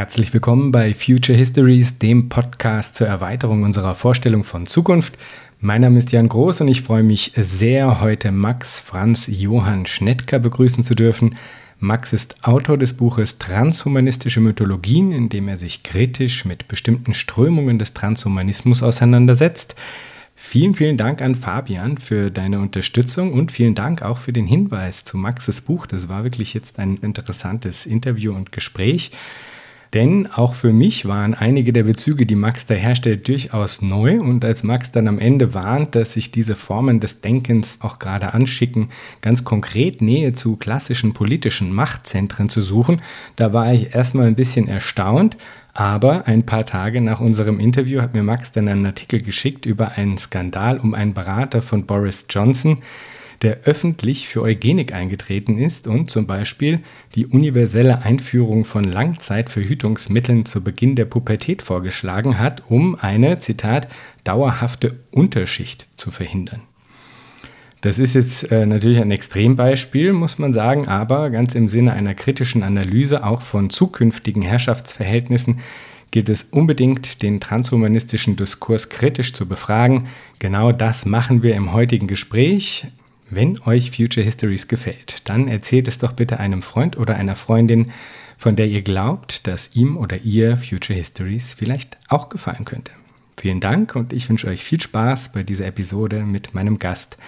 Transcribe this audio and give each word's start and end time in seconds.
Herzlich 0.00 0.32
willkommen 0.32 0.72
bei 0.72 0.94
Future 0.94 1.36
Histories, 1.36 1.98
dem 1.98 2.30
Podcast 2.30 2.94
zur 2.94 3.06
Erweiterung 3.06 3.64
unserer 3.64 3.94
Vorstellung 3.94 4.44
von 4.44 4.66
Zukunft. 4.66 5.18
Mein 5.60 5.82
Name 5.82 5.98
ist 5.98 6.10
Jan 6.10 6.26
Groß 6.26 6.62
und 6.62 6.68
ich 6.68 6.80
freue 6.80 7.02
mich 7.02 7.32
sehr, 7.36 8.00
heute 8.00 8.32
Max 8.32 8.80
Franz 8.80 9.26
Johann 9.30 9.84
Schnettker 9.84 10.38
begrüßen 10.38 10.84
zu 10.84 10.94
dürfen. 10.94 11.36
Max 11.80 12.14
ist 12.14 12.42
Autor 12.42 12.78
des 12.78 12.94
Buches 12.94 13.36
Transhumanistische 13.36 14.40
Mythologien, 14.40 15.12
in 15.12 15.28
dem 15.28 15.48
er 15.48 15.58
sich 15.58 15.82
kritisch 15.82 16.46
mit 16.46 16.66
bestimmten 16.66 17.12
Strömungen 17.12 17.78
des 17.78 17.92
Transhumanismus 17.92 18.82
auseinandersetzt. 18.82 19.74
Vielen, 20.34 20.72
vielen 20.72 20.96
Dank 20.96 21.20
an 21.20 21.34
Fabian 21.34 21.98
für 21.98 22.30
deine 22.30 22.60
Unterstützung 22.60 23.34
und 23.34 23.52
vielen 23.52 23.74
Dank 23.74 24.00
auch 24.00 24.16
für 24.16 24.32
den 24.32 24.46
Hinweis 24.46 25.04
zu 25.04 25.18
Maxes 25.18 25.60
Buch. 25.60 25.84
Das 25.84 26.08
war 26.08 26.24
wirklich 26.24 26.54
jetzt 26.54 26.78
ein 26.78 26.96
interessantes 26.96 27.84
Interview 27.84 28.32
und 28.32 28.50
Gespräch. 28.50 29.10
Denn 29.92 30.28
auch 30.28 30.54
für 30.54 30.72
mich 30.72 31.06
waren 31.06 31.34
einige 31.34 31.72
der 31.72 31.82
Bezüge, 31.82 32.24
die 32.24 32.36
Max 32.36 32.66
da 32.66 32.74
herstellt, 32.74 33.26
durchaus 33.26 33.82
neu. 33.82 34.20
Und 34.20 34.44
als 34.44 34.62
Max 34.62 34.92
dann 34.92 35.08
am 35.08 35.18
Ende 35.18 35.52
warnt, 35.52 35.96
dass 35.96 36.12
sich 36.12 36.30
diese 36.30 36.54
Formen 36.54 37.00
des 37.00 37.20
Denkens 37.22 37.80
auch 37.82 37.98
gerade 37.98 38.32
anschicken, 38.32 38.90
ganz 39.20 39.42
konkret 39.42 40.00
Nähe 40.00 40.32
zu 40.32 40.56
klassischen 40.56 41.12
politischen 41.12 41.72
Machtzentren 41.72 42.48
zu 42.48 42.60
suchen, 42.60 43.02
da 43.34 43.52
war 43.52 43.72
ich 43.74 43.92
erstmal 43.92 44.26
ein 44.26 44.36
bisschen 44.36 44.68
erstaunt. 44.68 45.36
Aber 45.72 46.26
ein 46.26 46.44
paar 46.44 46.66
Tage 46.66 47.00
nach 47.00 47.20
unserem 47.20 47.60
Interview 47.60 48.00
hat 48.00 48.12
mir 48.12 48.22
Max 48.22 48.52
dann 48.52 48.68
einen 48.68 48.86
Artikel 48.86 49.22
geschickt 49.22 49.66
über 49.66 49.92
einen 49.92 50.18
Skandal 50.18 50.78
um 50.78 50.94
einen 50.94 51.14
Berater 51.14 51.62
von 51.62 51.86
Boris 51.86 52.26
Johnson, 52.28 52.78
der 53.42 53.60
öffentlich 53.64 54.28
für 54.28 54.42
Eugenik 54.42 54.92
eingetreten 54.92 55.58
ist 55.58 55.86
und 55.86 56.10
zum 56.10 56.26
Beispiel 56.26 56.80
die 57.14 57.26
universelle 57.26 58.02
Einführung 58.02 58.64
von 58.64 58.84
Langzeitverhütungsmitteln 58.84 60.44
zu 60.44 60.62
Beginn 60.62 60.94
der 60.94 61.06
Pubertät 61.06 61.62
vorgeschlagen 61.62 62.38
hat, 62.38 62.62
um 62.68 62.96
eine, 62.96 63.38
Zitat, 63.38 63.88
dauerhafte 64.24 65.00
Unterschicht 65.10 65.86
zu 65.96 66.10
verhindern. 66.10 66.62
Das 67.80 67.98
ist 67.98 68.14
jetzt 68.14 68.52
äh, 68.52 68.66
natürlich 68.66 69.00
ein 69.00 69.10
Extrembeispiel, 69.10 70.12
muss 70.12 70.38
man 70.38 70.52
sagen, 70.52 70.86
aber 70.86 71.30
ganz 71.30 71.54
im 71.54 71.66
Sinne 71.66 71.94
einer 71.94 72.14
kritischen 72.14 72.62
Analyse 72.62 73.24
auch 73.24 73.40
von 73.40 73.70
zukünftigen 73.70 74.42
Herrschaftsverhältnissen 74.42 75.60
gilt 76.10 76.28
es 76.28 76.42
unbedingt, 76.50 77.22
den 77.22 77.40
transhumanistischen 77.40 78.36
Diskurs 78.36 78.88
kritisch 78.88 79.32
zu 79.32 79.46
befragen. 79.46 80.08
Genau 80.40 80.72
das 80.72 81.06
machen 81.06 81.42
wir 81.42 81.54
im 81.54 81.72
heutigen 81.72 82.08
Gespräch. 82.08 82.88
Wenn 83.32 83.60
euch 83.62 83.92
Future 83.92 84.26
Histories 84.26 84.66
gefällt, 84.66 85.28
dann 85.28 85.46
erzählt 85.46 85.86
es 85.86 85.98
doch 85.98 86.12
bitte 86.14 86.40
einem 86.40 86.62
Freund 86.62 86.98
oder 86.98 87.14
einer 87.14 87.36
Freundin, 87.36 87.92
von 88.36 88.56
der 88.56 88.66
ihr 88.66 88.82
glaubt, 88.82 89.46
dass 89.46 89.76
ihm 89.76 89.96
oder 89.96 90.18
ihr 90.22 90.56
Future 90.56 90.98
Histories 90.98 91.54
vielleicht 91.54 91.96
auch 92.08 92.28
gefallen 92.28 92.64
könnte. 92.64 92.90
Vielen 93.36 93.60
Dank 93.60 93.94
und 93.94 94.12
ich 94.12 94.28
wünsche 94.28 94.48
euch 94.48 94.64
viel 94.64 94.80
Spaß 94.80 95.30
bei 95.30 95.44
dieser 95.44 95.66
Episode 95.66 96.24
mit 96.24 96.54
meinem 96.54 96.80
Gast 96.80 97.18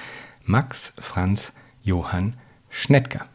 Max 0.43 0.93
Franz 0.99 1.53
Johann 1.85 2.35
Schnettger. 2.69 3.27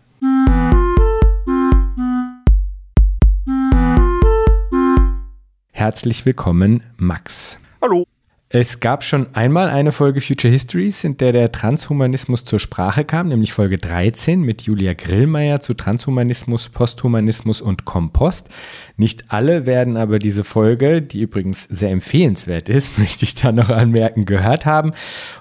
Herzlich 5.71 6.25
willkommen, 6.25 6.83
Max. 6.97 7.59
Hallo. 7.81 8.05
Es 8.49 8.79
gab 8.79 9.03
schon 9.03 9.35
einmal 9.35 9.69
eine 9.69 9.91
Folge 9.91 10.21
Future 10.21 10.49
Histories, 10.49 11.03
in 11.03 11.17
der 11.17 11.33
der 11.33 11.51
Transhumanismus 11.51 12.45
zur 12.45 12.59
Sprache 12.59 13.03
kam, 13.03 13.27
nämlich 13.27 13.51
Folge 13.51 13.77
13 13.77 14.39
mit 14.39 14.61
Julia 14.61 14.93
Grillmeier 14.93 15.59
zu 15.59 15.73
Transhumanismus, 15.73 16.69
Posthumanismus 16.69 17.59
und 17.59 17.83
Kompost. 17.83 18.47
Nicht 18.95 19.33
alle 19.33 19.65
werden 19.65 19.97
aber 19.97 20.17
diese 20.17 20.45
Folge, 20.45 21.01
die 21.01 21.23
übrigens 21.23 21.65
sehr 21.65 21.89
empfehlenswert 21.89 22.69
ist, 22.69 22.97
möchte 22.97 23.25
ich 23.25 23.35
da 23.35 23.51
noch 23.51 23.67
anmerken, 23.67 24.23
gehört 24.23 24.65
haben. 24.65 24.93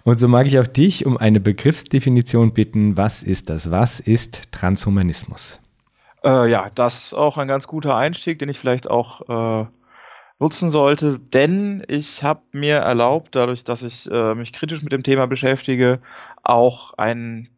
Und 0.02 0.16
so 0.16 0.26
mag 0.26 0.46
ich 0.46 0.58
auch 0.58 0.66
dich 0.66 1.06
um 1.06 1.16
eine 1.16 1.38
Begriffsdefinition 1.38 2.54
bitten. 2.54 2.96
Was 2.96 3.22
ist 3.22 3.50
das? 3.50 3.70
Was 3.70 4.00
ist 4.00 4.50
Transhumanismus? 4.50 5.60
Äh, 6.24 6.50
ja, 6.50 6.72
das 6.74 7.04
ist 7.04 7.14
auch 7.14 7.38
ein 7.38 7.46
ganz 7.46 7.68
guter 7.68 7.94
Einstieg, 7.94 8.40
den 8.40 8.48
ich 8.48 8.58
vielleicht 8.58 8.90
auch 8.90 9.62
äh 9.62 9.66
nutzen 10.38 10.70
sollte, 10.70 11.18
denn 11.18 11.82
ich 11.88 12.22
habe 12.22 12.42
mir 12.52 12.76
erlaubt, 12.76 13.34
dadurch, 13.34 13.64
dass 13.64 13.82
ich 13.82 14.10
äh, 14.10 14.34
mich 14.34 14.52
kritisch 14.52 14.82
mit 14.82 14.92
dem 14.92 15.02
Thema 15.02 15.26
beschäftige, 15.26 16.00
auch 16.42 16.94
ein, 16.94 17.48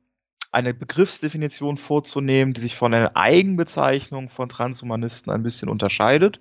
eine 0.52 0.74
Begriffsdefinition 0.74 1.76
vorzunehmen, 1.76 2.54
die 2.54 2.60
sich 2.60 2.76
von 2.76 2.92
der 2.92 3.16
Eigenbezeichnung 3.16 4.30
von 4.30 4.48
Transhumanisten 4.48 5.32
ein 5.32 5.42
bisschen 5.42 5.68
unterscheidet. 5.68 6.40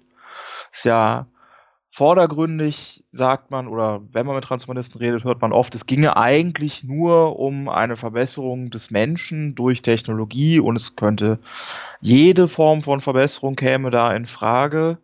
Ist 0.72 0.86
ja 0.86 1.28
vordergründig, 1.98 3.04
sagt 3.12 3.50
man, 3.50 3.68
oder 3.68 4.02
wenn 4.12 4.28
man 4.28 4.36
mit 4.36 4.44
Transhumanisten 4.44 5.00
redet, 5.00 5.24
hört 5.24 5.42
man 5.42 5.52
oft, 5.52 5.74
es 5.74 5.88
ginge 5.88 6.16
eigentlich 6.16 6.84
nur 6.84 7.40
um 7.40 7.70
eine 7.70 7.98
Verbesserung 7.98 8.70
des 8.70 8.92
Menschen 8.92 9.56
durch 9.56 9.82
Technologie 9.82 10.60
und 10.60 10.76
es 10.76 10.96
könnte 10.96 11.40
jede 12.00 12.48
Form 12.48 12.84
von 12.84 13.02
Verbesserung 13.02 13.56
käme 13.56 13.90
da 13.90 14.14
in 14.16 14.28
Frage. 14.28 15.00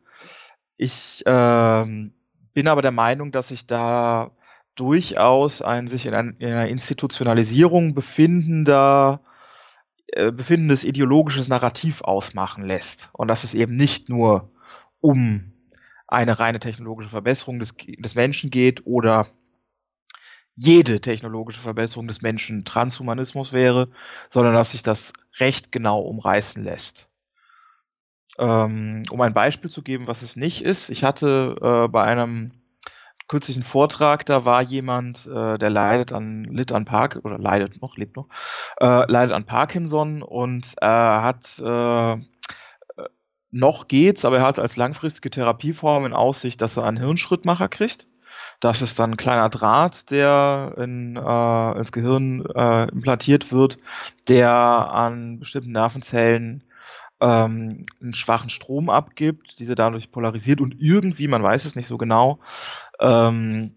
Ich 0.77 1.23
ähm, 1.25 2.13
bin 2.53 2.67
aber 2.67 2.81
der 2.81 2.91
Meinung, 2.91 3.31
dass 3.31 3.49
sich 3.49 3.67
da 3.67 4.31
durchaus 4.75 5.61
ein 5.61 5.87
sich 5.87 6.05
in, 6.05 6.13
ein, 6.13 6.35
in 6.39 6.47
einer 6.47 6.67
Institutionalisierung 6.67 7.93
befindender 7.93 9.21
äh, 10.07 10.31
befindendes 10.31 10.83
ideologisches 10.83 11.47
Narrativ 11.47 12.01
ausmachen 12.01 12.63
lässt. 12.63 13.09
Und 13.13 13.27
dass 13.27 13.43
es 13.43 13.53
eben 13.53 13.75
nicht 13.75 14.09
nur 14.09 14.51
um 14.99 15.53
eine 16.07 16.39
reine 16.39 16.59
technologische 16.59 17.09
Verbesserung 17.09 17.59
des, 17.59 17.73
des 17.75 18.15
Menschen 18.15 18.51
geht 18.51 18.85
oder 18.85 19.27
jede 20.55 21.01
technologische 21.01 21.61
Verbesserung 21.61 22.07
des 22.07 22.21
Menschen 22.21 22.63
Transhumanismus 22.63 23.53
wäre, 23.53 23.89
sondern 24.29 24.53
dass 24.53 24.71
sich 24.71 24.83
das 24.83 25.13
recht 25.39 25.71
genau 25.71 26.01
umreißen 26.01 26.63
lässt. 26.63 27.07
Ähm, 28.39 29.03
um 29.11 29.21
ein 29.21 29.33
Beispiel 29.33 29.69
zu 29.69 29.81
geben, 29.83 30.07
was 30.07 30.21
es 30.21 30.35
nicht 30.35 30.63
ist, 30.63 30.89
ich 30.89 31.03
hatte 31.03 31.55
äh, 31.61 31.87
bei 31.87 32.03
einem 32.03 32.51
kürzlichen 33.27 33.63
Vortrag, 33.63 34.25
da 34.25 34.45
war 34.45 34.61
jemand, 34.61 35.25
äh, 35.27 35.57
der 35.57 35.69
leidet 35.69 36.11
an, 36.11 36.43
litt 36.45 36.71
an 36.71 36.85
Park, 36.85 37.19
oder 37.23 37.37
leidet 37.37 37.81
noch, 37.81 37.97
lebt 37.97 38.15
noch, 38.15 38.27
äh, 38.79 39.09
leidet 39.11 39.33
an 39.33 39.45
Parkinson 39.45 40.21
und 40.21 40.65
er 40.81 41.21
hat 41.23 41.59
äh, 41.59 42.17
noch 43.51 43.87
geht's, 43.87 44.25
aber 44.25 44.37
er 44.37 44.47
hat 44.47 44.59
als 44.59 44.75
langfristige 44.77 45.29
Therapieform 45.29 46.05
in 46.05 46.13
Aussicht, 46.13 46.61
dass 46.61 46.77
er 46.77 46.85
einen 46.85 46.97
Hirnschrittmacher 46.97 47.69
kriegt. 47.69 48.07
Das 48.59 48.81
ist 48.81 48.97
dann 48.97 49.11
ein 49.11 49.17
kleiner 49.17 49.49
Draht, 49.49 50.09
der 50.09 50.73
in, 50.77 51.15
äh, 51.15 51.77
ins 51.77 51.91
Gehirn 51.91 52.45
äh, 52.55 52.89
implantiert 52.89 53.51
wird, 53.51 53.77
der 54.27 54.51
an 54.51 55.39
bestimmten 55.39 55.71
Nervenzellen 55.71 56.63
ähm, 57.23 57.85
einen 58.01 58.13
schwachen 58.13 58.49
Strom 58.49 58.89
abgibt, 58.89 59.57
diese 59.57 59.75
dadurch 59.75 60.11
polarisiert 60.11 60.59
und 60.59 60.75
irgendwie, 60.77 61.29
man 61.29 61.41
weiß 61.41 61.63
es 61.63 61.75
nicht 61.75 61.87
so 61.87 61.97
genau, 61.97 62.39
ähm, 62.99 63.75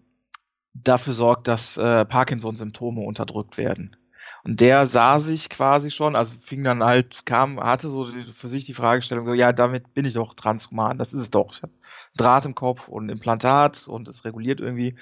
dafür 0.73 1.13
sorgt, 1.13 1.47
dass 1.47 1.77
äh, 1.77 2.03
Parkinson-Symptome 2.03 3.01
unterdrückt 3.01 3.57
werden. 3.57 3.95
Und 4.43 4.59
der 4.59 4.85
sah 4.85 5.19
sich 5.19 5.49
quasi 5.49 5.91
schon, 5.91 6.15
also 6.15 6.33
fing 6.41 6.63
dann 6.63 6.83
halt, 6.83 7.25
kam, 7.25 7.59
hatte 7.59 7.89
so 7.89 8.09
für 8.37 8.49
sich 8.49 8.65
die 8.65 8.73
Fragestellung, 8.73 9.25
so, 9.25 9.33
ja, 9.33 9.53
damit 9.53 9.93
bin 9.93 10.05
ich 10.05 10.15
doch 10.15 10.33
transhuman, 10.33 10.97
das 10.97 11.13
ist 11.13 11.21
es 11.21 11.31
doch. 11.31 11.55
Ich 11.55 11.63
habe 11.63 11.73
Draht 12.17 12.45
im 12.45 12.55
Kopf 12.55 12.87
und 12.87 13.09
Implantat 13.09 13.87
und 13.87 14.07
es 14.07 14.25
reguliert 14.25 14.59
irgendwie, 14.59 14.95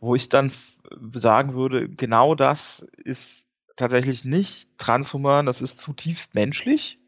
wo 0.00 0.14
ich 0.16 0.28
dann 0.28 0.52
sagen 1.14 1.54
würde, 1.54 1.88
genau 1.88 2.34
das 2.34 2.86
ist 2.96 3.46
tatsächlich 3.76 4.24
nicht 4.24 4.76
transhuman, 4.78 5.46
das 5.46 5.60
ist 5.60 5.78
zutiefst 5.78 6.34
menschlich 6.34 6.98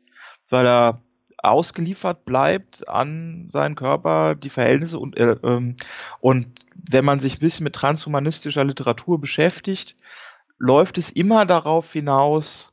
weil 0.54 0.66
er 0.66 1.02
ausgeliefert 1.38 2.24
bleibt 2.24 2.88
an 2.88 3.48
seinen 3.52 3.74
Körper, 3.74 4.34
die 4.34 4.50
Verhältnisse 4.50 4.98
und, 4.98 5.16
äh, 5.16 5.36
ähm, 5.42 5.76
und 6.20 6.46
wenn 6.74 7.04
man 7.04 7.20
sich 7.20 7.36
ein 7.36 7.40
bisschen 7.40 7.64
mit 7.64 7.74
transhumanistischer 7.74 8.64
Literatur 8.64 9.20
beschäftigt, 9.20 9.96
läuft 10.58 10.96
es 10.96 11.10
immer 11.10 11.44
darauf 11.44 11.92
hinaus, 11.92 12.72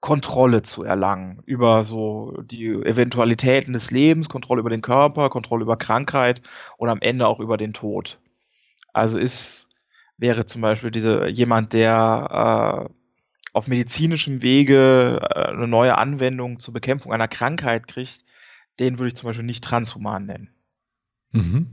Kontrolle 0.00 0.62
zu 0.62 0.84
erlangen 0.84 1.42
über 1.46 1.84
so 1.84 2.40
die 2.42 2.66
Eventualitäten 2.66 3.72
des 3.72 3.90
Lebens, 3.90 4.28
Kontrolle 4.28 4.60
über 4.60 4.70
den 4.70 4.82
Körper, 4.82 5.30
Kontrolle 5.30 5.62
über 5.62 5.76
Krankheit 5.76 6.42
und 6.76 6.88
am 6.88 7.00
Ende 7.00 7.26
auch 7.26 7.40
über 7.40 7.56
den 7.56 7.72
Tod. 7.72 8.18
Also 8.92 9.18
ist 9.18 9.68
wäre 10.18 10.44
zum 10.46 10.60
Beispiel 10.60 10.90
diese 10.90 11.28
jemand, 11.28 11.72
der 11.72 12.88
äh, 12.90 12.97
auf 13.58 13.66
medizinischem 13.66 14.40
Wege 14.40 15.20
äh, 15.20 15.48
eine 15.48 15.66
neue 15.66 15.98
Anwendung 15.98 16.60
zur 16.60 16.72
Bekämpfung 16.72 17.12
einer 17.12 17.28
Krankheit 17.28 17.88
kriegt, 17.88 18.24
den 18.78 18.98
würde 18.98 19.08
ich 19.08 19.16
zum 19.16 19.26
Beispiel 19.26 19.44
nicht 19.44 19.64
transhuman 19.64 20.26
nennen. 20.26 20.48
Mhm. 21.32 21.66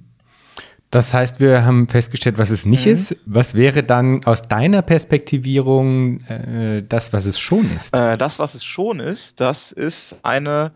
Das 0.90 1.14
heißt, 1.14 1.40
wir 1.40 1.64
haben 1.64 1.88
festgestellt, 1.88 2.38
was 2.38 2.50
es 2.50 2.66
nicht 2.66 2.88
mhm. 2.88 2.94
ist. 2.94 3.18
Was 3.26 3.56
wäre 3.56 3.84
dann 3.84 4.26
aus 4.26 4.44
deiner 4.44 4.82
Perspektivierung 4.82 6.22
äh, 6.22 6.84
das, 6.84 7.14
was 7.14 7.28
es 7.28 7.40
schon 7.40 7.70
ist? 7.76 7.94
Äh, 7.94 8.18
das, 8.18 8.40
was 8.40 8.56
es 8.56 8.64
schon 8.64 9.00
ist, 9.00 9.40
das 9.40 9.72
ist 9.72 10.16
eine 10.24 10.72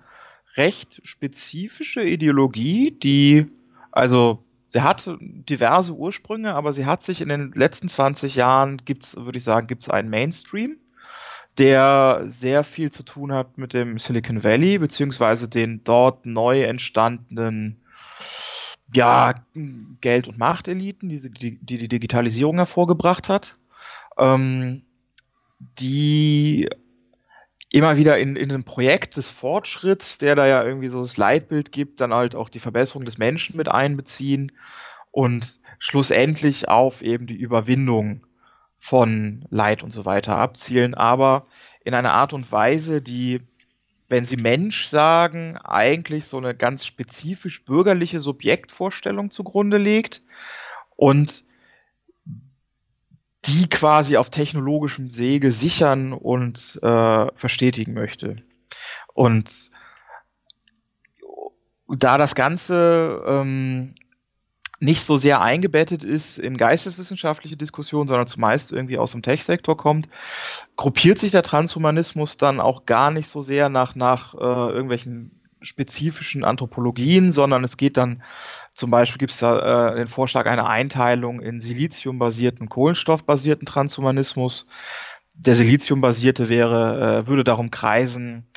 recht 0.57 1.01
spezifische 1.03 2.03
Ideologie, 2.03 2.91
die, 2.91 3.47
also, 3.91 4.43
der 4.73 4.83
hat 4.83 5.09
diverse 5.19 5.93
Ursprünge, 5.93 6.53
aber 6.53 6.73
sie 6.73 6.85
hat 6.85 7.01
sich 7.01 7.21
in 7.21 7.29
den 7.29 7.51
letzten 7.53 7.87
20 7.87 8.35
Jahren, 8.35 8.77
gibt's, 8.85 9.15
würde 9.15 9.39
ich 9.39 9.43
sagen, 9.43 9.65
gibt 9.65 9.81
es 9.81 9.89
einen 9.89 10.09
Mainstream, 10.09 10.77
der 11.59 12.27
sehr 12.31 12.63
viel 12.63 12.91
zu 12.91 13.03
tun 13.03 13.33
hat 13.33 13.57
mit 13.57 13.73
dem 13.73 13.99
Silicon 13.99 14.43
Valley, 14.43 14.77
beziehungsweise 14.77 15.49
den 15.49 15.83
dort 15.83 16.25
neu 16.25 16.63
entstandenen 16.63 17.81
ja, 18.93 19.35
Geld- 20.01 20.27
und 20.27 20.37
Machteliten, 20.37 21.09
die, 21.09 21.29
die 21.29 21.77
die 21.77 21.87
Digitalisierung 21.87 22.55
hervorgebracht 22.55 23.29
hat, 23.29 23.55
ähm, 24.17 24.81
die 25.77 26.69
immer 27.69 27.97
wieder 27.97 28.17
in, 28.17 28.35
in 28.35 28.51
einem 28.51 28.63
Projekt 28.63 29.17
des 29.17 29.29
Fortschritts, 29.29 30.17
der 30.17 30.35
da 30.35 30.47
ja 30.47 30.63
irgendwie 30.63 30.89
so 30.89 31.01
das 31.01 31.17
Leitbild 31.17 31.71
gibt, 31.71 32.01
dann 32.01 32.13
halt 32.13 32.33
auch 32.33 32.49
die 32.49 32.59
Verbesserung 32.59 33.05
des 33.05 33.19
Menschen 33.19 33.57
mit 33.57 33.67
einbeziehen 33.67 34.51
und 35.11 35.59
schlussendlich 35.77 36.67
auf 36.67 37.01
eben 37.01 37.27
die 37.27 37.35
Überwindung 37.35 38.25
von 38.79 39.45
Leid 39.49 39.83
und 39.83 39.91
so 39.91 40.05
weiter 40.05 40.37
abzielen, 40.37 40.93
aber 40.93 41.45
in 41.83 41.93
einer 41.93 42.13
Art 42.13 42.33
und 42.33 42.51
Weise, 42.51 43.01
die 43.01 43.41
wenn 44.09 44.25
Sie 44.25 44.37
Mensch 44.37 44.87
sagen, 44.87 45.57
eigentlich 45.57 46.25
so 46.25 46.37
eine 46.37 46.55
ganz 46.55 46.83
spezifisch 46.85 47.63
bürgerliche 47.63 48.19
Subjektvorstellung 48.19 49.29
zugrunde 49.29 49.77
legt 49.77 50.23
und 50.95 51.43
die 53.45 53.69
quasi 53.69 54.17
auf 54.17 54.31
technologischem 54.31 55.11
Sege 55.11 55.51
sichern 55.51 56.11
und 56.11 56.79
äh, 56.81 57.27
verstetigen 57.35 57.93
möchte. 57.93 58.37
Und 59.13 59.71
da 61.87 62.17
das 62.17 62.35
Ganze 62.35 63.23
ähm, 63.25 63.95
nicht 64.79 65.03
so 65.03 65.17
sehr 65.17 65.41
eingebettet 65.41 66.03
ist 66.03 66.37
in 66.37 66.55
geisteswissenschaftliche 66.57 67.57
Diskussionen, 67.57 68.07
sondern 68.07 68.27
zumeist 68.27 68.71
irgendwie 68.71 68.97
aus 68.97 69.11
dem 69.11 69.21
Tech-Sektor 69.21 69.75
kommt, 69.75 70.07
gruppiert 70.77 71.19
sich 71.19 71.31
der 71.31 71.43
Transhumanismus 71.43 72.37
dann 72.37 72.61
auch 72.61 72.85
gar 72.85 73.11
nicht 73.11 73.27
so 73.27 73.41
sehr 73.43 73.69
nach, 73.69 73.95
nach 73.95 74.33
äh, 74.35 74.37
irgendwelchen 74.37 75.31
spezifischen 75.61 76.45
Anthropologien, 76.45 77.31
sondern 77.33 77.65
es 77.65 77.75
geht 77.75 77.97
dann 77.97 78.23
zum 78.73 78.91
Beispiel 78.91 79.17
gibt 79.17 79.33
es 79.33 79.39
da 79.39 79.91
äh, 79.91 79.95
den 79.97 80.07
Vorschlag 80.07 80.45
einer 80.45 80.69
Einteilung 80.69 81.41
in 81.41 81.59
Silizium-basierten, 81.59 82.69
Kohlenstoff-basierten 82.69 83.65
Transhumanismus. 83.65 84.69
Der 85.33 85.55
Silizium-basierte 85.55 86.47
wäre, 86.47 87.23
äh, 87.23 87.27
würde 87.27 87.43
darum 87.43 87.71
kreisen, 87.71 88.47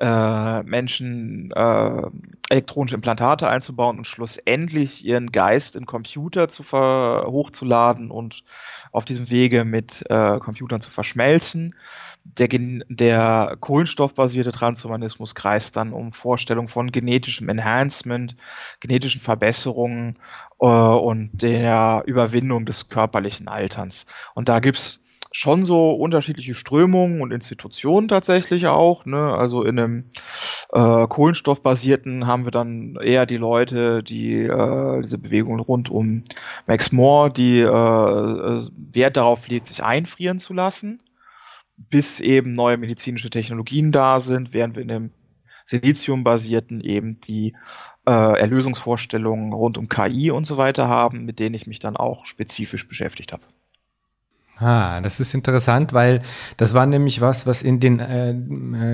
äh, 0.00 0.62
Menschen 0.62 1.50
äh, 1.52 2.02
elektronische 2.48 2.94
Implantate 2.94 3.48
einzubauen 3.48 3.98
und 3.98 4.06
schlussendlich 4.06 5.04
ihren 5.04 5.30
Geist 5.30 5.76
in 5.76 5.86
Computer 5.86 6.48
zu 6.48 6.64
hochzuladen 6.72 8.10
und 8.10 8.42
auf 8.92 9.04
diesem 9.04 9.30
Wege 9.30 9.64
mit 9.64 10.04
äh, 10.08 10.38
Computern 10.38 10.80
zu 10.80 10.90
verschmelzen. 10.90 11.74
Der, 12.24 12.48
der 12.48 13.56
kohlenstoffbasierte 13.60 14.52
Transhumanismus 14.52 15.34
kreist 15.34 15.76
dann 15.76 15.92
um 15.92 16.12
Vorstellungen 16.12 16.68
von 16.68 16.92
genetischem 16.92 17.48
Enhancement, 17.48 18.36
genetischen 18.80 19.20
Verbesserungen 19.20 20.18
äh, 20.60 20.66
und 20.66 21.30
der 21.32 22.02
Überwindung 22.06 22.66
des 22.66 22.88
körperlichen 22.88 23.48
Alterns. 23.48 24.06
Und 24.34 24.48
da 24.48 24.60
gibt's 24.60 24.99
schon 25.32 25.64
so 25.64 25.92
unterschiedliche 25.92 26.54
Strömungen 26.54 27.20
und 27.20 27.32
Institutionen 27.32 28.08
tatsächlich 28.08 28.66
auch. 28.66 29.04
Ne? 29.06 29.32
Also 29.32 29.62
in 29.62 29.78
einem 29.78 30.04
äh, 30.72 31.06
Kohlenstoffbasierten 31.06 32.26
haben 32.26 32.44
wir 32.44 32.50
dann 32.50 32.96
eher 32.96 33.26
die 33.26 33.36
Leute, 33.36 34.02
die 34.02 34.34
äh, 34.42 35.02
diese 35.02 35.18
Bewegung 35.18 35.60
rund 35.60 35.88
um 35.88 36.24
Max 36.66 36.90
Moore, 36.90 37.30
die 37.30 37.60
äh, 37.60 37.64
äh, 37.64 38.68
Wert 38.92 39.16
darauf 39.16 39.46
legt, 39.46 39.68
sich 39.68 39.84
einfrieren 39.84 40.40
zu 40.40 40.52
lassen, 40.52 41.00
bis 41.76 42.18
eben 42.20 42.52
neue 42.52 42.76
medizinische 42.76 43.30
Technologien 43.30 43.92
da 43.92 44.20
sind, 44.20 44.52
während 44.52 44.74
wir 44.74 44.82
in 44.82 44.88
dem 44.88 45.10
Silizium-basierten 45.66 46.80
eben 46.80 47.20
die 47.20 47.54
äh, 48.04 48.10
Erlösungsvorstellungen 48.10 49.52
rund 49.52 49.78
um 49.78 49.88
KI 49.88 50.32
und 50.32 50.44
so 50.44 50.56
weiter 50.56 50.88
haben, 50.88 51.24
mit 51.24 51.38
denen 51.38 51.54
ich 51.54 51.68
mich 51.68 51.78
dann 51.78 51.96
auch 51.96 52.26
spezifisch 52.26 52.88
beschäftigt 52.88 53.32
habe. 53.32 53.44
Ah, 54.60 55.00
das 55.00 55.20
ist 55.20 55.32
interessant, 55.32 55.94
weil 55.94 56.20
das 56.58 56.74
war 56.74 56.84
nämlich 56.84 57.22
was, 57.22 57.46
was 57.46 57.62
in 57.62 57.80
den 57.80 57.98
äh, 57.98 58.30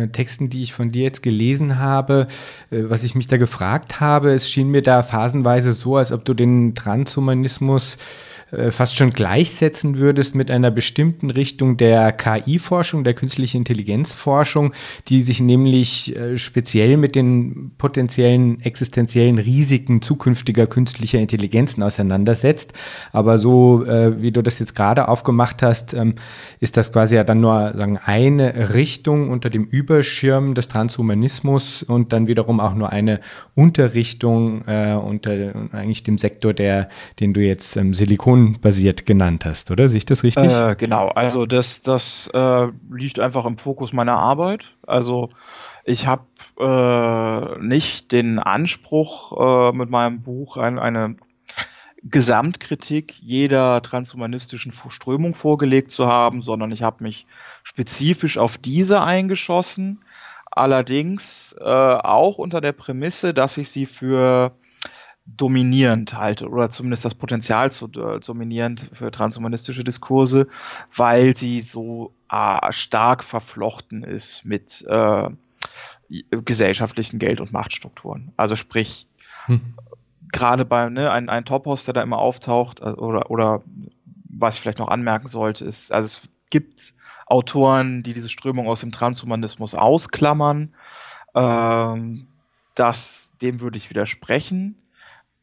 äh, 0.05 0.09
Texten, 0.09 0.49
die 0.49 0.63
ich 0.63 0.73
von 0.73 0.93
dir 0.93 1.03
jetzt 1.03 1.25
gelesen 1.25 1.81
habe, 1.81 2.29
äh, 2.71 2.85
was 2.85 3.03
ich 3.03 3.17
mich 3.17 3.27
da 3.27 3.37
gefragt 3.37 3.99
habe, 3.99 4.31
es 4.31 4.49
schien 4.49 4.71
mir 4.71 4.83
da 4.83 5.03
phasenweise 5.03 5.73
so, 5.73 5.97
als 5.97 6.13
ob 6.13 6.25
du 6.25 6.35
den 6.35 6.77
Transhumanismus 6.77 7.99
äh, 8.57 8.71
fast 8.71 8.97
schon 8.97 9.11
gleichsetzen 9.11 9.99
würdest 9.99 10.35
mit 10.35 10.51
einer 10.51 10.71
bestimmten 10.71 11.31
Richtung 11.31 11.77
der 11.77 12.13
KI-Forschung, 12.13 13.05
der 13.05 13.15
künstlichen 13.15 13.59
Intelligenzforschung, 13.59 14.73
die 15.09 15.23
sich 15.23 15.41
nämlich 15.41 16.17
äh, 16.17 16.39
speziell 16.39 16.97
mit 16.97 17.15
den 17.15 17.73
potenziellen 17.77 18.61
existenziellen 18.63 19.39
Risiken 19.39 20.01
zukünftiger 20.01 20.67
künstlicher 20.67 21.19
Intelligenzen 21.19 21.83
auseinandersetzt. 21.83 22.73
Aber 23.13 23.39
so, 23.39 23.85
äh, 23.85 24.21
wie 24.23 24.33
du 24.33 24.43
das 24.43 24.59
jetzt 24.59 24.75
gerade 24.75 25.09
aufgemacht 25.09 25.63
hast, 25.63 25.95
ähm, 25.95 26.15
ist 26.61 26.77
das 26.77 26.93
quasi 26.93 27.17
ja 27.17 27.25
dann 27.25 27.41
nur 27.41 27.75
sagen, 27.77 27.99
eine 28.05 28.73
Richtung 28.75 29.31
unter 29.31 29.51
dem 29.51 29.65
Überschirm 29.65 30.55
des 30.55 30.69
Transhumanismus 30.69 31.83
und 31.83 32.13
dann 32.13 32.29
wiederum 32.29 32.61
auch 32.61 32.75
nur 32.75 32.91
eine 32.91 33.21
Unterrichtung 33.55 34.63
unter 34.63 35.31
eigentlich 35.73 36.03
dem 36.03 36.19
Sektor, 36.19 36.53
der, 36.53 36.89
den 37.21 37.33
du 37.33 37.41
jetzt 37.41 37.77
ähm, 37.77 37.95
Silikon 37.95 38.46
basiert 38.55 39.07
genannt 39.07 39.45
hast, 39.45 39.71
oder? 39.71 39.89
Sehe 39.89 39.99
ich 39.99 40.07
das 40.07 40.23
richtig? 40.23 40.51
Äh, 40.51 40.75
genau, 40.77 41.09
also 41.09 41.47
das, 41.47 41.83
das 41.83 42.29
äh, 42.33 42.69
liegt 42.91 43.19
einfach 43.19 43.45
im 43.45 43.59
Fokus 43.59 43.93
meiner 43.93 44.19
Arbeit. 44.19 44.63
Also 44.87 45.31
ich 45.85 46.07
habe 46.07 46.25
äh, 46.59 47.63
nicht 47.63 48.13
den 48.13 48.39
Anspruch, 48.39 49.71
äh, 49.73 49.77
mit 49.77 49.91
meinem 49.91 50.23
Buch 50.23 50.57
ein, 50.57 50.79
eine 50.79 51.17
Gesamtkritik 52.03 53.15
jeder 53.21 53.83
transhumanistischen 53.83 54.73
Strömung 54.89 55.35
vorgelegt 55.35 55.91
zu 55.91 56.07
haben, 56.07 56.43
sondern 56.43 56.71
ich 56.71 56.83
habe 56.83 57.03
mich 57.03 57.27
spezifisch 57.63 58.39
auf 58.39 58.59
diese 58.59 59.03
eingeschossen. 59.03 60.01
Allerdings 60.51 61.55
äh, 61.59 61.65
auch 61.65 62.39
unter 62.39 62.61
der 62.61 62.73
Prämisse, 62.73 63.35
dass 63.35 63.57
ich 63.59 63.71
sie 63.71 63.87
für 63.87 64.53
dominierend 65.27 66.15
halte 66.15 66.49
oder 66.49 66.71
zumindest 66.71 67.05
das 67.05 67.15
Potenzial 67.15 67.73
zu 67.73 67.87
äh, 67.87 68.21
dominierend 68.21 68.89
für 68.93 69.11
transhumanistische 69.11 69.83
Diskurse, 69.83 70.47
weil 70.95 71.37
sie 71.37 71.61
so 71.61 72.15
äh, 72.31 72.73
stark 72.73 73.25
verflochten 73.25 74.05
ist 74.05 74.45
mit 74.45 74.85
äh, 74.89 75.29
gesellschaftlichen 76.31 77.19
Geld- 77.19 77.41
und 77.41 77.53
Machtstrukturen. 77.53 78.33
Also 78.37 78.55
sprich, 78.55 79.09
hm. 79.47 79.61
gerade 80.33 80.65
bei 80.65 80.89
ne, 80.89 81.11
ein, 81.11 81.29
ein 81.29 81.45
Topos, 81.45 81.85
der 81.85 81.95
da 81.95 82.03
immer 82.03 82.19
auftaucht, 82.19 82.81
äh, 82.81 82.85
oder, 82.85 83.31
oder 83.31 83.63
was 84.29 84.57
ich 84.57 84.61
vielleicht 84.63 84.79
noch 84.79 84.89
anmerken 84.89 85.27
sollte, 85.27 85.65
ist, 85.65 85.91
also 85.93 86.07
es 86.07 86.21
gibt 86.51 86.95
Autoren, 87.27 88.05
die 88.05 88.15
diese 88.15 88.29
Strömung 88.29 88.69
aus 88.69 88.81
dem 88.81 88.93
Transhumanismus 88.93 89.75
ausklammern. 89.75 90.73
Ähm, 91.35 92.29
das, 92.77 93.33
dem 93.43 93.61
würde 93.61 93.79
ich 93.79 93.91
widersprechen 93.91 94.77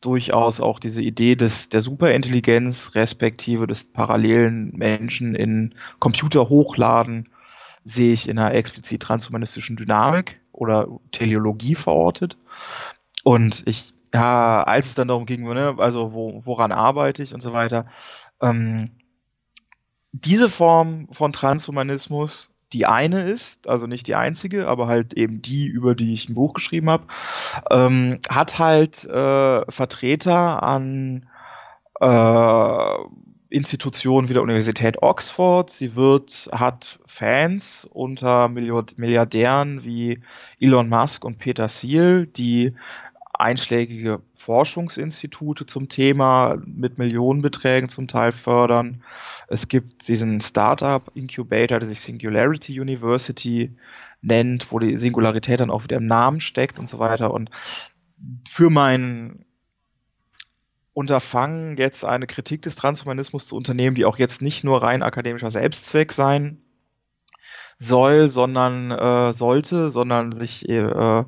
durchaus 0.03 0.59
auch 0.59 0.79
diese 0.79 1.01
Idee 1.01 1.35
des, 1.35 1.69
der 1.69 1.81
Superintelligenz 1.81 2.93
respektive 2.93 3.67
des 3.67 3.85
parallelen 3.85 4.71
Menschen 4.75 5.33
in 5.33 5.75
Computer 5.99 6.49
hochladen 6.49 7.29
sehe 7.85 8.13
ich 8.13 8.27
in 8.27 8.37
einer 8.37 8.53
explizit 8.53 9.01
transhumanistischen 9.01 9.75
Dynamik 9.75 10.39
oder 10.51 10.87
Teleologie 11.11 11.75
verortet. 11.75 12.37
Und 13.23 13.63
ich, 13.65 13.93
ja, 14.13 14.63
als 14.63 14.87
es 14.87 14.95
dann 14.95 15.07
darum 15.07 15.25
ging, 15.25 15.43
ne, 15.43 15.75
also 15.77 16.13
wo, 16.13 16.41
woran 16.45 16.71
arbeite 16.71 17.23
ich 17.23 17.33
und 17.33 17.41
so 17.41 17.53
weiter, 17.53 17.87
ähm, 18.41 18.91
diese 20.11 20.49
Form 20.49 21.07
von 21.11 21.33
Transhumanismus 21.33 22.52
die 22.73 22.85
eine 22.85 23.29
ist, 23.29 23.67
also 23.69 23.87
nicht 23.87 24.07
die 24.07 24.15
einzige, 24.15 24.67
aber 24.67 24.87
halt 24.87 25.13
eben 25.13 25.41
die, 25.41 25.65
über 25.65 25.95
die 25.95 26.13
ich 26.13 26.27
ein 26.27 26.33
Buch 26.33 26.53
geschrieben 26.53 26.89
habe, 26.89 27.05
ähm, 27.69 28.19
hat 28.29 28.59
halt 28.59 29.05
äh, 29.05 29.71
Vertreter 29.71 30.63
an 30.63 31.27
äh, 32.01 32.95
Institutionen 33.49 34.29
wie 34.29 34.33
der 34.33 34.41
Universität 34.41 35.03
Oxford. 35.03 35.69
Sie 35.69 35.95
wird, 35.95 36.49
hat 36.51 36.99
Fans 37.05 37.87
unter 37.91 38.49
Milliardären 38.49 39.83
wie 39.83 40.21
Elon 40.59 40.89
Musk 40.89 41.23
und 41.23 41.37
Peter 41.37 41.67
Thiel, 41.67 42.25
die 42.25 42.73
einschlägige 43.33 44.21
Forschungsinstitute 44.45 45.65
zum 45.65 45.87
Thema 45.87 46.57
mit 46.65 46.97
Millionenbeträgen 46.97 47.89
zum 47.89 48.07
Teil 48.07 48.31
fördern. 48.31 49.03
Es 49.47 49.67
gibt 49.67 50.07
diesen 50.07 50.41
Startup 50.41 51.09
Incubator, 51.13 51.79
der 51.79 51.87
sich 51.87 52.01
Singularity 52.01 52.79
University 52.79 53.71
nennt, 54.21 54.71
wo 54.71 54.79
die 54.79 54.97
Singularität 54.97 55.59
dann 55.59 55.69
auch 55.69 55.83
wieder 55.83 55.97
im 55.97 56.07
Namen 56.07 56.41
steckt 56.41 56.77
und 56.77 56.89
so 56.89 56.99
weiter. 56.99 57.33
Und 57.33 57.51
für 58.49 58.69
mein 58.69 59.45
Unterfangen, 60.93 61.77
jetzt 61.77 62.05
eine 62.05 62.27
Kritik 62.27 62.61
des 62.61 62.75
Transhumanismus 62.75 63.47
zu 63.47 63.55
unternehmen, 63.55 63.95
die 63.95 64.05
auch 64.05 64.17
jetzt 64.17 64.41
nicht 64.41 64.63
nur 64.63 64.83
rein 64.83 65.03
akademischer 65.03 65.51
Selbstzweck 65.51 66.11
sein 66.11 66.61
soll, 67.79 68.29
sondern 68.29 68.91
äh, 68.91 69.33
sollte, 69.33 69.89
sondern 69.89 70.33
sich 70.33 70.67
äh, 70.69 71.23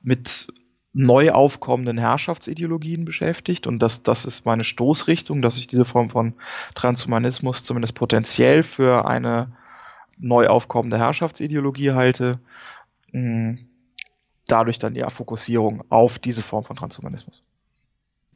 mit 0.00 0.48
neu 0.92 1.30
aufkommenden 1.30 1.98
Herrschaftsideologien 1.98 3.04
beschäftigt. 3.04 3.66
Und 3.66 3.78
das, 3.78 4.02
das 4.02 4.24
ist 4.24 4.44
meine 4.44 4.64
Stoßrichtung, 4.64 5.42
dass 5.42 5.56
ich 5.56 5.66
diese 5.66 5.84
Form 5.84 6.10
von 6.10 6.34
Transhumanismus 6.74 7.64
zumindest 7.64 7.94
potenziell 7.94 8.62
für 8.62 9.06
eine 9.06 9.52
neu 10.18 10.48
aufkommende 10.48 10.98
Herrschaftsideologie 10.98 11.92
halte. 11.92 12.40
Hm, 13.10 13.68
dadurch 14.46 14.78
dann 14.78 14.94
die 14.94 15.04
Fokussierung 15.08 15.84
auf 15.88 16.18
diese 16.18 16.42
Form 16.42 16.64
von 16.64 16.76
Transhumanismus. 16.76 17.42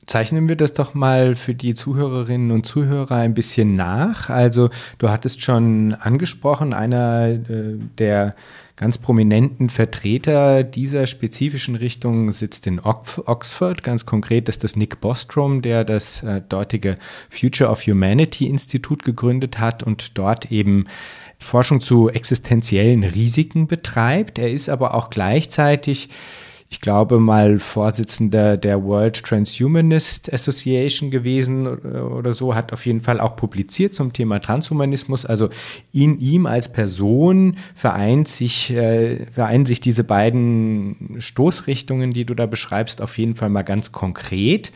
Zeichnen 0.07 0.49
wir 0.49 0.55
das 0.55 0.73
doch 0.73 0.95
mal 0.95 1.35
für 1.35 1.55
die 1.55 1.75
Zuhörerinnen 1.75 2.53
und 2.53 2.65
Zuhörer 2.65 3.17
ein 3.17 3.35
bisschen 3.35 3.73
nach. 3.73 4.31
Also 4.31 4.71
du 4.99 5.11
hattest 5.11 5.43
schon 5.43 5.95
angesprochen, 5.95 6.73
einer 6.73 7.29
äh, 7.31 7.76
der 7.99 8.37
ganz 8.76 8.99
prominenten 8.99 9.69
Vertreter 9.69 10.62
dieser 10.62 11.07
spezifischen 11.07 11.75
Richtung 11.75 12.31
sitzt 12.31 12.69
in 12.69 12.79
Oxford. 12.79 13.83
Ganz 13.83 14.07
konkret 14.07 14.49
ist 14.49 14.62
das 14.62 14.76
Nick 14.76 15.00
Bostrom, 15.00 15.61
der 15.61 15.83
das 15.83 16.23
äh, 16.23 16.41
dortige 16.47 16.97
Future 17.29 17.71
of 17.71 17.85
Humanity 17.87 18.47
Institut 18.47 19.03
gegründet 19.03 19.59
hat 19.59 19.83
und 19.83 20.17
dort 20.19 20.53
eben 20.53 20.87
Forschung 21.38 21.81
zu 21.81 22.11
existenziellen 22.11 23.03
Risiken 23.03 23.67
betreibt. 23.67 24.38
Er 24.38 24.50
ist 24.50 24.69
aber 24.69 24.95
auch 24.95 25.11
gleichzeitig 25.11 26.11
ich 26.76 26.83
glaube, 26.83 27.21
mal 27.21 27.59
Vorsitzender 27.59 28.59
der 28.59 28.85
World 28.85 29.25
Transhumanist 29.25 30.30
Association 30.30 31.11
gewesen 31.11 31.66
oder 31.66 32.35
so, 32.35 32.54
hat 32.54 32.71
auf 32.75 32.85
jeden 32.85 33.00
Fall 33.00 33.18
auch 33.18 33.35
publiziert 33.35 33.95
zum 33.95 34.12
Thema 34.12 34.40
Transhumanismus. 34.40 35.25
Also 35.25 35.49
in 35.95 36.21
ihm 36.21 36.45
als 36.45 36.71
Person 36.71 37.56
vereint 37.75 38.28
sich, 38.28 38.75
äh, 38.75 39.25
vereinen 39.33 39.64
sich 39.64 39.80
diese 39.80 40.04
beiden 40.04 41.16
Stoßrichtungen, 41.18 42.12
die 42.12 42.26
du 42.26 42.35
da 42.35 42.45
beschreibst, 42.45 43.00
auf 43.00 43.16
jeden 43.16 43.37
Fall 43.37 43.49
mal 43.49 43.62
ganz 43.62 43.92
konkret. 43.92 44.71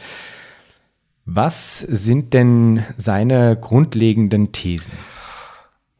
Was 1.26 1.80
sind 1.80 2.32
denn 2.32 2.82
seine 2.96 3.58
grundlegenden 3.60 4.52
Thesen? 4.52 4.94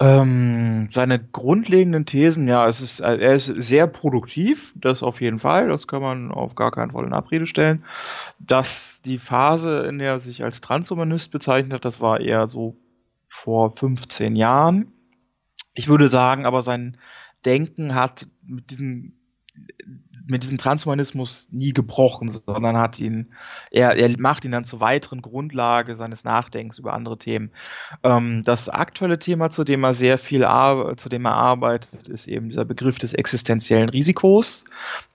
Ähm, 0.02 0.88
seine 0.94 1.22
grundlegenden 1.22 2.06
Thesen, 2.06 2.48
ja, 2.48 2.66
es 2.66 2.80
ist, 2.80 3.00
äh, 3.00 3.18
er 3.18 3.34
ist 3.34 3.52
sehr 3.58 3.86
produktiv, 3.86 4.72
das 4.74 5.02
auf 5.02 5.20
jeden 5.20 5.38
Fall, 5.38 5.68
das 5.68 5.86
kann 5.86 6.00
man 6.00 6.32
auf 6.32 6.54
gar 6.54 6.70
keinen 6.70 6.92
Fall 6.92 7.04
in 7.04 7.12
Abrede 7.12 7.46
stellen. 7.46 7.84
Dass 8.38 9.02
die 9.04 9.18
Phase, 9.18 9.80
in 9.80 9.98
der 9.98 10.12
er 10.12 10.20
sich 10.20 10.42
als 10.42 10.62
Transhumanist 10.62 11.30
bezeichnet 11.30 11.74
hat, 11.74 11.84
das 11.84 12.00
war 12.00 12.18
eher 12.18 12.46
so 12.46 12.78
vor 13.28 13.76
15 13.76 14.36
Jahren. 14.36 14.90
Ich 15.74 15.88
würde 15.88 16.08
sagen, 16.08 16.46
aber 16.46 16.62
sein 16.62 16.96
Denken 17.44 17.94
hat 17.94 18.26
mit 18.42 18.70
diesen 18.70 19.20
mit 20.30 20.42
diesem 20.42 20.58
Transhumanismus 20.58 21.48
nie 21.50 21.72
gebrochen, 21.72 22.40
sondern 22.46 22.76
hat 22.76 22.98
ihn, 22.98 23.32
er, 23.70 23.96
er 23.96 24.18
macht 24.18 24.44
ihn 24.44 24.52
dann 24.52 24.64
zur 24.64 24.80
weiteren 24.80 25.22
Grundlage 25.22 25.96
seines 25.96 26.24
Nachdenkens 26.24 26.78
über 26.78 26.92
andere 26.94 27.18
Themen. 27.18 27.50
Ähm, 28.02 28.44
das 28.44 28.68
aktuelle 28.68 29.18
Thema, 29.18 29.50
zu 29.50 29.64
dem 29.64 29.84
er 29.84 29.94
sehr 29.94 30.18
viel 30.18 30.40
zu 30.96 31.08
dem 31.08 31.26
er 31.26 31.34
arbeitet, 31.34 32.08
ist 32.08 32.28
eben 32.28 32.48
dieser 32.48 32.64
Begriff 32.64 32.98
des 32.98 33.12
existenziellen 33.12 33.88
Risikos. 33.88 34.64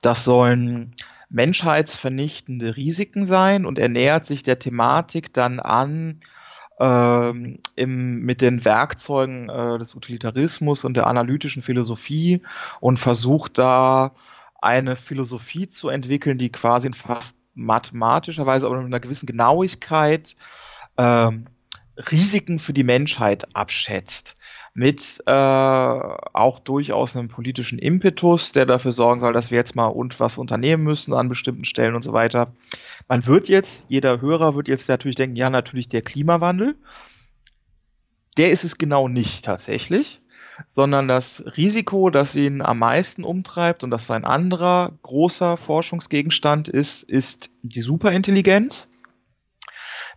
Das 0.01 0.24
sollen 0.24 0.93
menschheitsvernichtende 1.29 2.75
Risiken 2.75 3.25
sein 3.25 3.65
und 3.65 3.79
er 3.79 3.89
nähert 3.89 4.25
sich 4.25 4.43
der 4.43 4.60
Thematik 4.60 5.34
dann 5.34 5.60
an, 5.60 6.22
ähm, 6.79 7.60
im, 7.75 8.19
mit 8.19 8.41
den 8.41 8.65
Werkzeugen 8.65 9.50
äh, 9.50 9.79
des 9.79 9.95
Utilitarismus 9.95 10.84
und 10.84 10.95
der 10.95 11.07
analytischen 11.07 11.63
Philosophie 11.63 12.41
und 12.79 13.00
versucht 13.00 13.57
da 13.57 14.12
eine 14.62 14.95
Philosophie 14.95 15.69
zu 15.69 15.89
entwickeln, 15.89 16.38
die 16.38 16.51
quasi 16.51 16.88
in 16.88 16.93
fast 16.93 17.38
mathematischer 17.53 18.45
Weise, 18.45 18.65
aber 18.65 18.77
mit 18.77 18.88
einer 18.88 19.00
gewissen 19.00 19.25
Genauigkeit 19.25 20.35
ähm, 20.97 21.45
Risiken 22.12 22.59
für 22.59 22.74
die 22.74 22.83
Menschheit 22.83 23.55
abschätzt. 23.55 24.35
Mit 24.74 25.24
äh, 25.25 25.31
auch 25.31 26.59
durchaus 26.59 27.15
einem 27.15 27.29
politischen 27.29 27.79
Impetus, 27.79 28.51
der 28.51 28.65
dafür 28.65 28.91
sorgen 28.91 29.21
soll, 29.21 29.31
dass 29.31 29.50
wir 29.50 29.57
jetzt 29.57 29.75
mal 29.75 29.88
und 29.88 30.19
was 30.19 30.38
unternehmen 30.38 30.83
müssen 30.83 31.13
an 31.13 31.29
bestimmten 31.29 31.63
Stellen 31.63 31.95
und 31.95 32.03
so 32.03 32.12
weiter. 32.12 32.51
Man 33.07 33.25
wird 33.25 33.47
jetzt, 33.47 33.85
jeder 33.89 34.19
Hörer 34.19 34.55
wird 34.55 34.67
jetzt 34.67 34.89
natürlich 34.89 35.15
denken, 35.15 35.38
ja, 35.38 35.50
natürlich 35.50 35.88
der 35.88 36.01
Klimawandel. 36.01 36.75
Der 38.35 38.51
ist 38.51 38.65
es 38.65 38.77
genau 38.77 39.07
nicht 39.07 39.45
tatsächlich 39.45 40.19
sondern 40.71 41.07
das 41.07 41.43
Risiko, 41.57 42.09
das 42.09 42.35
ihn 42.35 42.62
am 42.62 42.79
meisten 42.79 43.24
umtreibt 43.24 43.83
und 43.83 43.91
das 43.91 44.07
sein 44.07 44.25
anderer 44.25 44.93
großer 45.03 45.57
Forschungsgegenstand 45.57 46.67
ist, 46.67 47.03
ist 47.03 47.50
die 47.62 47.81
Superintelligenz. 47.81 48.88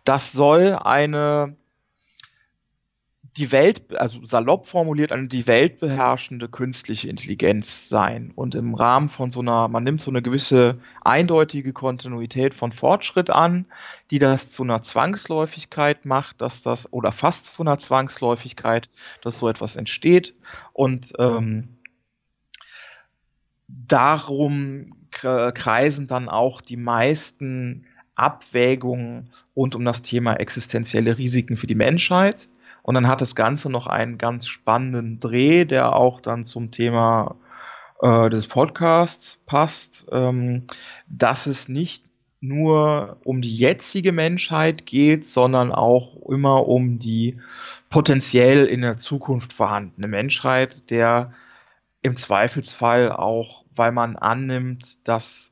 Das 0.05 0.33
soll 0.33 0.75
eine 0.75 1.57
die 3.39 3.53
Welt, 3.53 3.97
also 3.97 4.25
salopp 4.25 4.67
formuliert, 4.67 5.13
eine 5.13 5.29
die 5.29 5.47
Welt 5.47 5.79
beherrschende 5.79 6.49
künstliche 6.49 7.09
Intelligenz 7.09 7.89
sein. 7.89 8.33
Und 8.35 8.55
im 8.55 8.75
Rahmen 8.75 9.09
von 9.09 9.31
so 9.31 9.41
einer, 9.41 9.69
man 9.69 9.85
nimmt 9.85 10.03
so 10.03 10.11
eine 10.11 10.23
gewisse 10.23 10.81
eindeutige 11.03 11.73
Kontinuität 11.73 12.55
von 12.55 12.73
Fortschritt 12.73 13.31
an, 13.31 13.67
die 14.11 14.19
das 14.19 14.51
zu 14.51 14.65
einer 14.65 14.83
Zwangsläufigkeit 14.83 16.05
macht, 16.05 16.41
dass 16.41 16.63
das, 16.63 16.93
oder 16.93 17.13
fast 17.13 17.47
zu 17.47 17.63
einer 17.63 17.79
Zwangsläufigkeit, 17.79 18.89
dass 19.23 19.39
so 19.39 19.49
etwas 19.49 19.77
entsteht. 19.77 20.35
Und 20.73 21.13
ähm, 21.19 21.79
darum 23.69 24.95
kreisen 25.11 26.07
dann 26.07 26.29
auch 26.29 26.61
die 26.61 26.77
meisten 26.77 27.87
Abwägungen 28.15 29.31
rund 29.55 29.75
um 29.75 29.85
das 29.85 30.03
Thema 30.03 30.35
existenzielle 30.35 31.19
Risiken 31.19 31.57
für 31.57 31.67
die 31.67 31.75
Menschheit. 31.75 32.49
Und 32.89 32.95
dann 32.95 33.07
hat 33.07 33.21
das 33.21 33.35
Ganze 33.35 33.69
noch 33.69 33.87
einen 33.87 34.17
ganz 34.17 34.49
spannenden 34.49 35.21
Dreh, 35.21 35.67
der 35.67 35.95
auch 35.95 36.23
dann 36.23 36.47
zum 36.47 36.71
Thema 36.71 37.37
äh, 38.01 38.31
des 38.31 38.49
Podcasts 38.49 39.39
passt, 39.45 40.07
ähm, 40.11 40.67
dass 41.07 41.47
es 41.47 41.69
nicht 41.69 42.03
nur 42.41 43.19
um 43.25 43.43
die 43.43 43.55
jetzige 43.55 44.11
Menschheit 44.13 44.87
geht, 44.87 45.29
sondern 45.29 45.71
auch 45.71 46.17
immer 46.31 46.67
um 46.67 46.99
die 46.99 47.39
potenziell 47.91 48.65
in 48.65 48.81
der 48.81 48.97
Zukunft 48.97 49.53
vorhandene 49.53 50.09
Menschheit, 50.09 50.89
der 50.89 51.35
im 52.01 52.17
Zweifelsfall 52.17 53.13
auch, 53.13 53.67
weil 53.77 53.93
man 53.93 54.17
annimmt, 54.17 55.07
dass 55.07 55.48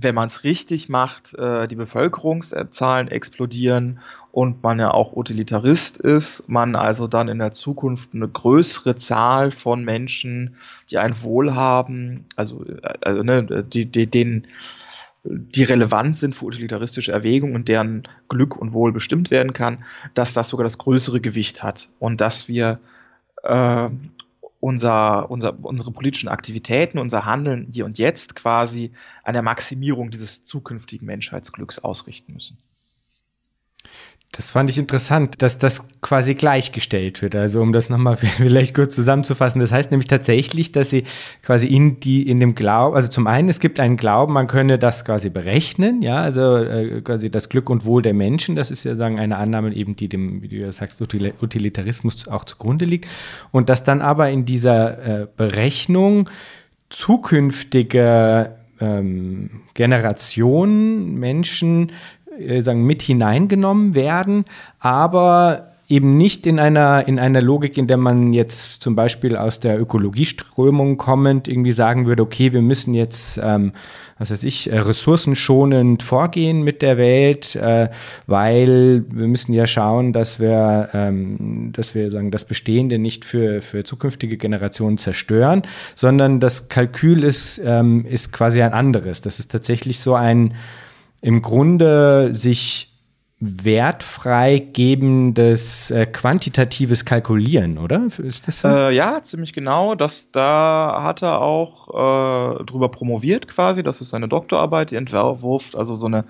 wenn 0.00 0.14
man 0.14 0.28
es 0.28 0.44
richtig 0.44 0.88
macht, 0.88 1.34
äh, 1.34 1.66
die 1.66 1.74
Bevölkerungszahlen 1.74 3.08
explodieren 3.08 3.98
und 4.30 4.62
man 4.62 4.78
ja 4.78 4.92
auch 4.92 5.16
Utilitarist 5.16 5.96
ist, 5.96 6.48
man 6.48 6.76
also 6.76 7.08
dann 7.08 7.26
in 7.26 7.40
der 7.40 7.52
Zukunft 7.52 8.10
eine 8.14 8.28
größere 8.28 8.94
Zahl 8.94 9.50
von 9.50 9.84
Menschen, 9.84 10.54
die 10.90 10.98
ein 10.98 11.20
Wohlhaben, 11.22 12.26
also, 12.36 12.64
also 13.00 13.22
ne, 13.24 13.64
die, 13.64 13.86
die, 13.86 14.06
den, 14.06 14.46
die 15.24 15.64
relevant 15.64 16.16
sind 16.16 16.36
für 16.36 16.44
utilitaristische 16.44 17.10
Erwägungen 17.10 17.56
und 17.56 17.66
deren 17.66 18.04
Glück 18.28 18.56
und 18.56 18.72
Wohl 18.72 18.92
bestimmt 18.92 19.32
werden 19.32 19.52
kann, 19.52 19.84
dass 20.14 20.32
das 20.32 20.48
sogar 20.48 20.64
das 20.64 20.78
größere 20.78 21.20
Gewicht 21.20 21.64
hat. 21.64 21.88
Und 21.98 22.20
dass 22.20 22.46
wir 22.46 22.78
äh, 23.42 23.88
unser, 24.60 25.30
unser, 25.30 25.56
unsere 25.64 25.92
politischen 25.92 26.28
Aktivitäten, 26.28 26.98
unser 26.98 27.24
Handeln 27.24 27.68
hier 27.72 27.84
und 27.84 27.98
jetzt 27.98 28.34
quasi 28.34 28.92
an 29.22 29.34
der 29.34 29.42
Maximierung 29.42 30.10
dieses 30.10 30.44
zukünftigen 30.44 31.06
Menschheitsglücks 31.06 31.78
ausrichten 31.78 32.34
müssen. 32.34 32.58
Das 34.38 34.50
fand 34.50 34.70
ich 34.70 34.78
interessant, 34.78 35.42
dass 35.42 35.58
das 35.58 35.88
quasi 36.00 36.34
gleichgestellt 36.34 37.22
wird. 37.22 37.34
Also 37.34 37.60
um 37.60 37.72
das 37.72 37.90
nochmal 37.90 38.16
vielleicht 38.16 38.72
kurz 38.72 38.94
zusammenzufassen. 38.94 39.60
Das 39.60 39.72
heißt 39.72 39.90
nämlich 39.90 40.06
tatsächlich, 40.06 40.70
dass 40.70 40.90
sie 40.90 41.02
quasi 41.42 41.66
in 41.66 41.98
die, 41.98 42.30
in 42.30 42.38
dem 42.38 42.54
Glauben, 42.54 42.94
also 42.94 43.08
zum 43.08 43.26
einen, 43.26 43.48
es 43.48 43.58
gibt 43.58 43.80
einen 43.80 43.96
Glauben, 43.96 44.32
man 44.32 44.46
könne 44.46 44.78
das 44.78 45.04
quasi 45.04 45.28
berechnen, 45.28 46.02
ja, 46.02 46.18
also 46.18 46.56
äh, 46.56 47.00
quasi 47.00 47.32
das 47.32 47.48
Glück 47.48 47.68
und 47.68 47.84
Wohl 47.84 48.00
der 48.00 48.14
Menschen, 48.14 48.54
das 48.54 48.70
ist 48.70 48.84
ja 48.84 48.94
sagen 48.94 49.18
eine 49.18 49.38
Annahme 49.38 49.74
eben, 49.74 49.96
die 49.96 50.08
dem, 50.08 50.40
wie 50.40 50.46
du 50.46 50.54
ja 50.54 50.70
sagst, 50.70 51.02
Utilitarismus 51.02 52.28
auch 52.28 52.44
zugrunde 52.44 52.84
liegt. 52.84 53.08
Und 53.50 53.68
dass 53.68 53.82
dann 53.82 54.00
aber 54.00 54.30
in 54.30 54.44
dieser 54.44 55.22
äh, 55.22 55.26
Berechnung 55.36 56.30
zukünftige 56.90 58.52
ähm, 58.80 59.62
Generationen 59.74 61.16
Menschen 61.16 61.90
äh, 62.38 62.62
sagen, 62.62 62.84
mit 62.84 63.02
hineingenommen 63.02 63.94
werden, 63.94 64.44
aber 64.80 65.68
eben 65.88 66.18
nicht 66.18 66.46
in 66.46 66.58
einer, 66.58 67.08
in 67.08 67.18
einer 67.18 67.40
Logik, 67.40 67.78
in 67.78 67.86
der 67.86 67.96
man 67.96 68.32
jetzt 68.34 68.82
zum 68.82 68.94
Beispiel 68.94 69.36
aus 69.36 69.58
der 69.58 69.80
Ökologieströmung 69.80 70.98
kommend 70.98 71.48
irgendwie 71.48 71.72
sagen 71.72 72.06
würde, 72.06 72.22
okay, 72.22 72.52
wir 72.52 72.60
müssen 72.60 72.92
jetzt, 72.92 73.40
ähm, 73.42 73.72
was 74.18 74.30
weiß 74.30 74.42
ich, 74.42 74.70
äh, 74.70 74.78
ressourcenschonend 74.78 76.02
vorgehen 76.02 76.62
mit 76.62 76.82
der 76.82 76.98
Welt, 76.98 77.56
äh, 77.56 77.88
weil 78.26 79.04
wir 79.10 79.28
müssen 79.28 79.54
ja 79.54 79.66
schauen, 79.66 80.12
dass 80.12 80.40
wir, 80.40 80.90
ähm, 80.92 81.70
dass 81.72 81.94
wir 81.94 82.10
sagen, 82.10 82.30
das 82.30 82.44
Bestehende 82.44 82.98
nicht 82.98 83.24
für, 83.24 83.62
für 83.62 83.82
zukünftige 83.82 84.36
Generationen 84.36 84.98
zerstören, 84.98 85.62
sondern 85.94 86.38
das 86.38 86.68
Kalkül 86.68 87.24
ist, 87.24 87.62
ähm, 87.64 88.04
ist 88.04 88.30
quasi 88.30 88.60
ein 88.60 88.74
anderes. 88.74 89.22
Das 89.22 89.38
ist 89.38 89.50
tatsächlich 89.50 90.00
so 90.00 90.14
ein, 90.14 90.52
im 91.20 91.42
Grunde 91.42 92.34
sich 92.34 92.88
wertfrei 93.40 94.58
gebendes 94.58 95.92
äh, 95.92 96.06
quantitatives 96.06 97.04
Kalkulieren, 97.04 97.78
oder? 97.78 98.08
Ist 98.18 98.48
das 98.48 98.60
so? 98.60 98.68
Äh, 98.68 98.94
ja, 98.94 99.22
ziemlich 99.22 99.52
genau. 99.52 99.94
Das, 99.94 100.32
da 100.32 101.02
hat 101.04 101.22
er 101.22 101.40
auch 101.40 101.88
äh, 101.88 102.64
drüber 102.64 102.88
promoviert 102.88 103.46
quasi. 103.46 103.84
Das 103.84 104.00
ist 104.00 104.10
seine 104.10 104.26
Doktorarbeit, 104.26 104.90
die 104.90 104.96
entwirft, 104.96 105.76
also 105.76 105.94
so 105.94 106.06
eine 106.06 106.24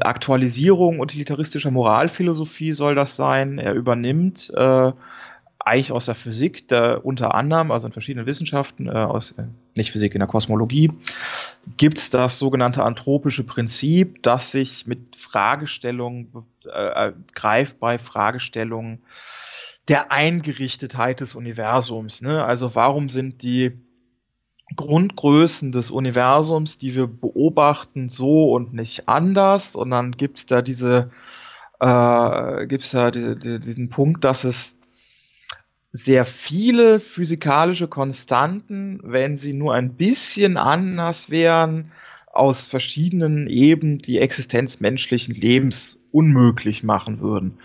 Aktualisierung 0.00 1.00
utilitaristischer 1.00 1.70
Moralphilosophie 1.70 2.72
soll 2.72 2.94
das 2.94 3.16
sein. 3.16 3.58
Er 3.58 3.74
übernimmt 3.74 4.50
äh, 4.56 4.92
eigentlich 5.66 5.90
aus 5.90 6.06
der 6.06 6.14
Physik, 6.14 6.68
da 6.68 6.94
unter 6.94 7.34
anderem, 7.34 7.72
also 7.72 7.88
in 7.88 7.92
verschiedenen 7.92 8.24
Wissenschaften, 8.26 8.86
äh, 8.86 8.92
aus, 8.92 9.32
äh, 9.32 9.46
nicht 9.74 9.90
Physik, 9.90 10.14
in 10.14 10.20
der 10.20 10.28
Kosmologie, 10.28 10.92
gibt 11.76 11.98
es 11.98 12.08
das 12.08 12.38
sogenannte 12.38 12.84
anthropische 12.84 13.42
Prinzip, 13.42 14.22
das 14.22 14.52
sich 14.52 14.86
mit 14.86 15.16
Fragestellungen 15.16 16.28
äh, 16.72 17.08
äh, 17.08 17.12
greift 17.34 17.80
bei 17.80 17.98
Fragestellungen 17.98 19.02
der 19.88 20.12
Eingerichtetheit 20.12 21.20
des 21.20 21.34
Universums. 21.34 22.22
Ne? 22.22 22.44
Also 22.44 22.76
warum 22.76 23.08
sind 23.08 23.42
die 23.42 23.72
Grundgrößen 24.76 25.72
des 25.72 25.90
Universums, 25.90 26.78
die 26.78 26.94
wir 26.94 27.08
beobachten, 27.08 28.08
so 28.08 28.52
und 28.52 28.72
nicht 28.72 29.08
anders? 29.08 29.74
Und 29.74 29.90
dann 29.90 30.12
gibt 30.12 30.38
es 30.38 30.46
da 30.46 30.62
diese, 30.62 31.10
äh, 31.80 32.66
gibt's 32.68 32.92
da 32.92 33.10
die, 33.10 33.36
die, 33.36 33.58
diesen 33.58 33.90
Punkt, 33.90 34.22
dass 34.22 34.44
es 34.44 34.75
sehr 35.96 36.26
viele 36.26 37.00
physikalische 37.00 37.88
Konstanten, 37.88 39.00
wenn 39.02 39.36
sie 39.36 39.54
nur 39.54 39.74
ein 39.74 39.94
bisschen 39.94 40.56
anders 40.56 41.30
wären, 41.30 41.92
aus 42.32 42.66
verschiedenen 42.66 43.48
Ebenen 43.48 43.98
die 43.98 44.18
Existenz 44.18 44.78
menschlichen 44.78 45.34
Lebens 45.34 45.98
unmöglich 46.12 46.82
machen 46.82 47.20
würden. 47.20 47.58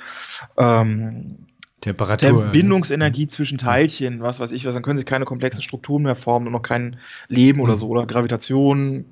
Ähm, 0.57 1.39
Temperatur. 1.81 2.43
Der 2.43 2.51
Bindungsenergie 2.51 3.23
ja. 3.23 3.29
zwischen 3.29 3.57
Teilchen, 3.57 4.21
was 4.21 4.39
weiß 4.39 4.51
ich 4.53 4.65
was, 4.65 4.73
dann 4.73 4.83
können 4.83 4.99
sie 4.99 5.03
keine 5.03 5.25
komplexen 5.25 5.61
Strukturen 5.61 6.03
mehr 6.03 6.15
formen 6.15 6.47
und 6.47 6.53
noch 6.53 6.61
kein 6.61 6.97
Leben 7.27 7.59
oder 7.59 7.75
so, 7.75 7.89
oder 7.89 8.05
Gravitation, 8.05 9.05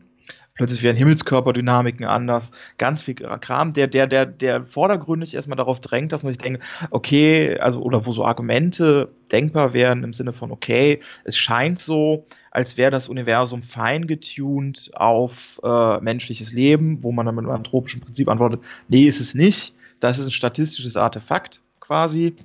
plötzlich 0.60 0.84
werden 0.84 0.98
Himmelskörperdynamiken 0.98 2.06
anders, 2.06 2.51
ganz 2.78 3.01
viel 3.01 3.16
Kram, 3.16 3.72
der, 3.72 3.88
der, 3.88 4.08
der, 4.08 4.25
der 4.25 4.66
vordergründig 4.66 5.34
erstmal 5.34 5.56
darauf 5.56 5.80
drängt, 5.80 6.12
dass 6.12 6.22
man 6.22 6.34
sich 6.34 6.38
denkt, 6.38 6.62
okay, 6.89 7.58
also, 7.60 7.82
oder 7.82 8.06
wo 8.06 8.12
so 8.12 8.25
Argumente 8.25 9.08
denkbar 9.32 9.72
wären 9.72 10.04
im 10.04 10.12
Sinne 10.12 10.34
von, 10.34 10.51
okay, 10.51 11.00
es 11.24 11.38
scheint 11.38 11.80
so, 11.80 12.28
als 12.51 12.75
wäre 12.75 12.92
das 12.92 13.08
Universum 13.08 13.63
fein 13.63 14.06
getuned 14.06 14.92
auf 14.96 15.62
äh, 15.63 16.01
menschliches 16.01 16.51
Leben, 16.51 17.04
wo 17.04 17.13
man 17.13 17.25
dann 17.25 17.36
mit 17.36 17.46
einem 17.46 17.56
anthropischen 17.56 18.01
Prinzip 18.01 18.28
antwortet, 18.28 18.60
nee, 18.89 19.06
ist 19.06 19.22
es 19.22 19.34
nicht. 19.34 19.74
Das 20.01 20.20
ist 20.20 20.25
ein 20.25 20.32
statistisches 20.32 20.98
Artefakt 20.98 21.62
quasi. 21.80 22.36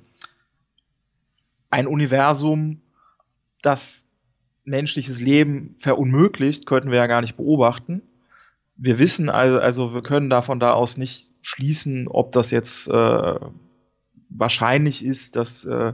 Ein 1.69 1.85
Universum, 1.85 2.79
das 3.61 4.04
menschliches 4.65 5.21
Leben 5.21 5.75
verunmöglicht, 5.79 6.65
könnten 6.65 6.91
wir 6.91 6.97
ja 6.97 7.07
gar 7.07 7.21
nicht 7.21 7.37
beobachten. 7.37 8.01
Wir 8.75 8.99
wissen 8.99 9.29
also, 9.29 9.59
also 9.59 9.93
wir 9.93 10.01
können 10.01 10.29
davon 10.29 10.59
da 10.59 10.73
aus 10.73 10.97
nicht 10.97 11.29
schließen, 11.41 12.07
ob 12.07 12.31
das 12.31 12.51
jetzt 12.51 12.87
äh, 12.87 13.39
wahrscheinlich 14.29 15.05
ist, 15.05 15.35
dass 15.35 15.63
äh, 15.65 15.93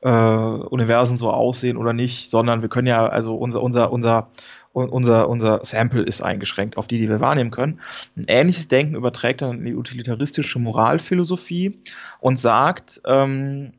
äh, 0.00 0.08
Universen 0.08 1.16
so 1.16 1.30
aussehen 1.30 1.76
oder 1.76 1.92
nicht, 1.92 2.30
sondern 2.30 2.62
wir 2.62 2.68
können 2.68 2.86
ja, 2.86 3.06
also 3.06 3.34
unser, 3.34 3.62
unser, 3.62 3.92
unser, 3.92 4.30
unser, 4.72 5.28
unser 5.28 5.64
Sample 5.64 6.02
ist 6.02 6.22
eingeschränkt 6.22 6.76
auf 6.76 6.86
die, 6.86 6.98
die 6.98 7.08
wir 7.08 7.20
wahrnehmen 7.20 7.50
können. 7.50 7.80
Ein 8.16 8.24
ähnliches 8.28 8.68
Denken 8.68 8.94
überträgt 8.94 9.42
dann 9.42 9.64
die 9.64 9.74
utilitaristische 9.74 10.58
Moralphilosophie 10.58 11.80
und 12.20 12.38
sagt, 12.38 13.00
ähm, 13.04 13.72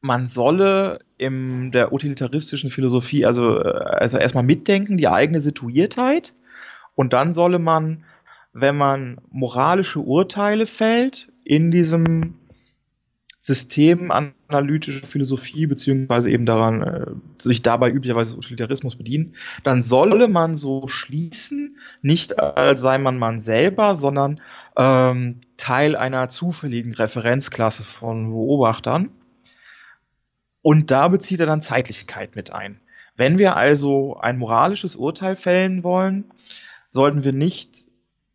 man 0.00 0.28
solle 0.28 1.00
in 1.18 1.72
der 1.72 1.92
utilitaristischen 1.92 2.70
Philosophie 2.70 3.26
also, 3.26 3.58
äh, 3.60 3.68
also 3.68 4.16
erstmal 4.16 4.44
mitdenken, 4.44 4.96
die 4.96 5.08
eigene 5.08 5.40
Situiertheit. 5.40 6.32
Und 6.94 7.12
dann 7.12 7.34
solle 7.34 7.58
man, 7.58 8.04
wenn 8.52 8.76
man 8.76 9.20
moralische 9.30 10.00
Urteile 10.00 10.66
fällt, 10.66 11.28
in 11.44 11.70
diesem 11.70 12.34
System 13.40 14.10
analytische 14.10 15.06
Philosophie 15.06 15.66
beziehungsweise 15.66 16.30
eben 16.30 16.44
daran 16.44 16.82
äh, 16.82 17.06
sich 17.42 17.62
dabei 17.62 17.90
üblicherweise 17.90 18.36
Utilitarismus 18.36 18.96
bedienen, 18.96 19.34
dann 19.64 19.82
solle 19.82 20.28
man 20.28 20.54
so 20.54 20.86
schließen, 20.88 21.78
nicht 22.02 22.38
als 22.38 22.80
sei 22.80 22.98
man 22.98 23.18
man 23.18 23.40
selber, 23.40 23.94
sondern 23.94 24.40
ähm, 24.76 25.40
Teil 25.56 25.96
einer 25.96 26.28
zufälligen 26.28 26.92
Referenzklasse 26.94 27.84
von 27.84 28.30
Beobachtern 28.30 29.10
und 30.62 30.90
da 30.90 31.08
bezieht 31.08 31.40
er 31.40 31.46
dann 31.46 31.62
Zeitlichkeit 31.62 32.36
mit 32.36 32.52
ein. 32.52 32.80
Wenn 33.16 33.38
wir 33.38 33.56
also 33.56 34.16
ein 34.18 34.38
moralisches 34.38 34.96
Urteil 34.96 35.36
fällen 35.36 35.82
wollen, 35.82 36.24
sollten 36.92 37.24
wir 37.24 37.32
nicht 37.32 37.88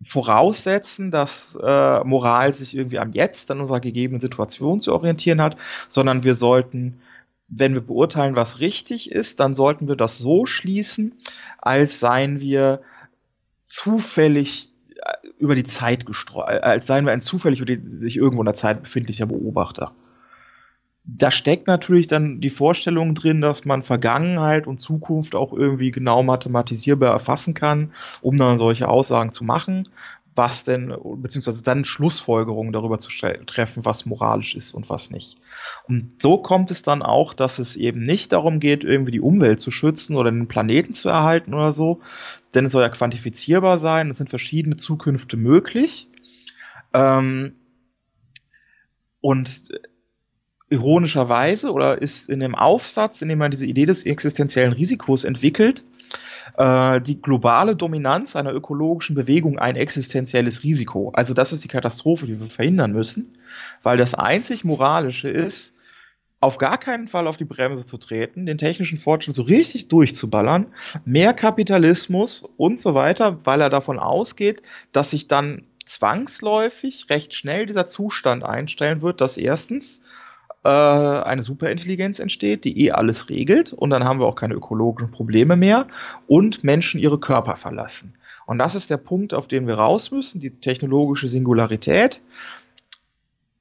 voraussetzen, 0.06 1.12
dass 1.12 1.58
äh, 1.62 2.04
Moral 2.04 2.54
sich 2.54 2.76
irgendwie 2.76 3.00
am 3.00 3.14
Jetzt, 3.14 3.50
an 3.52 3.62
unserer 3.62 3.80
gegebenen 3.80 4.20
Situation 4.20 4.82
zu 4.82 4.94
orientieren 4.94 5.42
hat, 5.42 5.56
sondern 5.88 6.24
wir 6.24 6.36
sollten, 6.36 7.00
wenn 7.48 7.74
wir 7.74 7.82
beurteilen, 7.82 8.36
was 8.36 8.60
richtig 8.60 9.12
ist, 9.12 9.40
dann 9.40 9.56
sollten 9.56 9.88
wir 9.88 9.96
das 9.96 10.18
so 10.18 10.46
schließen, 10.46 11.14
als 11.60 12.02
seien 12.02 12.42
wir 12.42 12.82
zufällig 13.64 14.70
äh, 14.90 15.28
über 15.38 15.56
die 15.56 15.64
Zeit 15.64 16.06
gestreut, 16.06 16.62
als 16.62 16.86
seien 16.86 17.06
wir 17.06 17.14
ein 17.14 17.22
zufällig 17.22 17.62
über 17.62 17.74
die, 17.74 17.98
sich 17.98 18.18
irgendwo 18.18 18.42
in 18.42 18.48
der 18.48 18.56
Zeit 18.56 18.84
befindlicher 18.84 19.26
Beobachter 19.26 19.96
da 21.06 21.32
steckt 21.32 21.68
natürlich 21.68 22.08
dann 22.08 22.40
die 22.40 22.50
Vorstellung 22.50 23.14
drin, 23.14 23.42
dass 23.42 23.66
man 23.66 23.84
Vergangenheit 23.84 24.68
und 24.68 24.80
Zukunft 24.80 25.36
auch 25.36 25.52
irgendwie 25.52 25.92
genau 25.92 26.24
mathematisierbar 26.24 27.12
erfassen 27.12 27.54
kann, 27.54 27.92
um 28.22 28.38
dann 28.38 28.58
solche 28.58 28.88
Aussagen 28.88 29.34
zu 29.34 29.44
machen, 29.44 29.90
was 30.36 30.64
denn, 30.64 30.96
beziehungsweise 31.18 31.62
dann 31.62 31.86
Schlussfolgerungen 31.86 32.72
darüber 32.72 33.00
zu 33.00 33.10
treffen, 33.46 33.86
was 33.86 34.06
moralisch 34.06 34.56
ist 34.56 34.74
und 34.74 34.90
was 34.90 35.12
nicht. 35.12 35.38
Und 35.88 36.22
so 36.22 36.38
kommt 36.38 36.72
es 36.72 36.82
dann 36.82 37.02
auch, 37.02 37.34
dass 37.34 37.60
es 37.60 37.76
eben 37.76 38.06
nicht 38.06 38.32
darum 38.32 38.60
geht, 38.60 38.84
irgendwie 38.84 39.12
die 39.12 39.22
Umwelt 39.22 39.60
zu 39.62 39.72
schützen 39.72 40.16
oder 40.16 40.32
den 40.32 40.48
Planeten 40.48 40.94
zu 40.94 41.10
erhalten 41.10 41.54
oder 41.54 41.74
so, 41.74 42.02
denn 42.56 42.66
es 42.66 42.72
soll 42.72 42.82
ja 42.82 42.90
quantifizierbar 42.90 43.78
sein, 43.78 44.10
es 44.10 44.18
sind 44.18 44.30
verschiedene 44.30 44.78
Zukünfte 44.78 45.38
möglich. 45.38 46.08
Ähm, 46.94 47.56
und 49.22 49.64
ironischerweise 50.74 51.72
oder 51.72 52.02
ist 52.02 52.30
in 52.30 52.40
dem 52.40 52.56
Aufsatz, 52.56 53.22
in 53.22 53.30
dem 53.30 53.38
man 53.38 53.52
diese 53.52 53.68
Idee 53.68 53.86
des 53.86 54.06
existenziellen 54.06 54.74
Risikos 54.74 55.24
entwickelt, 55.24 55.84
äh, 56.58 57.00
die 57.00 57.22
globale 57.22 57.76
Dominanz 57.76 58.36
einer 58.36 58.54
ökologischen 58.54 59.16
Bewegung 59.16 59.60
ein 59.60 59.76
existenzielles 59.76 60.64
Risiko. 60.64 61.12
Also 61.14 61.34
das 61.34 61.54
ist 61.54 61.64
die 61.64 61.68
Katastrophe, 61.68 62.26
die 62.26 62.40
wir 62.40 62.48
verhindern 62.48 62.92
müssen, 62.92 63.38
weil 63.84 63.98
das 63.98 64.16
einzig 64.16 64.64
Moralische 64.64 65.30
ist, 65.30 65.74
auf 66.40 66.58
gar 66.58 66.78
keinen 66.78 67.08
Fall 67.08 67.28
auf 67.28 67.38
die 67.38 67.46
Bremse 67.46 67.86
zu 67.86 67.98
treten, 67.98 68.46
den 68.46 68.58
technischen 68.58 68.98
Fortschritt 68.98 69.36
so 69.36 69.44
richtig 69.44 69.88
durchzuballern, 69.88 70.66
mehr 71.06 71.34
Kapitalismus 71.34 72.44
und 72.58 72.82
so 72.82 72.96
weiter, 72.96 73.40
weil 73.46 73.62
er 73.62 73.70
davon 73.70 73.98
ausgeht, 73.98 74.62
dass 74.92 75.12
sich 75.12 75.30
dann 75.30 75.64
zwangsläufig 75.86 77.06
recht 77.10 77.34
schnell 77.34 77.66
dieser 77.66 77.88
Zustand 77.88 78.44
einstellen 78.44 79.02
wird, 79.02 79.22
dass 79.22 79.38
erstens 79.38 80.02
äh, 80.64 80.70
eine 80.70 81.44
Superintelligenz 81.44 82.20
entsteht, 82.20 82.64
die 82.64 82.86
eh 82.86 82.92
alles 82.92 83.30
regelt 83.30 83.74
und 83.74 83.90
dann 83.90 84.04
haben 84.04 84.20
wir 84.20 84.26
auch 84.26 84.36
keine 84.36 84.54
ökologischen 84.54 85.12
Probleme 85.12 85.56
mehr 85.56 85.88
und 86.28 86.64
Menschen 86.64 87.00
ihre 87.00 87.20
Körper 87.20 87.56
verlassen. 87.56 88.14
Und 88.46 88.58
das 88.58 88.76
ist 88.76 88.90
der 88.90 88.98
Punkt, 88.98 89.34
auf 89.34 89.48
den 89.48 89.68
wir 89.68 89.76
raus 89.76 90.12
müssen, 90.12 90.42
die 90.42 90.50
technologische 90.50 91.30
Singularität, 91.30 92.22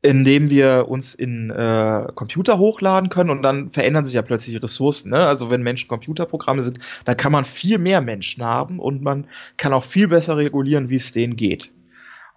indem 0.02 0.50
wir 0.50 0.86
uns 0.88 1.14
in 1.14 1.50
äh, 1.50 2.08
Computer 2.16 2.58
hochladen 2.58 3.08
können 3.08 3.30
und 3.30 3.42
dann 3.42 3.70
verändern 3.70 4.04
sich 4.04 4.16
ja 4.16 4.22
plötzlich 4.22 4.60
Ressourcen. 4.60 5.10
Ne? 5.10 5.24
Also 5.24 5.48
wenn 5.50 5.62
Menschen 5.62 5.88
Computerprogramme 5.88 6.64
sind, 6.64 6.80
dann 7.04 7.16
kann 7.16 7.30
man 7.30 7.44
viel 7.44 7.78
mehr 7.78 8.00
Menschen 8.00 8.44
haben 8.44 8.80
und 8.80 9.02
man 9.02 9.26
kann 9.56 9.72
auch 9.72 9.84
viel 9.84 10.08
besser 10.08 10.36
regulieren, 10.36 10.88
wie 10.88 10.96
es 10.96 11.12
denen 11.12 11.36
geht. 11.36 11.70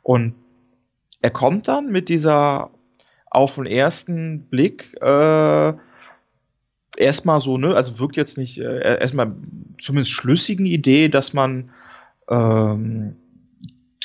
Und 0.03 0.35
er 1.21 1.31
kommt 1.31 1.67
dann 1.67 1.91
mit 1.91 2.07
dieser 2.07 2.69
auf 3.35 3.55
den 3.55 3.65
ersten 3.65 4.47
Blick 4.49 4.95
äh, 5.01 5.73
erstmal 6.97 7.39
so, 7.39 7.57
ne, 7.57 7.75
also 7.75 7.99
wirkt 7.99 8.15
jetzt 8.15 8.37
nicht 8.37 8.57
äh, 8.57 8.99
erstmal 8.99 9.35
zumindest 9.81 10.11
schlüssigen 10.11 10.65
Idee, 10.65 11.09
dass 11.09 11.33
man 11.33 11.71
ähm, 12.29 13.17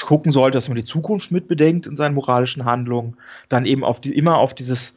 gucken 0.01 0.33
sollte, 0.33 0.57
dass 0.57 0.69
man 0.69 0.77
die 0.77 0.85
Zukunft 0.85 1.31
mitbedenkt 1.31 1.87
in 1.87 1.97
seinen 1.97 2.15
moralischen 2.15 2.65
Handlungen, 2.65 3.17
dann 3.49 3.67
eben 3.67 3.85
auf 3.85 4.01
die, 4.01 4.15
immer 4.15 4.39
auf 4.39 4.55
dieses 4.55 4.97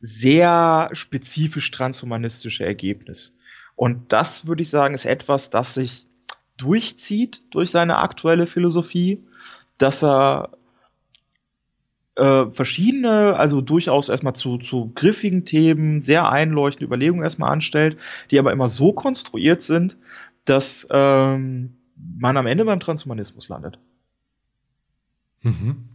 sehr 0.00 0.90
spezifisch 0.92 1.70
transhumanistische 1.70 2.64
Ergebnis. 2.64 3.34
Und 3.76 4.12
das 4.12 4.46
würde 4.46 4.62
ich 4.62 4.70
sagen, 4.70 4.94
ist 4.94 5.06
etwas, 5.06 5.50
das 5.50 5.74
sich 5.74 6.06
durchzieht 6.56 7.42
durch 7.50 7.70
seine 7.70 7.98
aktuelle 7.98 8.46
Philosophie, 8.46 9.24
dass 9.78 10.04
er 10.04 10.50
äh, 12.16 12.46
verschiedene, 12.52 13.36
also 13.36 13.60
durchaus 13.60 14.08
erstmal 14.08 14.34
zu, 14.34 14.58
zu 14.58 14.92
griffigen 14.94 15.44
Themen, 15.44 16.02
sehr 16.02 16.28
einleuchtende 16.28 16.86
Überlegungen 16.86 17.24
erstmal 17.24 17.50
anstellt, 17.50 17.96
die 18.30 18.38
aber 18.38 18.52
immer 18.52 18.68
so 18.68 18.92
konstruiert 18.92 19.62
sind, 19.62 19.96
dass 20.44 20.86
ähm, 20.90 21.76
man 21.96 22.36
am 22.36 22.46
Ende 22.46 22.64
beim 22.64 22.80
Transhumanismus 22.80 23.48
landet. 23.48 23.78
Mhm. 25.42 25.88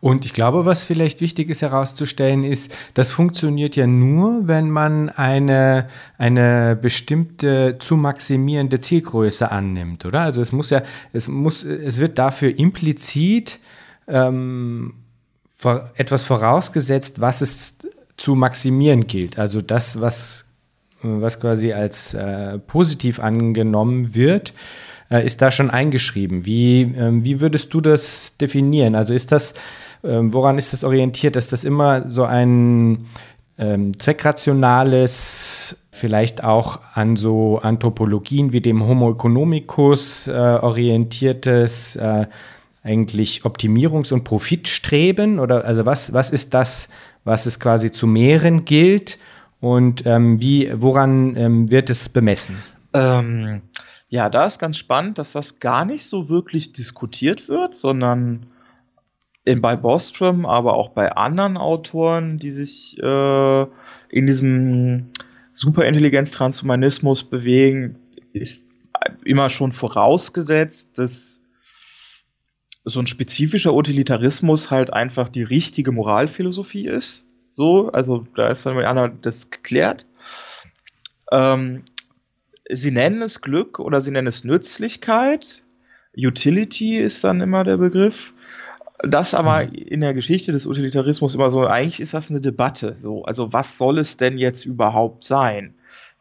Und 0.00 0.24
ich 0.24 0.32
glaube, 0.32 0.64
was 0.64 0.84
vielleicht 0.84 1.20
wichtig 1.20 1.50
ist 1.50 1.62
herauszustellen, 1.62 2.44
ist, 2.44 2.76
das 2.94 3.10
funktioniert 3.10 3.74
ja 3.74 3.88
nur, 3.88 4.46
wenn 4.46 4.70
man 4.70 5.08
eine, 5.08 5.88
eine 6.18 6.78
bestimmte 6.80 7.76
zu 7.80 7.96
maximierende 7.96 8.78
Zielgröße 8.78 9.50
annimmt, 9.50 10.06
oder? 10.06 10.20
Also 10.20 10.40
es 10.40 10.52
muss 10.52 10.70
ja, 10.70 10.82
es 11.12 11.26
muss, 11.26 11.64
es 11.64 11.98
wird 11.98 12.18
dafür 12.18 12.56
implizit 12.56 13.58
ähm, 14.06 14.94
etwas 15.96 16.22
vorausgesetzt, 16.22 17.20
was 17.20 17.40
es 17.40 17.76
zu 18.16 18.34
maximieren 18.34 19.06
gilt. 19.06 19.38
Also 19.38 19.60
das, 19.60 20.00
was, 20.00 20.44
was 21.02 21.40
quasi 21.40 21.72
als 21.72 22.14
äh, 22.14 22.58
positiv 22.58 23.20
angenommen 23.20 24.14
wird, 24.14 24.52
äh, 25.10 25.24
ist 25.24 25.40
da 25.42 25.50
schon 25.50 25.70
eingeschrieben. 25.70 26.44
Wie, 26.44 26.82
ähm, 26.82 27.24
wie 27.24 27.40
würdest 27.40 27.72
du 27.74 27.80
das 27.80 28.36
definieren? 28.36 28.94
Also 28.94 29.14
ist 29.14 29.32
das, 29.32 29.54
ähm, 30.04 30.32
woran 30.34 30.58
ist 30.58 30.72
das 30.72 30.84
orientiert, 30.84 31.36
dass 31.36 31.46
das 31.46 31.64
immer 31.64 32.10
so 32.10 32.24
ein 32.24 33.06
ähm, 33.58 33.98
zweckrationales, 33.98 35.76
vielleicht 35.90 36.44
auch 36.44 36.80
an 36.94 37.16
so 37.16 37.58
Anthropologien 37.58 38.52
wie 38.52 38.60
dem 38.60 38.86
Homo 38.86 39.10
economicus 39.10 40.28
äh, 40.28 40.30
orientiertes, 40.30 41.96
äh, 41.96 42.26
eigentlich 42.88 43.42
Optimierungs- 43.42 44.12
und 44.12 44.24
Profitstreben? 44.24 45.38
Oder 45.38 45.64
also 45.64 45.84
was, 45.86 46.12
was 46.12 46.30
ist 46.30 46.54
das, 46.54 46.88
was 47.24 47.46
es 47.46 47.60
quasi 47.60 47.90
zu 47.90 48.06
mehren 48.06 48.64
gilt? 48.64 49.18
Und 49.60 50.04
ähm, 50.06 50.40
wie, 50.40 50.70
woran 50.74 51.36
ähm, 51.36 51.70
wird 51.70 51.90
es 51.90 52.08
bemessen? 52.08 52.56
Ähm, 52.94 53.62
ja, 54.08 54.30
da 54.30 54.46
ist 54.46 54.58
ganz 54.58 54.78
spannend, 54.78 55.18
dass 55.18 55.32
das 55.32 55.60
gar 55.60 55.84
nicht 55.84 56.06
so 56.06 56.28
wirklich 56.28 56.72
diskutiert 56.72 57.48
wird, 57.48 57.74
sondern 57.74 58.46
in, 59.44 59.60
bei 59.60 59.76
Bostrom, 59.76 60.46
aber 60.46 60.74
auch 60.74 60.90
bei 60.90 61.12
anderen 61.12 61.56
Autoren, 61.56 62.38
die 62.38 62.52
sich 62.52 62.98
äh, 63.02 63.62
in 64.08 64.26
diesem 64.26 65.10
Superintelligenz-Transhumanismus 65.52 67.24
bewegen, 67.24 67.96
ist 68.32 68.64
immer 69.24 69.50
schon 69.50 69.72
vorausgesetzt, 69.72 70.98
dass 70.98 71.37
so 72.88 73.00
ein 73.00 73.06
spezifischer 73.06 73.74
Utilitarismus 73.74 74.70
halt 74.70 74.92
einfach 74.92 75.28
die 75.28 75.42
richtige 75.42 75.92
Moralphilosophie 75.92 76.86
ist. 76.86 77.24
So, 77.52 77.90
also 77.90 78.26
da 78.36 78.50
ist 78.50 78.64
dann 78.64 78.76
mit 78.76 78.84
einer 78.84 79.08
das 79.08 79.50
geklärt. 79.50 80.06
Ähm, 81.32 81.82
sie 82.70 82.90
nennen 82.90 83.22
es 83.22 83.40
Glück 83.40 83.78
oder 83.78 84.00
sie 84.00 84.10
nennen 84.10 84.28
es 84.28 84.44
Nützlichkeit. 84.44 85.62
Utility 86.16 86.98
ist 86.98 87.24
dann 87.24 87.40
immer 87.40 87.64
der 87.64 87.76
Begriff. 87.76 88.32
Das 89.00 89.34
aber 89.34 89.64
mhm. 89.64 89.74
in 89.74 90.00
der 90.00 90.14
Geschichte 90.14 90.52
des 90.52 90.66
Utilitarismus 90.66 91.34
immer 91.34 91.50
so, 91.50 91.66
eigentlich 91.66 92.00
ist 92.00 92.14
das 92.14 92.30
eine 92.30 92.40
Debatte. 92.40 92.96
So, 93.02 93.24
also 93.24 93.52
was 93.52 93.78
soll 93.78 93.98
es 93.98 94.16
denn 94.16 94.38
jetzt 94.38 94.64
überhaupt 94.64 95.24
sein? 95.24 95.74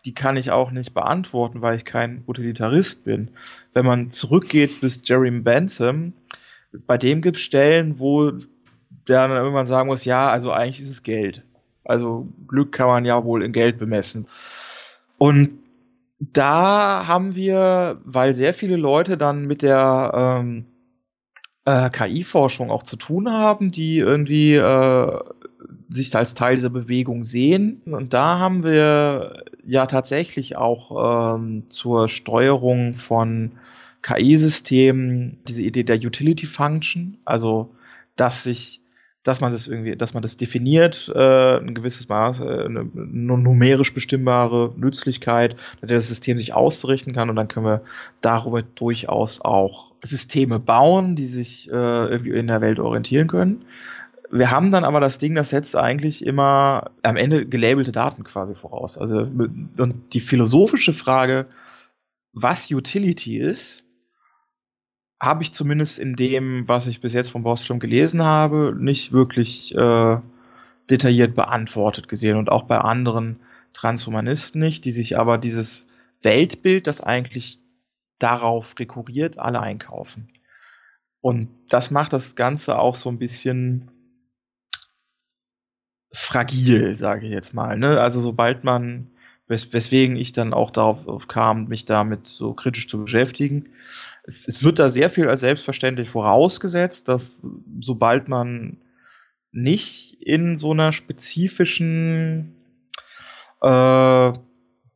Die 0.05 0.13
kann 0.13 0.37
ich 0.37 0.51
auch 0.51 0.71
nicht 0.71 0.93
beantworten, 0.93 1.61
weil 1.61 1.77
ich 1.77 1.85
kein 1.85 2.23
Utilitarist 2.27 3.03
bin. 3.03 3.29
Wenn 3.73 3.85
man 3.85 4.11
zurückgeht 4.11 4.79
bis 4.79 5.01
Jerry 5.03 5.31
Bentham, 5.31 6.13
bei 6.85 6.97
dem 6.97 7.21
gibt 7.21 7.37
es 7.37 7.43
Stellen, 7.43 7.99
wo 7.99 8.31
der 9.07 9.27
dann 9.27 9.31
irgendwann 9.31 9.65
sagen 9.65 9.87
muss, 9.87 10.05
ja, 10.05 10.29
also 10.29 10.51
eigentlich 10.51 10.81
ist 10.81 10.91
es 10.91 11.03
Geld. 11.03 11.43
Also 11.83 12.27
Glück 12.47 12.73
kann 12.73 12.87
man 12.87 13.05
ja 13.05 13.23
wohl 13.23 13.43
in 13.43 13.53
Geld 13.53 13.77
bemessen. 13.77 14.27
Und 15.17 15.59
da 16.19 17.05
haben 17.07 17.35
wir, 17.35 18.01
weil 18.03 18.33
sehr 18.33 18.53
viele 18.53 18.75
Leute 18.75 19.17
dann 19.17 19.45
mit 19.45 19.61
der 19.61 20.11
ähm, 20.13 20.65
äh, 21.65 21.89
KI-Forschung 21.89 22.71
auch 22.71 22.83
zu 22.83 22.97
tun 22.97 23.29
haben, 23.31 23.71
die 23.71 23.97
irgendwie 23.97 24.55
äh, 24.55 25.19
sich 25.89 26.15
als 26.15 26.33
Teil 26.33 26.55
dieser 26.55 26.69
Bewegung 26.69 27.23
sehen. 27.23 27.81
Und 27.85 28.13
da 28.13 28.39
haben 28.39 28.63
wir 28.63 29.43
ja 29.65 29.85
tatsächlich 29.85 30.55
auch 30.55 31.35
ähm, 31.35 31.65
zur 31.69 32.09
Steuerung 32.09 32.95
von 32.95 33.53
KI-Systemen 34.07 35.39
diese 35.47 35.61
Idee 35.61 35.83
der 35.83 35.97
Utility 35.97 36.47
Function, 36.47 37.17
also 37.25 37.75
dass 38.15 38.43
sich 38.43 38.81
dass 39.23 39.41
man 39.41 39.51
das 39.51 39.67
irgendwie, 39.67 39.97
dass 39.97 40.13
man 40.13 40.23
das 40.23 40.37
definiert, 40.37 41.11
äh, 41.13 41.57
ein 41.57 41.75
gewisses 41.75 42.07
Maß, 42.07 42.39
äh, 42.39 42.63
eine 42.63 42.85
numerisch 42.85 43.93
bestimmbare 43.93 44.73
Nützlichkeit, 44.77 45.57
mit 45.81 45.89
der 45.89 45.97
das 45.97 46.07
System 46.07 46.37
sich 46.37 46.53
ausrichten 46.53 47.11
kann 47.11 47.29
und 47.29 47.35
dann 47.35 47.49
können 47.49 47.65
wir 47.65 47.81
darüber 48.21 48.61
durchaus 48.61 49.41
auch 49.41 49.91
Systeme 50.01 50.59
bauen, 50.59 51.17
die 51.17 51.25
sich 51.25 51.69
äh, 51.69 51.73
irgendwie 51.73 52.37
in 52.37 52.47
der 52.47 52.61
Welt 52.61 52.79
orientieren 52.79 53.27
können. 53.27 53.65
Wir 54.31 54.49
haben 54.49 54.71
dann 54.71 54.85
aber 54.85 55.01
das 55.01 55.19
Ding, 55.19 55.35
das 55.35 55.49
setzt 55.49 55.75
eigentlich 55.75 56.25
immer 56.25 56.91
am 57.03 57.17
Ende 57.17 57.45
gelabelte 57.45 57.91
Daten 57.91 58.23
quasi 58.23 58.55
voraus. 58.55 58.97
Also 58.97 59.19
und 59.19 60.13
die 60.13 60.21
philosophische 60.21 60.93
Frage, 60.93 61.47
was 62.31 62.71
Utility 62.71 63.39
ist, 63.39 63.83
habe 65.19 65.43
ich 65.43 65.53
zumindest 65.53 65.97
in 65.99 66.15
dem, 66.15 66.67
was 66.67 66.87
ich 66.87 67.01
bis 67.01 67.13
jetzt 67.13 67.29
von 67.29 67.43
Bostrom 67.43 67.79
gelesen 67.79 68.23
habe, 68.23 68.75
nicht 68.77 69.11
wirklich 69.11 69.75
äh, 69.75 70.17
detailliert 70.89 71.35
beantwortet 71.35 72.07
gesehen 72.07 72.37
und 72.37 72.49
auch 72.49 72.63
bei 72.63 72.77
anderen 72.77 73.39
Transhumanisten 73.73 74.61
nicht, 74.61 74.85
die 74.85 74.91
sich 74.91 75.17
aber 75.17 75.37
dieses 75.37 75.87
Weltbild, 76.21 76.87
das 76.87 77.01
eigentlich 77.01 77.59
darauf 78.19 78.73
rekurriert, 78.79 79.37
alle 79.37 79.59
einkaufen. 79.59 80.29
Und 81.21 81.49
das 81.69 81.91
macht 81.91 82.13
das 82.13 82.35
Ganze 82.35 82.77
auch 82.77 82.95
so 82.95 83.09
ein 83.09 83.19
bisschen 83.19 83.91
fragil, 86.11 86.95
sage 86.95 87.25
ich 87.27 87.31
jetzt 87.31 87.53
mal. 87.53 87.77
Ne? 87.77 87.99
Also 87.99 88.21
sobald 88.21 88.63
man, 88.63 89.11
wes 89.47 89.71
weswegen 89.73 90.15
ich 90.15 90.33
dann 90.33 90.53
auch 90.53 90.71
darauf 90.71 91.27
kam, 91.27 91.67
mich 91.67 91.85
damit 91.85 92.27
so 92.27 92.53
kritisch 92.53 92.87
zu 92.87 93.03
beschäftigen, 93.03 93.69
es, 94.27 94.47
es 94.47 94.63
wird 94.63 94.79
da 94.79 94.89
sehr 94.89 95.09
viel 95.09 95.27
als 95.29 95.39
selbstverständlich 95.39 96.09
vorausgesetzt, 96.09 97.07
dass 97.07 97.47
sobald 97.79 98.27
man 98.27 98.77
nicht 99.51 100.21
in 100.21 100.57
so 100.57 100.71
einer 100.71 100.93
spezifischen 100.93 102.55
äh, 103.61 104.33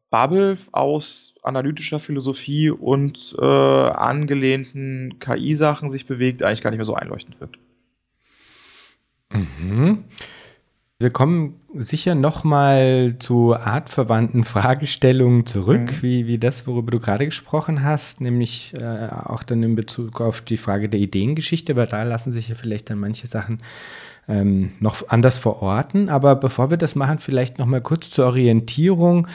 Bubble 0.10 0.58
aus 0.74 1.34
analytischer 1.42 2.00
Philosophie 2.00 2.70
und 2.70 3.34
äh, 3.40 3.46
angelehnten 3.46 5.18
KI-Sachen 5.20 5.90
sich 5.92 6.06
bewegt, 6.06 6.44
eigentlich 6.44 6.62
gar 6.62 6.70
nicht 6.70 6.78
mehr 6.78 6.86
so 6.86 6.94
einleuchtend 6.94 7.40
wirkt. 7.40 7.58
Mhm. 9.32 10.04
Wir 11.02 11.10
kommen 11.10 11.56
sicher 11.74 12.14
nochmal 12.14 13.16
zu 13.18 13.56
artverwandten 13.56 14.44
Fragestellungen 14.44 15.48
zurück, 15.48 15.82
mhm. 15.82 16.02
wie, 16.02 16.28
wie 16.28 16.38
das, 16.38 16.68
worüber 16.68 16.92
du 16.92 17.00
gerade 17.00 17.26
gesprochen 17.26 17.84
hast, 17.84 18.22
nämlich 18.22 18.74
äh, 18.80 19.08
auch 19.10 19.42
dann 19.42 19.64
in 19.64 19.76
Bezug 19.76 20.22
auf 20.22 20.42
die 20.42 20.58
Frage 20.58 20.90
der 20.90 21.00
Ideengeschichte, 21.00 21.76
weil 21.76 21.88
da 21.88 22.04
lassen 22.04 22.32
sich 22.32 22.50
ja 22.50 22.56
vielleicht 22.56 22.92
dann 22.92 23.00
manche 23.00 23.26
Sachen 23.26 23.64
ähm, 24.28 24.74
noch 24.80 25.10
anders 25.10 25.40
verorten. 25.40 26.08
Aber 26.08 26.36
bevor 26.36 26.70
wir 26.70 26.78
das 26.78 26.94
machen, 26.94 27.18
vielleicht 27.18 27.58
nochmal 27.58 27.82
kurz 27.82 28.12
zur 28.12 28.28
Orientierung. 28.28 29.28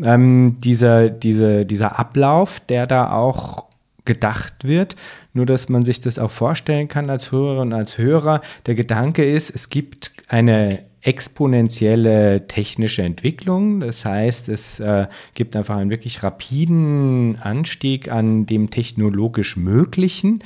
Ähm, 0.00 0.60
dieser, 0.60 1.08
diese, 1.10 1.66
dieser 1.66 1.98
Ablauf, 1.98 2.60
der 2.60 2.86
da 2.86 3.10
auch 3.10 3.64
gedacht 4.04 4.62
wird, 4.62 4.94
nur 5.32 5.46
dass 5.46 5.68
man 5.68 5.84
sich 5.84 6.00
das 6.00 6.18
auch 6.20 6.30
vorstellen 6.30 6.86
kann 6.86 7.10
als 7.10 7.32
Hörerin 7.32 7.58
und 7.58 7.72
als 7.74 7.98
Hörer. 7.98 8.40
Der 8.66 8.76
Gedanke 8.76 9.28
ist, 9.28 9.50
es 9.50 9.68
gibt 9.68 10.12
eine 10.28 10.86
exponentielle 11.08 12.46
technische 12.48 13.00
Entwicklung. 13.00 13.80
Das 13.80 14.04
heißt, 14.04 14.50
es 14.50 14.78
äh, 14.78 15.06
gibt 15.32 15.56
einfach 15.56 15.76
einen 15.76 15.88
wirklich 15.88 16.22
rapiden 16.22 17.38
Anstieg 17.40 18.12
an 18.12 18.44
dem 18.44 18.68
technologisch 18.68 19.56
Möglichen. 19.56 20.44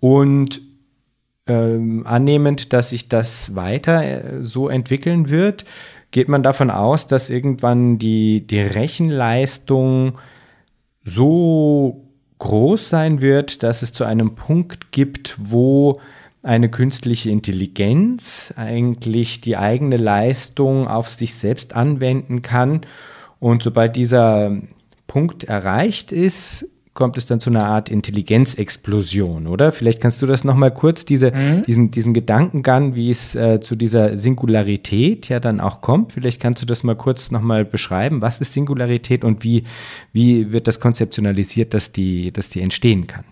Und 0.00 0.60
ähm, 1.46 2.04
annehmend, 2.04 2.72
dass 2.72 2.90
sich 2.90 3.08
das 3.08 3.54
weiter 3.54 4.02
äh, 4.02 4.44
so 4.44 4.68
entwickeln 4.68 5.30
wird, 5.30 5.64
geht 6.10 6.28
man 6.28 6.42
davon 6.42 6.72
aus, 6.72 7.06
dass 7.06 7.30
irgendwann 7.30 7.98
die, 7.98 8.44
die 8.44 8.60
Rechenleistung 8.60 10.18
so 11.04 12.08
groß 12.40 12.88
sein 12.88 13.20
wird, 13.20 13.62
dass 13.62 13.82
es 13.82 13.92
zu 13.92 14.02
einem 14.02 14.34
Punkt 14.34 14.90
gibt, 14.90 15.36
wo 15.38 16.00
eine 16.42 16.68
künstliche 16.68 17.30
Intelligenz 17.30 18.52
eigentlich 18.56 19.40
die 19.40 19.56
eigene 19.56 19.96
Leistung 19.96 20.88
auf 20.88 21.08
sich 21.08 21.34
selbst 21.34 21.74
anwenden 21.74 22.42
kann. 22.42 22.80
Und 23.38 23.62
sobald 23.62 23.96
dieser 23.96 24.56
Punkt 25.06 25.44
erreicht 25.44 26.10
ist, 26.10 26.68
kommt 26.94 27.16
es 27.16 27.26
dann 27.26 27.40
zu 27.40 27.48
einer 27.48 27.64
Art 27.64 27.88
Intelligenzexplosion, 27.90 29.46
oder? 29.46 29.72
Vielleicht 29.72 30.00
kannst 30.00 30.20
du 30.20 30.26
das 30.26 30.44
nochmal 30.44 30.72
kurz, 30.72 31.06
diese, 31.06 31.30
mhm. 31.30 31.62
diesen, 31.62 31.90
diesen 31.90 32.12
Gedankengang, 32.12 32.94
wie 32.94 33.10
es 33.10 33.34
äh, 33.34 33.60
zu 33.60 33.76
dieser 33.76 34.18
Singularität 34.18 35.28
ja 35.28 35.40
dann 35.40 35.60
auch 35.60 35.80
kommt. 35.80 36.12
Vielleicht 36.12 36.40
kannst 36.40 36.60
du 36.60 36.66
das 36.66 36.82
mal 36.82 36.96
kurz 36.96 37.30
nochmal 37.30 37.64
beschreiben. 37.64 38.20
Was 38.20 38.40
ist 38.40 38.52
Singularität 38.52 39.24
und 39.24 39.42
wie, 39.42 39.62
wie 40.12 40.52
wird 40.52 40.66
das 40.66 40.80
konzeptionalisiert, 40.80 41.72
dass 41.72 41.92
die, 41.92 42.30
dass 42.30 42.50
die 42.50 42.60
entstehen 42.60 43.06
kann? 43.06 43.24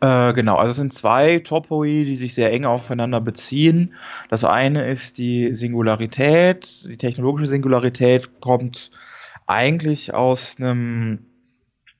Äh, 0.00 0.32
genau, 0.32 0.56
also 0.56 0.70
es 0.70 0.76
sind 0.78 0.94
zwei 0.94 1.40
Topoi, 1.40 2.04
die 2.04 2.16
sich 2.16 2.34
sehr 2.34 2.52
eng 2.52 2.64
aufeinander 2.64 3.20
beziehen. 3.20 3.94
Das 4.30 4.44
eine 4.44 4.90
ist 4.90 5.18
die 5.18 5.54
Singularität. 5.54 6.84
Die 6.86 6.96
technologische 6.96 7.50
Singularität 7.50 8.40
kommt 8.40 8.90
eigentlich 9.46 10.14
aus 10.14 10.56
einem 10.58 11.26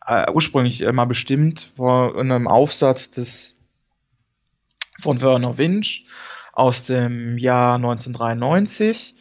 äh, 0.06 0.30
ursprünglich 0.32 0.80
mal 0.92 1.04
bestimmt 1.04 1.72
vor 1.76 2.18
einem 2.18 2.48
Aufsatz 2.48 3.10
des 3.10 3.56
von 5.00 5.20
Werner 5.20 5.58
Winch 5.58 6.06
aus 6.52 6.86
dem 6.86 7.38
Jahr 7.38 7.76
1993 7.76 9.14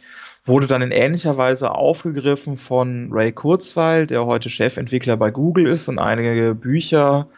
wurde 0.44 0.66
dann 0.66 0.82
in 0.82 0.90
ähnlicher 0.90 1.36
Weise 1.36 1.70
aufgegriffen 1.70 2.58
von 2.58 3.08
Ray 3.12 3.32
Kurzweil, 3.32 4.06
der 4.06 4.26
heute 4.26 4.50
Chefentwickler 4.50 5.16
bei 5.16 5.30
Google 5.30 5.66
ist 5.66 5.88
und 5.88 5.98
einige 5.98 6.54
Bücher 6.54 7.28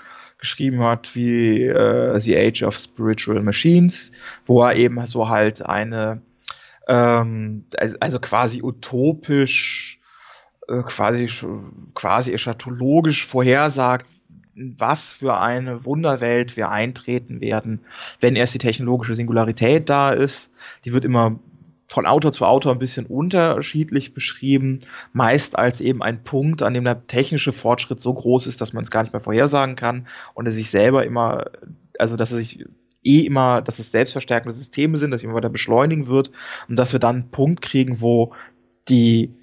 geschrieben 0.43 0.83
hat, 0.83 1.15
wie 1.15 1.63
äh, 1.63 2.19
The 2.19 2.37
Age 2.37 2.65
of 2.65 2.77
Spiritual 2.77 3.41
Machines, 3.43 4.11
wo 4.45 4.65
er 4.65 4.75
eben 4.75 5.07
so 5.07 5.29
halt 5.29 5.65
eine, 5.65 6.21
ähm, 6.89 7.65
also, 7.79 7.97
also 8.01 8.19
quasi 8.19 8.61
utopisch, 8.61 10.01
äh, 10.69 10.83
quasi, 10.83 11.31
quasi 11.95 12.33
eschatologisch 12.33 13.25
vorhersagt, 13.25 14.07
was 14.55 15.15
für 15.15 15.39
eine 15.39 15.85
Wunderwelt 15.85 16.57
wir 16.57 16.71
eintreten 16.71 17.41
werden, 17.41 17.85
wenn 18.19 18.35
erst 18.35 18.55
die 18.55 18.59
technologische 18.59 19.15
Singularität 19.15 19.89
da 19.89 20.11
ist. 20.11 20.51
Die 20.85 20.93
wird 20.93 21.05
immer 21.05 21.39
von 21.93 22.07
Autor 22.07 22.33
zu 22.33 22.47
Autor 22.47 22.73
ein 22.73 22.79
bisschen 22.79 23.05
unterschiedlich 23.05 24.15
beschrieben, 24.15 24.81
meist 25.13 25.59
als 25.59 25.79
eben 25.83 26.03
ein 26.03 26.25
Punkt, 26.25 26.63
an 26.63 26.73
dem 26.73 26.85
der 26.85 27.07
technische 27.07 27.53
Fortschritt 27.53 28.01
so 28.01 28.15
groß 28.15 28.47
ist, 28.47 28.63
dass 28.63 28.73
man 28.73 28.83
es 28.83 28.91
gar 28.91 29.03
nicht 29.03 29.13
mehr 29.13 29.21
vorhersagen 29.21 29.77
kann 29.77 30.09
und 30.33 30.47
er 30.47 30.53
sich 30.53 30.71
selber 30.71 31.05
immer, 31.05 31.51
also 31.99 32.17
dass 32.17 32.33
er 32.33 32.39
sich 32.39 32.65
eh 33.05 33.21
immer, 33.21 33.61
dass 33.61 33.79
es 33.79 33.91
selbstverstärkende 33.91 34.57
Systeme 34.57 34.97
sind, 34.97 35.11
dass 35.11 35.23
immer 35.23 35.35
weiter 35.35 35.51
beschleunigen 35.51 36.07
wird 36.07 36.31
und 36.67 36.77
dass 36.77 36.95
wir 36.95 37.01
dann 37.01 37.17
einen 37.17 37.31
Punkt 37.31 37.61
kriegen, 37.61 38.01
wo 38.01 38.33
die 38.89 39.35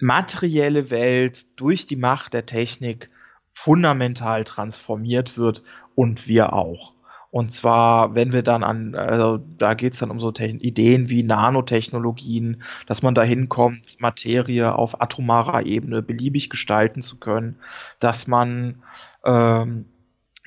materielle 0.00 0.90
Welt 0.90 1.46
durch 1.54 1.86
die 1.86 1.94
Macht 1.94 2.34
der 2.34 2.46
Technik 2.46 3.10
fundamental 3.54 4.42
transformiert 4.42 5.38
wird 5.38 5.62
und 5.94 6.26
wir 6.26 6.52
auch. 6.52 6.95
Und 7.36 7.52
zwar, 7.52 8.14
wenn 8.14 8.32
wir 8.32 8.42
dann 8.42 8.64
an, 8.64 8.94
also 8.94 9.36
da 9.58 9.74
geht's 9.74 9.98
dann 9.98 10.10
um 10.10 10.20
so 10.20 10.32
Techn 10.32 10.58
Ideen 10.58 11.10
wie 11.10 11.22
Nanotechnologien, 11.22 12.62
dass 12.86 13.02
man 13.02 13.14
dahin 13.14 13.50
kommt, 13.50 14.00
Materie 14.00 14.74
auf 14.74 15.02
atomarer 15.02 15.66
Ebene 15.66 16.00
beliebig 16.00 16.48
gestalten 16.48 17.02
zu 17.02 17.18
können, 17.18 17.56
dass 18.00 18.26
man 18.26 18.76
ähm, 19.22 19.84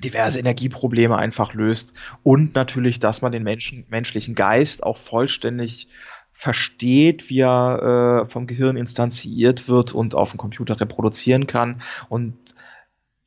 diverse 0.03 0.39
Energieprobleme 0.39 1.15
einfach 1.15 1.53
löst 1.53 1.93
und 2.23 2.55
natürlich, 2.55 2.99
dass 2.99 3.21
man 3.21 3.31
den 3.31 3.43
Menschen, 3.43 3.85
menschlichen 3.89 4.33
Geist 4.33 4.81
auch 4.81 4.97
vollständig 4.97 5.89
versteht, 6.33 7.29
wie 7.29 7.41
er 7.41 8.23
äh, 8.25 8.31
vom 8.31 8.47
Gehirn 8.47 8.77
instanziert 8.77 9.69
wird 9.69 9.93
und 9.93 10.15
auf 10.15 10.31
dem 10.31 10.39
Computer 10.39 10.81
reproduzieren 10.81 11.45
kann. 11.45 11.83
Und 12.09 12.55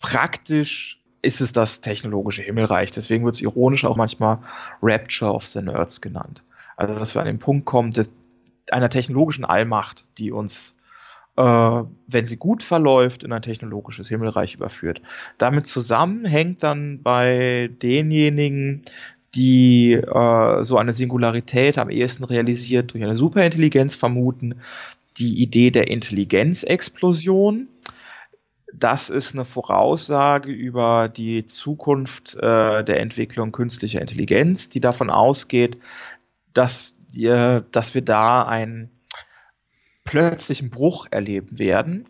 praktisch 0.01 1.02
ist 1.23 1.41
es 1.41 1.53
das 1.53 1.81
technologische 1.81 2.43
Himmelreich. 2.43 2.91
Deswegen 2.91 3.25
wird 3.25 3.37
es 3.37 3.41
ironisch 3.41 3.85
auch 3.85 3.97
manchmal 3.97 4.39
Rapture 4.83 5.33
of 5.33 5.47
the 5.47 5.63
Nerds 5.63 6.01
genannt. 6.01 6.43
Also, 6.77 6.95
dass 6.95 7.15
wir 7.15 7.21
an 7.21 7.27
den 7.27 7.39
Punkt 7.39 7.65
kommen, 7.65 7.93
einer 8.71 8.91
technologischen 8.91 9.45
Allmacht, 9.45 10.05
die 10.19 10.33
uns, 10.33 10.75
äh, 11.37 11.43
wenn 11.43 12.27
sie 12.27 12.37
gut 12.37 12.63
verläuft, 12.63 13.23
in 13.23 13.33
ein 13.33 13.43
technologisches 13.43 14.09
Himmelreich 14.09 14.55
überführt. 14.55 15.01
Damit 15.39 15.69
zusammen 15.69 16.25
hängt 16.25 16.63
dann 16.63 17.03
bei 17.03 17.71
denjenigen, 17.83 18.85
die 19.35 19.93
äh, 19.93 20.65
so 20.65 20.77
eine 20.77 20.93
Singularität 20.93 21.79
am 21.79 21.89
ehesten 21.89 22.25
realisiert 22.25 22.93
durch 22.93 23.03
eine 23.03 23.17
Superintelligenz 23.17 23.95
vermuten, 23.95 24.57
die 25.19 25.43
Idee 25.43 25.71
der 25.71 25.89
Intelligenzexplosion 25.89 27.69
das 28.73 29.11
ist 29.11 29.35
eine 29.35 29.45
Voraussage 29.45 30.51
über 30.51 31.09
die 31.09 31.47
Zukunft 31.47 32.35
äh, 32.35 32.85
der 32.85 33.01
Entwicklung 33.01 33.53
künstlicher 33.53 34.01
Intelligenz, 34.01 34.69
die 34.69 34.81
davon 34.81 35.11
ausgeht, 35.11 35.79
dass, 36.55 36.95
wir, 37.11 37.65
dass 37.71 37.95
wir 37.95 38.03
da 38.03 38.45
einen 38.45 38.91
plötzlichen 40.05 40.71
Bruch 40.71 41.07
erleben 41.11 41.59
werden, 41.59 42.09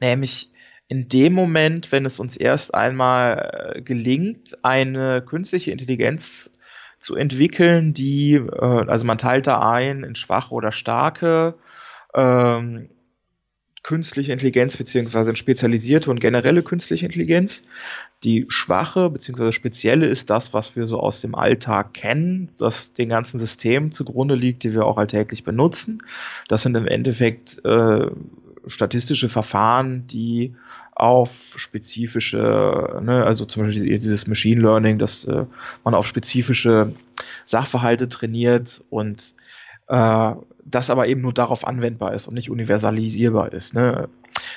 nämlich 0.00 0.50
in 0.88 1.08
dem 1.08 1.32
Moment, 1.32 1.92
wenn 1.92 2.06
es 2.06 2.20
uns 2.20 2.36
erst 2.36 2.74
einmal 2.74 3.74
äh, 3.74 3.82
gelingt, 3.82 4.58
eine 4.62 5.22
künstliche 5.22 5.70
Intelligenz 5.70 6.50
zu 7.00 7.16
entwickeln, 7.16 7.94
die, 7.94 8.34
äh, 8.34 8.86
also 8.86 9.04
man 9.04 9.18
teilt 9.18 9.46
da 9.46 9.70
ein 9.70 10.04
in 10.04 10.14
schwache 10.14 10.54
oder 10.54 10.72
starke, 10.72 11.54
ähm, 12.14 12.90
künstliche 13.84 14.32
Intelligenz 14.32 14.76
beziehungsweise 14.76 15.36
spezialisierte 15.36 16.10
und 16.10 16.18
generelle 16.18 16.62
künstliche 16.62 17.04
Intelligenz. 17.04 17.62
Die 18.24 18.46
schwache 18.48 19.10
beziehungsweise 19.10 19.52
spezielle 19.52 20.06
ist 20.06 20.30
das, 20.30 20.54
was 20.54 20.74
wir 20.74 20.86
so 20.86 20.98
aus 20.98 21.20
dem 21.20 21.34
Alltag 21.34 21.92
kennen, 21.92 22.50
das 22.58 22.94
den 22.94 23.10
ganzen 23.10 23.38
Systemen 23.38 23.92
zugrunde 23.92 24.34
liegt, 24.34 24.64
die 24.64 24.72
wir 24.72 24.86
auch 24.86 24.96
alltäglich 24.96 25.44
benutzen. 25.44 26.02
Das 26.48 26.62
sind 26.62 26.74
im 26.76 26.86
Endeffekt 26.86 27.62
äh, 27.64 28.06
statistische 28.66 29.28
Verfahren, 29.28 30.06
die 30.06 30.54
auf 30.94 31.30
spezifische, 31.56 33.00
ne, 33.02 33.24
also 33.24 33.44
zum 33.44 33.64
Beispiel 33.64 33.98
dieses 33.98 34.26
Machine 34.26 34.62
Learning, 34.62 34.98
dass 34.98 35.24
äh, 35.24 35.44
man 35.84 35.94
auf 35.94 36.06
spezifische 36.06 36.94
Sachverhalte 37.44 38.08
trainiert 38.08 38.82
und 38.88 39.34
äh, 39.88 40.32
das 40.64 40.90
aber 40.90 41.06
eben 41.06 41.20
nur 41.20 41.32
darauf 41.32 41.66
anwendbar 41.66 42.14
ist 42.14 42.26
und 42.26 42.34
nicht 42.34 42.50
universalisierbar 42.50 43.52
ist. 43.52 43.74
Ne? 43.74 44.08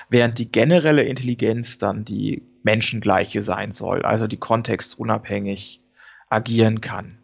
Während 0.09 0.37
die 0.39 0.51
generelle 0.51 1.03
Intelligenz 1.03 1.77
dann 1.77 2.05
die 2.05 2.43
menschengleiche 2.63 3.43
sein 3.43 3.71
soll, 3.71 4.03
also 4.03 4.27
die 4.27 4.37
kontextunabhängig 4.37 5.81
agieren 6.29 6.81
kann. 6.81 7.17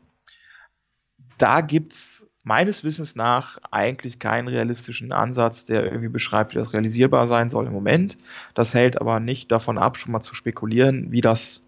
Da 1.37 1.61
gibt's 1.61 2.25
meines 2.43 2.83
Wissens 2.83 3.15
nach 3.15 3.57
eigentlich 3.71 4.19
keinen 4.19 4.47
realistischen 4.47 5.11
Ansatz, 5.11 5.65
der 5.65 5.85
irgendwie 5.85 6.09
beschreibt, 6.09 6.53
wie 6.53 6.59
das 6.59 6.73
realisierbar 6.73 7.27
sein 7.27 7.49
soll 7.49 7.65
im 7.65 7.73
Moment. 7.73 8.17
Das 8.53 8.73
hält 8.73 8.99
aber 8.99 9.19
nicht 9.19 9.51
davon 9.51 9.77
ab, 9.77 9.97
schon 9.97 10.11
mal 10.11 10.21
zu 10.21 10.35
spekulieren, 10.35 11.11
wie 11.11 11.21
das 11.21 11.63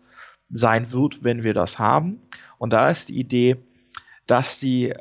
sein 0.50 0.92
wird, 0.92 1.24
wenn 1.24 1.44
wir 1.44 1.54
das 1.54 1.80
haben. 1.80 2.22
Und 2.58 2.74
da 2.74 2.90
ist 2.90 3.10
die 3.10 3.20
Idee, 3.20 3.58
dass 4.28 4.60
die 4.60 4.94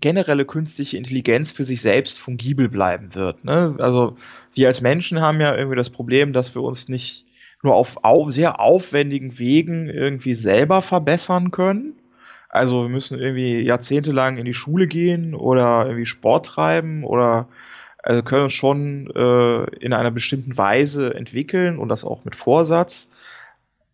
generelle 0.00 0.44
künstliche 0.44 0.96
Intelligenz 0.96 1.52
für 1.52 1.64
sich 1.64 1.82
selbst 1.82 2.18
fungibel 2.18 2.68
bleiben 2.68 3.14
wird. 3.14 3.44
Ne? 3.44 3.76
Also 3.78 4.16
wir 4.54 4.68
als 4.68 4.80
Menschen 4.80 5.20
haben 5.20 5.40
ja 5.40 5.54
irgendwie 5.54 5.76
das 5.76 5.90
Problem, 5.90 6.32
dass 6.32 6.54
wir 6.54 6.62
uns 6.62 6.88
nicht 6.88 7.24
nur 7.62 7.74
auf, 7.74 7.98
auf 8.02 8.32
sehr 8.32 8.60
aufwendigen 8.60 9.38
Wegen 9.38 9.88
irgendwie 9.88 10.34
selber 10.34 10.82
verbessern 10.82 11.50
können. 11.50 11.94
Also 12.48 12.82
wir 12.82 12.88
müssen 12.88 13.18
irgendwie 13.18 13.60
jahrzehntelang 13.60 14.38
in 14.38 14.44
die 14.44 14.54
Schule 14.54 14.86
gehen 14.86 15.34
oder 15.34 15.84
irgendwie 15.86 16.06
Sport 16.06 16.46
treiben 16.46 17.04
oder 17.04 17.46
also 18.02 18.22
können 18.22 18.44
uns 18.44 18.54
schon 18.54 19.10
äh, 19.14 19.64
in 19.76 19.92
einer 19.92 20.10
bestimmten 20.10 20.56
Weise 20.56 21.14
entwickeln 21.14 21.78
und 21.78 21.88
das 21.88 22.02
auch 22.02 22.24
mit 22.24 22.34
Vorsatz. 22.34 23.08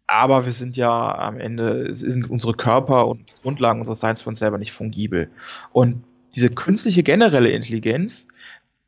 Aber 0.07 0.45
wir 0.45 0.53
sind 0.53 0.77
ja 0.77 1.17
am 1.19 1.41
Ende, 1.41 1.97
sind 1.97 2.31
unsere 2.31 2.55
Körper 2.55 3.09
und 3.09 3.27
Grundlagen 3.43 3.81
unseres 3.81 4.01
Seins 4.01 4.23
für 4.23 4.29
uns 4.29 4.39
selber 4.39 4.59
nicht 4.59 4.73
fungibel. 4.73 5.31
Und 5.73 6.05
diese 6.35 6.51
künstliche 6.51 7.03
generelle 7.03 7.49
Intelligenz, 7.49 8.27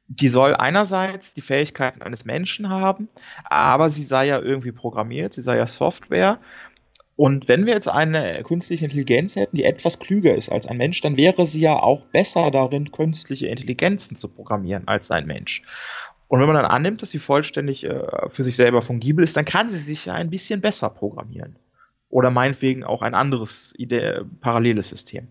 die 0.06 0.28
soll 0.28 0.54
einerseits 0.54 1.34
die 1.34 1.40
Fähigkeiten 1.40 2.02
eines 2.02 2.24
Menschen 2.24 2.68
haben, 2.68 3.08
aber 3.44 3.90
sie 3.90 4.04
sei 4.04 4.26
ja 4.26 4.40
irgendwie 4.40 4.72
programmiert, 4.72 5.34
sie 5.34 5.42
sei 5.42 5.56
ja 5.56 5.66
Software. 5.66 6.38
Und 7.16 7.48
wenn 7.48 7.66
wir 7.66 7.74
jetzt 7.74 7.88
eine 7.88 8.42
künstliche 8.44 8.84
Intelligenz 8.84 9.34
hätten, 9.34 9.56
die 9.56 9.64
etwas 9.64 9.98
klüger 9.98 10.36
ist 10.36 10.50
als 10.50 10.66
ein 10.66 10.76
Mensch, 10.76 11.00
dann 11.00 11.16
wäre 11.16 11.46
sie 11.48 11.60
ja 11.60 11.74
auch 11.74 12.04
besser 12.06 12.50
darin, 12.52 12.92
künstliche 12.92 13.48
Intelligenzen 13.48 14.16
zu 14.16 14.28
programmieren 14.28 14.86
als 14.86 15.10
ein 15.10 15.26
Mensch. 15.26 15.62
Und 16.28 16.40
wenn 16.40 16.46
man 16.46 16.56
dann 16.56 16.66
annimmt, 16.66 17.02
dass 17.02 17.10
sie 17.10 17.18
vollständig 17.18 17.84
äh, 17.84 18.28
für 18.30 18.44
sich 18.44 18.56
selber 18.56 18.82
fungibel 18.82 19.24
ist, 19.24 19.36
dann 19.36 19.46
kann 19.46 19.70
sie 19.70 19.78
sich 19.78 20.04
ja 20.04 20.14
ein 20.14 20.30
bisschen 20.30 20.60
besser 20.60 20.90
programmieren. 20.90 21.56
Oder 22.10 22.30
meinetwegen 22.30 22.84
auch 22.84 23.02
ein 23.02 23.14
anderes 23.14 23.74
Ide 23.76 24.26
paralleles 24.40 24.88
System. 24.90 25.28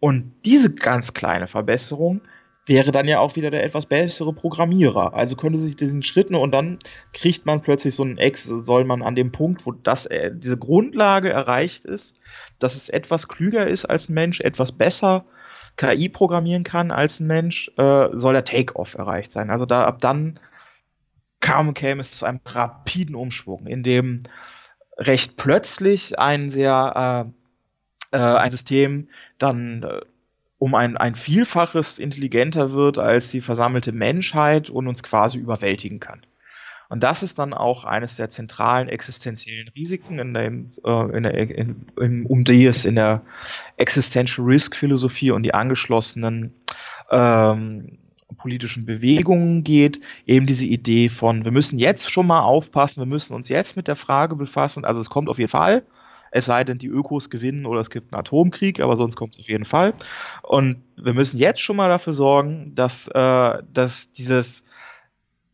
Und 0.00 0.32
diese 0.44 0.74
ganz 0.74 1.14
kleine 1.14 1.46
Verbesserung 1.46 2.22
wäre 2.66 2.92
dann 2.92 3.08
ja 3.08 3.18
auch 3.18 3.36
wieder 3.36 3.50
der 3.50 3.64
etwas 3.64 3.86
bessere 3.86 4.32
Programmierer. 4.32 5.14
Also 5.14 5.36
könnte 5.36 5.62
sich 5.62 5.76
diesen 5.76 6.02
Schritten 6.02 6.34
und 6.34 6.52
dann 6.52 6.78
kriegt 7.12 7.44
man 7.44 7.60
plötzlich 7.60 7.94
so 7.94 8.02
einen 8.02 8.18
Ex, 8.18 8.44
soll 8.44 8.84
man 8.84 9.02
an 9.02 9.14
dem 9.14 9.32
Punkt, 9.32 9.66
wo 9.66 9.72
das, 9.72 10.06
äh, 10.06 10.30
diese 10.34 10.56
Grundlage 10.56 11.30
erreicht 11.30 11.84
ist, 11.84 12.18
dass 12.58 12.74
es 12.74 12.88
etwas 12.88 13.28
klüger 13.28 13.66
ist 13.66 13.84
als 13.84 14.08
Mensch, 14.08 14.40
etwas 14.40 14.72
besser 14.72 15.26
KI 15.76 16.08
programmieren 16.08 16.64
kann 16.64 16.90
als 16.90 17.20
ein 17.20 17.26
Mensch, 17.26 17.70
äh, 17.76 18.08
soll 18.12 18.34
der 18.34 18.44
Take-off 18.44 18.94
erreicht 18.94 19.32
sein. 19.32 19.50
Also 19.50 19.66
da 19.66 19.84
ab 19.84 20.00
dann 20.00 20.38
kam, 21.40 21.74
käme 21.74 22.00
es 22.02 22.18
zu 22.18 22.24
einem 22.24 22.40
rapiden 22.44 23.14
Umschwung, 23.14 23.66
in 23.66 23.82
dem 23.82 24.24
recht 24.96 25.36
plötzlich 25.36 26.18
ein 26.18 26.50
sehr 26.50 27.26
äh, 28.12 28.16
äh, 28.16 28.18
ein 28.18 28.50
System 28.50 29.08
dann 29.38 29.82
äh, 29.82 30.00
um 30.58 30.74
ein, 30.74 30.96
ein 30.96 31.16
Vielfaches 31.16 31.98
intelligenter 31.98 32.72
wird 32.72 32.96
als 32.96 33.30
die 33.30 33.40
versammelte 33.40 33.92
Menschheit 33.92 34.70
und 34.70 34.86
uns 34.86 35.02
quasi 35.02 35.36
überwältigen 35.36 36.00
kann. 36.00 36.22
Und 36.94 37.00
das 37.00 37.24
ist 37.24 37.40
dann 37.40 37.54
auch 37.54 37.82
eines 37.82 38.14
der 38.14 38.30
zentralen 38.30 38.88
existenziellen 38.88 39.66
Risiken, 39.74 40.20
in 40.20 40.32
dem, 40.32 40.70
äh, 40.84 41.16
in 41.16 41.24
der, 41.24 41.34
in, 41.34 41.86
in, 42.00 42.24
um 42.24 42.44
die 42.44 42.66
es 42.66 42.84
in 42.84 42.94
der 42.94 43.22
Existential 43.78 44.46
Risk 44.46 44.76
Philosophie 44.76 45.32
und 45.32 45.42
die 45.42 45.52
angeschlossenen 45.52 46.54
ähm, 47.10 47.98
politischen 48.38 48.86
Bewegungen 48.86 49.64
geht, 49.64 50.00
eben 50.24 50.46
diese 50.46 50.66
Idee 50.66 51.08
von, 51.08 51.44
wir 51.44 51.50
müssen 51.50 51.80
jetzt 51.80 52.08
schon 52.12 52.28
mal 52.28 52.42
aufpassen, 52.42 53.00
wir 53.00 53.06
müssen 53.06 53.34
uns 53.34 53.48
jetzt 53.48 53.74
mit 53.74 53.88
der 53.88 53.96
Frage 53.96 54.36
befassen, 54.36 54.84
also 54.84 55.00
es 55.00 55.10
kommt 55.10 55.28
auf 55.28 55.40
jeden 55.40 55.50
Fall, 55.50 55.82
es 56.30 56.44
sei 56.44 56.62
denn, 56.62 56.78
die 56.78 56.86
Ökos 56.86 57.28
gewinnen 57.28 57.66
oder 57.66 57.80
es 57.80 57.90
gibt 57.90 58.12
einen 58.12 58.20
Atomkrieg, 58.20 58.78
aber 58.78 58.96
sonst 58.96 59.16
kommt 59.16 59.34
es 59.34 59.40
auf 59.40 59.48
jeden 59.48 59.64
Fall. 59.64 59.94
Und 60.42 60.76
wir 60.94 61.12
müssen 61.12 61.38
jetzt 61.38 61.60
schon 61.60 61.74
mal 61.74 61.88
dafür 61.88 62.12
sorgen, 62.12 62.76
dass, 62.76 63.08
äh, 63.08 63.62
dass 63.72 64.12
dieses, 64.12 64.62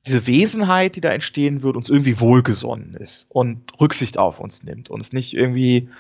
diese 0.06 0.26
Wesenheit, 0.26 0.96
die 0.96 1.00
da 1.00 1.10
entstehen 1.10 1.62
wird, 1.62 1.76
uns 1.76 1.88
irgendwie 1.88 2.20
wohlgesonnen 2.20 2.94
ist 2.94 3.26
und 3.28 3.62
Rücksicht 3.80 4.18
auf 4.18 4.40
uns 4.40 4.62
nimmt 4.62 4.90
und 4.90 5.00
es 5.00 5.12
nicht 5.12 5.34
irgendwie 5.34 5.90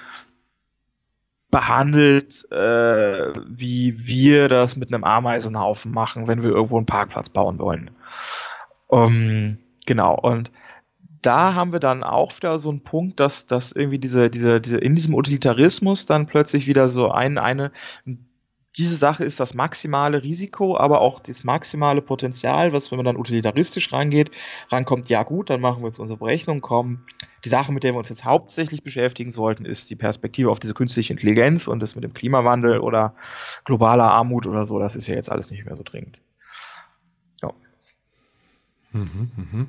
behandelt, 1.50 2.50
äh, 2.52 3.32
wie 3.48 4.06
wir 4.06 4.48
das 4.48 4.76
mit 4.76 4.92
einem 4.92 5.04
Ameisenhaufen 5.04 5.92
machen, 5.92 6.28
wenn 6.28 6.42
wir 6.42 6.50
irgendwo 6.50 6.76
einen 6.76 6.86
Parkplatz 6.86 7.28
bauen 7.28 7.58
wollen. 7.58 7.90
Ähm, 8.90 9.58
genau, 9.84 10.14
und 10.14 10.50
da 11.22 11.54
haben 11.54 11.72
wir 11.72 11.80
dann 11.80 12.02
auch 12.02 12.34
wieder 12.36 12.58
so 12.58 12.70
einen 12.70 12.82
Punkt, 12.82 13.20
dass, 13.20 13.46
dass 13.46 13.72
irgendwie 13.72 13.98
diese, 13.98 14.30
diese, 14.30 14.60
diese, 14.60 14.78
in 14.78 14.94
diesem 14.94 15.14
Utilitarismus 15.14 16.06
dann 16.06 16.26
plötzlich 16.26 16.66
wieder 16.66 16.88
so 16.88 17.10
ein, 17.10 17.36
eine, 17.36 17.72
diese 18.76 18.96
Sache 18.96 19.24
ist 19.24 19.40
das 19.40 19.54
maximale 19.54 20.22
Risiko, 20.22 20.76
aber 20.76 21.00
auch 21.00 21.18
das 21.20 21.42
maximale 21.42 22.02
Potenzial, 22.02 22.72
was, 22.72 22.90
wenn 22.90 22.98
man 22.98 23.06
dann 23.06 23.16
utilitaristisch 23.16 23.92
rangeht, 23.92 24.30
rankommt, 24.70 25.08
ja 25.08 25.24
gut, 25.24 25.50
dann 25.50 25.60
machen 25.60 25.82
wir 25.82 25.88
jetzt 25.88 25.98
unsere 25.98 26.18
Berechnung, 26.18 26.60
kommen. 26.60 27.04
Die 27.44 27.48
Sache, 27.48 27.72
mit 27.72 27.82
der 27.82 27.94
wir 27.94 27.98
uns 27.98 28.08
jetzt 28.08 28.24
hauptsächlich 28.24 28.84
beschäftigen 28.84 29.32
sollten, 29.32 29.64
ist 29.64 29.90
die 29.90 29.96
Perspektive 29.96 30.50
auf 30.50 30.60
diese 30.60 30.74
künstliche 30.74 31.12
Intelligenz 31.12 31.66
und 31.66 31.80
das 31.80 31.96
mit 31.96 32.04
dem 32.04 32.14
Klimawandel 32.14 32.78
oder 32.78 33.14
globaler 33.64 34.10
Armut 34.10 34.46
oder 34.46 34.66
so, 34.66 34.78
das 34.78 34.94
ist 34.94 35.08
ja 35.08 35.14
jetzt 35.14 35.30
alles 35.30 35.50
nicht 35.50 35.64
mehr 35.64 35.76
so 35.76 35.82
dringend. 35.82 36.20
Ja. 37.42 37.52
Mhm, 38.92 39.30
mh. 39.36 39.66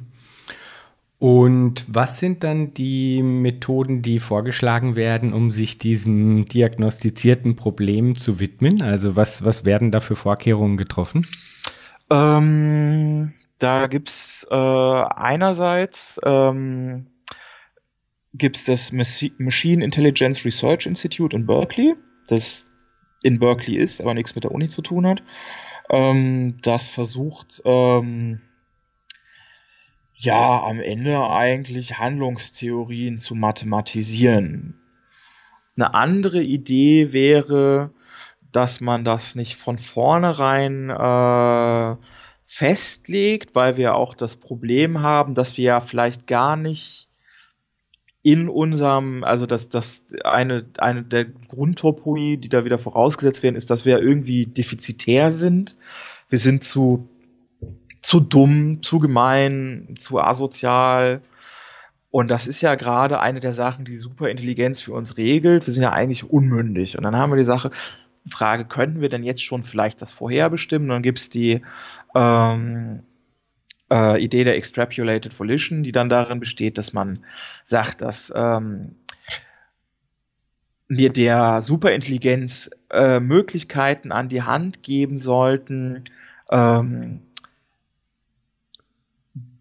Und 1.22 1.86
was 1.88 2.20
sind 2.20 2.44
dann 2.44 2.74
die 2.74 3.22
Methoden, 3.22 4.02
die 4.02 4.18
vorgeschlagen 4.18 4.96
werden, 4.96 5.34
um 5.34 5.52
sich 5.52 5.78
diesem 5.78 6.46
diagnostizierten 6.46 7.56
Problem 7.56 8.16
zu 8.16 8.40
widmen? 8.40 8.82
Also 8.82 9.16
was, 9.16 9.46
was 9.46 9.64
werden 9.64 9.92
da 9.92 10.00
für 10.00 10.16
Vorkehrungen 10.16 10.78
getroffen? 10.78 11.28
Ähm, 12.10 13.34
da 13.60 13.86
gibt 13.86 14.10
es 14.10 14.48
äh, 14.50 14.56
einerseits 14.56 16.20
ähm, 16.26 17.06
gibt's 18.34 18.66
das 18.66 18.92
Machine 18.92 19.86
Intelligence 19.86 20.44
Research 20.44 20.88
Institute 20.88 21.36
in 21.36 21.46
Berkeley, 21.46 21.94
das 22.30 22.66
in 23.22 23.38
Berkeley 23.38 23.78
ist, 23.78 24.02
aber 24.02 24.16
nichts 24.16 24.34
mit 24.34 24.44
der 24.44 24.52
Uni 24.52 24.70
zu 24.70 24.82
tun 24.82 25.06
hat. 25.06 25.22
Ähm, 25.92 26.58
das 26.64 26.88
versucht 26.88 27.62
ähm, 27.64 28.42
ja 30.22 30.64
am 30.64 30.80
Ende 30.80 31.30
eigentlich 31.30 31.98
Handlungstheorien 31.98 33.20
zu 33.20 33.34
mathematisieren. 33.34 34.80
Eine 35.76 35.94
andere 35.96 36.44
Idee 36.44 37.12
wäre, 37.12 37.92
dass 38.52 38.82
man 38.82 39.04
das 39.04 39.34
nicht 39.36 39.56
von 39.56 39.80
vornherein 39.80 40.90
äh, 40.90 41.96
festlegt, 42.46 43.56
weil 43.56 43.78
wir 43.78 43.96
auch 43.96 44.14
das 44.14 44.36
Problem 44.36 45.02
haben, 45.02 45.34
dass 45.34 45.58
wir 45.58 45.64
ja 45.64 45.82
vielleicht 45.82 46.28
gar 46.28 46.56
nicht 46.56 47.08
in 48.22 48.48
unserem, 48.48 49.24
also 49.24 49.48
dass 49.48 49.70
das 49.70 50.06
eine, 50.24 50.66
eine 50.78 51.02
der 51.02 51.26
Grundtopoi, 51.26 52.38
die 52.38 52.50
da 52.50 52.64
wieder 52.64 52.78
vorausgesetzt 52.78 53.42
werden, 53.42 53.56
ist, 53.56 53.72
dass 53.72 53.86
wir 53.86 54.00
irgendwie 54.00 54.46
defizitär 54.46 55.32
sind. 55.32 55.76
Wir 56.30 56.38
sind 56.38 56.64
zu 56.64 57.08
zu 58.02 58.20
dumm, 58.20 58.82
zu 58.84 59.00
gemein, 59.00 59.96
zu 60.00 60.20
asozial. 60.20 61.22
Und 62.10 62.30
das 62.30 62.48
ist 62.48 62.62
ja 62.62 62.76
gerade 62.76 63.20
eine 63.20 63.40
der 63.40 63.54
Sachen, 63.54 63.86
die 63.86 63.98
Superintelligenz 63.98 64.82
für 64.82 64.94
uns 64.94 65.18
regelt. 65.18 65.66
Wir 65.66 65.74
sind 65.74 65.84
ja 65.84 65.94
eigentlich 65.94 66.30
unmündig. 66.30 66.98
Und 66.98 67.04
dann 67.04 67.16
haben 67.16 67.32
wir 67.32 67.38
die 67.38 67.46
Sache, 67.46 67.72
Frage, 68.30 68.66
könnten 68.66 69.02
wir 69.02 69.10
denn 69.10 69.24
jetzt 69.24 69.44
schon 69.44 69.64
vielleicht 69.64 70.02
das 70.02 70.12
vorherbestimmen? 70.12 70.90
dann 70.90 71.02
gibt's 71.02 71.30
die 71.30 71.62
ähm, 72.14 73.04
äh, 73.92 74.24
Idee 74.24 74.44
der 74.44 74.56
Extrapolated 74.56 75.40
Volition, 75.40 75.84
die 75.84 75.92
dann 75.92 76.10
darin 76.10 76.40
besteht, 76.40 76.78
dass 76.78 76.94
man 76.94 77.24
sagt, 77.66 78.02
dass 78.02 78.32
ähm, 78.36 78.96
wir 80.88 81.12
der 81.12 81.62
Superintelligenz 81.62 82.70
äh, 82.90 83.20
Möglichkeiten 83.20 84.12
an 84.12 84.30
die 84.30 84.42
Hand 84.44 84.84
geben 84.84 85.18
sollten, 85.18 86.06
ähm, 86.50 87.22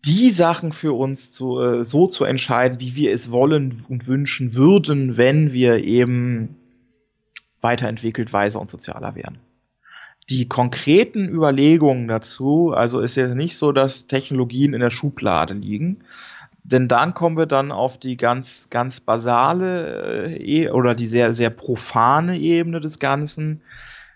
die 0.04 0.30
Sachen 0.30 0.72
für 0.72 0.92
uns 0.92 1.30
zu, 1.30 1.60
äh, 1.60 1.84
so 1.84 2.06
zu 2.06 2.24
entscheiden, 2.24 2.80
wie 2.80 2.94
wir 2.94 3.12
es 3.12 3.30
wollen 3.30 3.84
und 3.88 4.06
wünschen 4.06 4.54
würden, 4.54 5.16
wenn 5.16 5.52
wir 5.52 5.78
eben 5.84 6.56
weiterentwickelt, 7.60 8.32
weiser 8.32 8.60
und 8.60 8.70
sozialer 8.70 9.14
wären. 9.14 9.38
Die 10.30 10.48
konkreten 10.48 11.28
Überlegungen 11.28 12.08
dazu, 12.08 12.72
also 12.72 13.00
ist 13.00 13.16
ja 13.16 13.34
nicht 13.34 13.56
so, 13.56 13.72
dass 13.72 14.06
Technologien 14.06 14.74
in 14.74 14.80
der 14.80 14.90
Schublade 14.90 15.54
liegen, 15.54 15.98
denn 16.62 16.88
dann 16.88 17.14
kommen 17.14 17.36
wir 17.36 17.46
dann 17.46 17.72
auf 17.72 17.98
die 17.98 18.16
ganz, 18.16 18.68
ganz 18.70 19.00
basale 19.00 20.28
äh, 20.28 20.62
e, 20.64 20.70
oder 20.70 20.94
die 20.94 21.06
sehr, 21.06 21.34
sehr 21.34 21.50
profane 21.50 22.38
Ebene 22.38 22.80
des 22.80 22.98
Ganzen. 22.98 23.62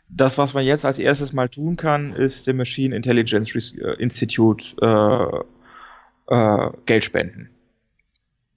Das, 0.09 0.39
was 0.39 0.55
man 0.55 0.65
jetzt 0.65 0.85
als 0.85 0.99
erstes 0.99 1.33
mal 1.33 1.49
tun 1.49 1.77
kann, 1.77 2.13
ist 2.13 2.47
dem 2.47 2.59
Machine 2.59 2.95
Intelligence 2.95 3.75
äh, 3.77 3.95
Institute 3.99 4.65
äh, 4.81 5.45
äh, 6.29 6.71
Geld 6.87 7.05
spenden. 7.05 7.51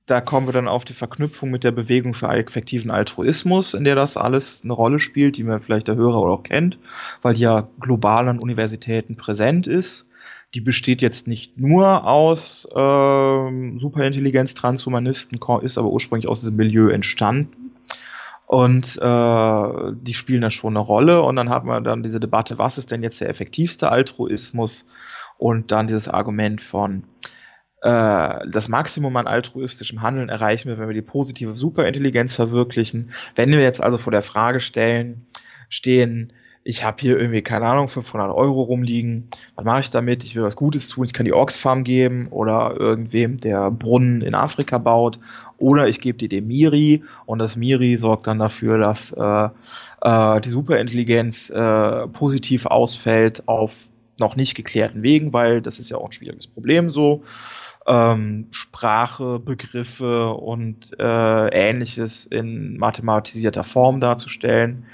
Da 0.08 0.22
kommen 0.22 0.48
wir 0.48 0.54
dann 0.54 0.70
auf 0.70 0.86
die 0.86 0.94
Verknüpfung 0.94 1.52
mit 1.52 1.66
der 1.66 1.72
Bewegung 1.72 2.14
für 2.14 2.30
effektiven 2.30 2.92
Altruismus, 2.92 3.74
in 3.74 3.84
der 3.84 3.96
das 3.96 4.16
alles 4.16 4.62
eine 4.64 4.72
Rolle 4.72 5.00
spielt, 5.00 5.36
die 5.36 5.44
man 5.44 5.60
vielleicht 5.60 5.90
der 5.90 5.96
Hörer 5.96 6.16
auch 6.16 6.44
kennt, 6.44 6.78
weil 7.22 7.34
die 7.34 7.42
ja 7.42 7.68
global 7.82 8.30
an 8.30 8.40
Universitäten 8.40 9.18
präsent 9.18 9.68
ist. 9.68 10.06
Die 10.54 10.62
besteht 10.62 11.02
jetzt 11.02 11.28
nicht 11.28 11.60
nur 11.60 12.08
aus 12.08 12.66
äh, 12.72 13.80
Superintelligenz-Transhumanisten, 13.80 15.42
ist 15.62 15.78
aber 15.78 15.90
ursprünglich 15.90 16.30
aus 16.30 16.40
diesem 16.40 16.56
Milieu 16.56 16.88
entstanden. 16.88 17.74
Und 18.46 18.98
äh, 18.98 19.92
die 19.94 20.14
spielen 20.14 20.42
da 20.42 20.52
schon 20.52 20.78
eine 20.78 20.86
Rolle. 20.86 21.22
Und 21.22 21.36
dann 21.36 21.50
hat 21.50 21.66
man 21.66 21.84
dann 21.84 22.02
diese 22.02 22.22
Debatte, 22.22 22.58
was 22.58 22.78
ist 22.78 22.92
denn 22.92 23.04
jetzt 23.04 23.20
der 23.20 23.28
effektivste 23.28 23.92
Altruismus? 23.92 24.88
Und 25.38 25.74
dann 25.74 25.88
dieses 25.88 26.08
Argument 26.08 26.62
von, 26.62 27.04
das 27.82 28.68
Maximum 28.68 29.16
an 29.18 29.28
altruistischem 29.28 30.02
Handeln 30.02 30.30
erreichen 30.30 30.68
wir, 30.68 30.80
wenn 30.80 30.88
wir 30.88 30.96
die 30.96 31.04
positive 31.04 31.56
Superintelligenz 31.56 32.34
verwirklichen. 32.34 33.12
Wenn 33.36 33.52
wir 33.52 33.60
jetzt 33.60 33.84
also 33.84 34.00
vor 34.00 34.12
der 34.12 34.24
Frage 34.24 34.62
stellen, 34.62 35.28
stehen, 35.70 36.34
ich 36.68 36.84
habe 36.84 36.98
hier 37.00 37.18
irgendwie, 37.18 37.42
keine 37.42 37.66
Ahnung, 37.66 37.88
500 37.88 38.30
Euro 38.30 38.62
rumliegen, 38.64 39.30
was 39.56 39.64
mache 39.64 39.80
ich 39.80 39.90
damit? 39.90 40.26
Ich 40.26 40.36
will 40.36 40.44
was 40.44 40.58
Gutes 40.58 40.90
tun, 40.90 41.06
ich 41.06 41.14
kann 41.14 41.26
die 41.26 41.34
Oxfam 41.34 41.86
geben 41.86 42.28
oder 42.30 42.76
irgendwem, 42.78 43.40
der 43.40 43.72
Brunnen 43.72 44.22
in 44.22 44.36
Afrika 44.36 44.78
baut 44.78 45.18
oder 45.58 45.88
ich 45.88 46.02
gebe 46.02 46.18
die 46.18 46.28
dem 46.28 46.48
Miri 46.48 47.04
und 47.26 47.40
das 47.40 47.56
Miri 47.56 47.96
sorgt 47.96 48.28
dann 48.28 48.40
dafür, 48.40 48.78
dass 48.80 49.14
äh, 49.14 49.50
äh, 50.02 50.42
die 50.42 50.50
Superintelligenz 50.50 51.50
äh, 51.50 52.08
positiv 52.08 52.66
ausfällt 52.66 53.48
auf 53.48 53.72
noch 54.20 54.36
nicht 54.36 54.54
geklärten 54.54 55.04
Wegen, 55.04 55.32
weil 55.32 55.62
das 55.62 55.80
ist 55.80 55.90
ja 55.90 55.98
auch 55.98 56.08
ein 56.08 56.12
schwieriges 56.12 56.48
Problem 56.48 56.90
so. 56.92 57.24
Ähm, 57.88 58.48
Sprache, 58.52 59.40
Begriffe 59.40 60.34
und 60.34 61.00
äh, 61.00 61.48
ähnliches 61.50 62.26
in 62.26 62.78
mathematisierter 62.78 63.64
Form 63.64 64.02
darzustellen 64.02 64.86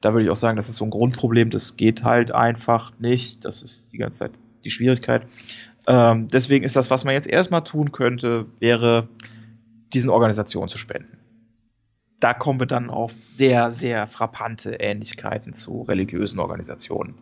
da 0.00 0.12
würde 0.12 0.24
ich 0.24 0.30
auch 0.30 0.36
sagen, 0.36 0.56
das 0.56 0.68
ist 0.68 0.76
so 0.76 0.84
ein 0.84 0.90
Grundproblem, 0.90 1.50
das 1.50 1.76
geht 1.76 2.04
halt 2.04 2.30
einfach 2.30 2.92
nicht. 2.98 3.44
Das 3.44 3.62
ist 3.62 3.92
die 3.92 3.98
ganze 3.98 4.18
Zeit 4.18 4.32
die 4.64 4.70
Schwierigkeit. 4.70 5.22
Ähm, 5.86 6.28
deswegen 6.28 6.64
ist 6.64 6.76
das, 6.76 6.90
was 6.90 7.04
man 7.04 7.14
jetzt 7.14 7.28
erstmal 7.28 7.64
tun 7.64 7.92
könnte, 7.92 8.46
wäre, 8.58 9.08
diesen 9.92 10.10
Organisationen 10.10 10.68
zu 10.68 10.78
spenden. 10.78 11.18
Da 12.20 12.34
kommen 12.34 12.60
wir 12.60 12.66
dann 12.66 12.90
auf 12.90 13.12
sehr, 13.34 13.70
sehr 13.70 14.06
frappante 14.06 14.74
Ähnlichkeiten 14.74 15.54
zu 15.54 15.82
religiösen 15.82 16.38
Organisationen. 16.38 17.14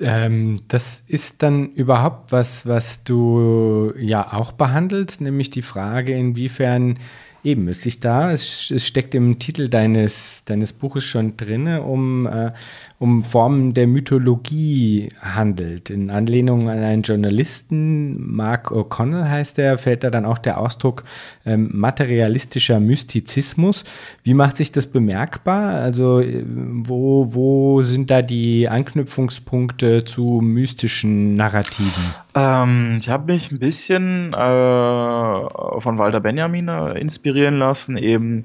Ähm, 0.00 0.60
das 0.68 1.02
ist 1.06 1.42
dann 1.42 1.70
überhaupt 1.72 2.32
was, 2.32 2.66
was 2.66 3.04
du 3.04 3.92
ja 3.98 4.32
auch 4.32 4.52
behandelst, 4.52 5.20
nämlich 5.20 5.50
die 5.50 5.62
Frage, 5.62 6.12
inwiefern 6.14 6.98
Eben, 7.44 7.66
es 7.66 7.82
sich 7.82 7.98
da, 7.98 8.30
es, 8.30 8.70
es, 8.70 8.86
steckt 8.86 9.16
im 9.16 9.40
Titel 9.40 9.68
deines, 9.68 10.44
deines 10.44 10.72
Buches 10.72 11.04
schon 11.04 11.36
drin, 11.36 11.66
um, 11.66 12.26
äh, 12.28 12.52
um 13.00 13.24
Formen 13.24 13.74
der 13.74 13.88
Mythologie 13.88 15.08
handelt. 15.20 15.90
In 15.90 16.10
Anlehnung 16.10 16.68
an 16.68 16.78
einen 16.78 17.02
Journalisten, 17.02 18.32
Mark 18.32 18.70
O'Connell 18.70 19.28
heißt 19.28 19.58
er, 19.58 19.76
fällt 19.76 20.04
da 20.04 20.10
dann 20.10 20.24
auch 20.24 20.38
der 20.38 20.60
Ausdruck 20.60 21.02
ähm, 21.44 21.70
materialistischer 21.72 22.78
Mystizismus. 22.78 23.82
Wie 24.22 24.34
macht 24.34 24.56
sich 24.56 24.70
das 24.70 24.86
bemerkbar? 24.86 25.80
Also 25.80 26.20
äh, 26.20 26.44
wo, 26.46 27.34
wo 27.34 27.82
sind 27.82 28.12
da 28.12 28.22
die 28.22 28.68
Anknüpfungspunkte 28.68 30.04
zu 30.04 30.38
mystischen 30.40 31.34
Narrativen? 31.34 32.14
Ähm, 32.34 32.98
ich 33.00 33.08
habe 33.08 33.32
mich 33.32 33.50
ein 33.50 33.58
bisschen 33.58 34.32
äh, 34.32 34.36
von 34.36 35.98
Walter 35.98 36.20
Benjamin 36.20 36.68
äh, 36.68 36.98
inspirieren 37.32 37.58
lassen, 37.58 37.96
eben 37.96 38.44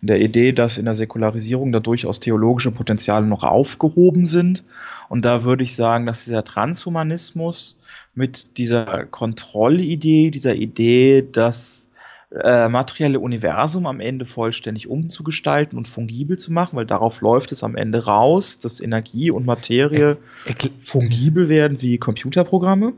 in 0.00 0.06
der 0.06 0.20
Idee, 0.20 0.52
dass 0.52 0.78
in 0.78 0.84
der 0.84 0.94
Säkularisierung 0.94 1.72
da 1.72 1.80
durchaus 1.80 2.20
theologische 2.20 2.70
Potenziale 2.70 3.26
noch 3.26 3.42
aufgehoben 3.42 4.26
sind. 4.26 4.62
Und 5.08 5.24
da 5.24 5.44
würde 5.44 5.64
ich 5.64 5.76
sagen, 5.76 6.06
dass 6.06 6.24
dieser 6.24 6.44
Transhumanismus 6.44 7.76
mit 8.14 8.56
dieser 8.56 9.04
Kontrollidee, 9.06 10.30
dieser 10.30 10.54
Idee, 10.54 11.26
das 11.30 11.90
äh, 12.30 12.68
materielle 12.68 13.18
Universum 13.18 13.86
am 13.86 14.00
Ende 14.00 14.24
vollständig 14.24 14.88
umzugestalten 14.88 15.76
und 15.76 15.88
fungibel 15.88 16.38
zu 16.38 16.52
machen, 16.52 16.76
weil 16.76 16.86
darauf 16.86 17.20
läuft 17.20 17.50
es 17.50 17.64
am 17.64 17.76
Ende 17.76 18.04
raus, 18.04 18.58
dass 18.60 18.80
Energie 18.80 19.30
und 19.32 19.44
Materie 19.44 20.16
fungibel 20.84 21.48
werden 21.48 21.82
wie 21.82 21.98
Computerprogramme. 21.98 22.92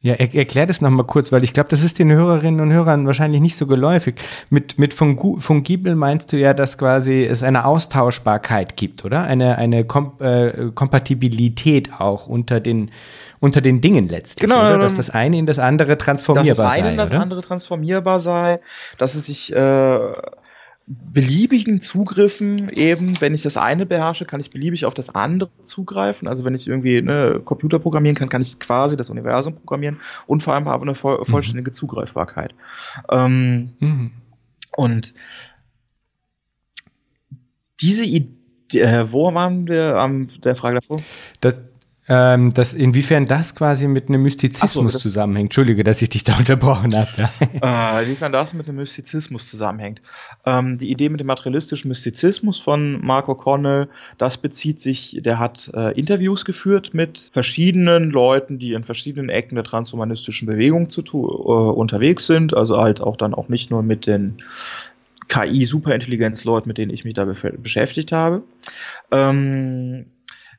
Ja, 0.00 0.14
er, 0.14 0.32
erklär 0.32 0.66
das 0.66 0.80
nochmal 0.80 1.06
kurz, 1.06 1.32
weil 1.32 1.42
ich 1.42 1.52
glaube, 1.52 1.70
das 1.70 1.82
ist 1.82 1.98
den 1.98 2.12
Hörerinnen 2.12 2.60
und 2.60 2.72
Hörern 2.72 3.06
wahrscheinlich 3.06 3.40
nicht 3.40 3.56
so 3.56 3.66
geläufig. 3.66 4.14
Mit, 4.48 4.78
mit 4.78 4.94
fungibel 4.94 5.96
meinst 5.96 6.32
du 6.32 6.36
ja, 6.36 6.54
dass 6.54 6.78
quasi 6.78 7.24
es 7.24 7.42
eine 7.42 7.64
Austauschbarkeit 7.64 8.76
gibt, 8.76 9.04
oder? 9.04 9.24
Eine, 9.24 9.58
eine 9.58 9.84
Kom 9.84 10.12
äh, 10.20 10.70
Kompatibilität 10.72 12.00
auch 12.00 12.28
unter 12.28 12.60
den, 12.60 12.92
unter 13.40 13.60
den 13.60 13.80
Dingen 13.80 14.08
letztlich, 14.08 14.48
genau, 14.48 14.60
oder? 14.60 14.78
Dass 14.78 14.94
das 14.94 15.10
eine 15.10 15.36
in 15.36 15.46
das 15.46 15.58
andere 15.58 15.98
transformierbar 15.98 16.54
sei. 16.54 16.62
Dass 16.62 16.74
das 16.74 16.78
eine 16.78 16.90
in 16.92 16.96
das 16.96 17.10
oder? 17.10 17.20
andere 17.20 17.42
transformierbar 17.42 18.20
sei, 18.20 18.60
dass 18.98 19.16
es 19.16 19.26
sich 19.26 19.52
äh, 19.52 19.98
beliebigen 20.88 21.80
Zugriffen 21.82 22.70
eben, 22.70 23.20
wenn 23.20 23.34
ich 23.34 23.42
das 23.42 23.58
eine 23.58 23.84
beherrsche, 23.84 24.24
kann 24.24 24.40
ich 24.40 24.50
beliebig 24.50 24.86
auf 24.86 24.94
das 24.94 25.10
andere 25.14 25.50
zugreifen. 25.62 26.26
Also 26.26 26.44
wenn 26.44 26.54
ich 26.54 26.66
irgendwie 26.66 27.02
ne, 27.02 27.40
Computer 27.44 27.78
programmieren 27.78 28.16
kann, 28.16 28.30
kann 28.30 28.40
ich 28.40 28.58
quasi 28.58 28.96
das 28.96 29.10
Universum 29.10 29.54
programmieren 29.54 30.00
und 30.26 30.42
vor 30.42 30.54
allem 30.54 30.66
habe 30.66 30.82
eine 30.82 30.94
voll, 30.94 31.18
mhm. 31.18 31.30
vollständige 31.30 31.72
Zugreifbarkeit. 31.72 32.54
Ähm, 33.10 33.74
mhm. 33.80 34.12
Und 34.76 35.14
diese 37.80 38.04
Idee, 38.04 38.80
äh, 38.80 39.12
wo 39.12 39.32
waren 39.34 39.66
wir 39.68 39.96
am 39.96 40.28
der 40.42 40.56
Frage 40.56 40.80
davor? 40.80 41.02
Das, 41.40 41.62
ähm, 42.08 42.54
dass 42.54 42.72
inwiefern 42.72 43.26
das 43.26 43.54
quasi 43.54 43.86
mit 43.86 44.08
einem 44.08 44.22
Mystizismus 44.22 44.94
so, 44.94 44.98
zusammenhängt. 44.98 45.48
Entschuldige, 45.48 45.84
dass 45.84 46.00
ich 46.00 46.08
dich 46.08 46.24
da 46.24 46.38
unterbrochen 46.38 46.96
habe. 46.96 47.30
äh, 47.40 48.04
inwiefern 48.04 48.32
das 48.32 48.52
mit 48.54 48.66
dem 48.66 48.76
Mystizismus 48.76 49.48
zusammenhängt. 49.48 50.00
Ähm, 50.46 50.78
die 50.78 50.90
Idee 50.90 51.10
mit 51.10 51.20
dem 51.20 51.26
materialistischen 51.26 51.88
Mystizismus 51.88 52.58
von 52.58 53.04
Mark 53.04 53.28
O'Connell, 53.28 53.88
das 54.16 54.38
bezieht 54.38 54.80
sich, 54.80 55.18
der 55.22 55.38
hat 55.38 55.70
äh, 55.74 55.98
Interviews 55.98 56.44
geführt 56.44 56.94
mit 56.94 57.30
verschiedenen 57.32 58.10
Leuten, 58.10 58.58
die 58.58 58.72
in 58.72 58.84
verschiedenen 58.84 59.28
Ecken 59.28 59.56
der 59.56 59.64
transhumanistischen 59.64 60.46
Bewegung 60.46 60.88
zu, 60.88 61.02
äh, 61.02 61.12
unterwegs 61.12 62.26
sind, 62.26 62.54
also 62.54 62.78
halt 62.78 63.00
auch 63.00 63.16
dann 63.16 63.34
auch 63.34 63.48
nicht 63.48 63.70
nur 63.70 63.82
mit 63.82 64.06
den 64.06 64.42
KI-Superintelligenz-Leuten, 65.28 66.68
mit 66.68 66.78
denen 66.78 66.92
ich 66.92 67.04
mich 67.04 67.14
da 67.14 67.24
beschäftigt 67.24 68.12
habe. 68.12 68.42
Ähm, 69.10 70.06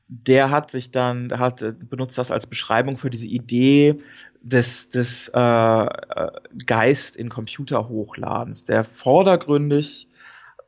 der 0.09 0.49
hat 0.49 0.71
sich 0.71 0.91
dann, 0.91 1.37
hat 1.37 1.61
äh, 1.61 1.71
benutzt 1.71 2.17
das 2.17 2.31
als 2.31 2.47
Beschreibung 2.47 2.97
für 2.97 3.09
diese 3.09 3.27
Idee 3.27 3.99
des, 4.41 4.89
des 4.89 5.31
äh, 5.33 5.39
äh, 5.39 6.31
Geist 6.65 7.15
in 7.15 7.29
Computerhochladens, 7.29 8.65
der 8.65 8.83
vordergründig 8.83 10.07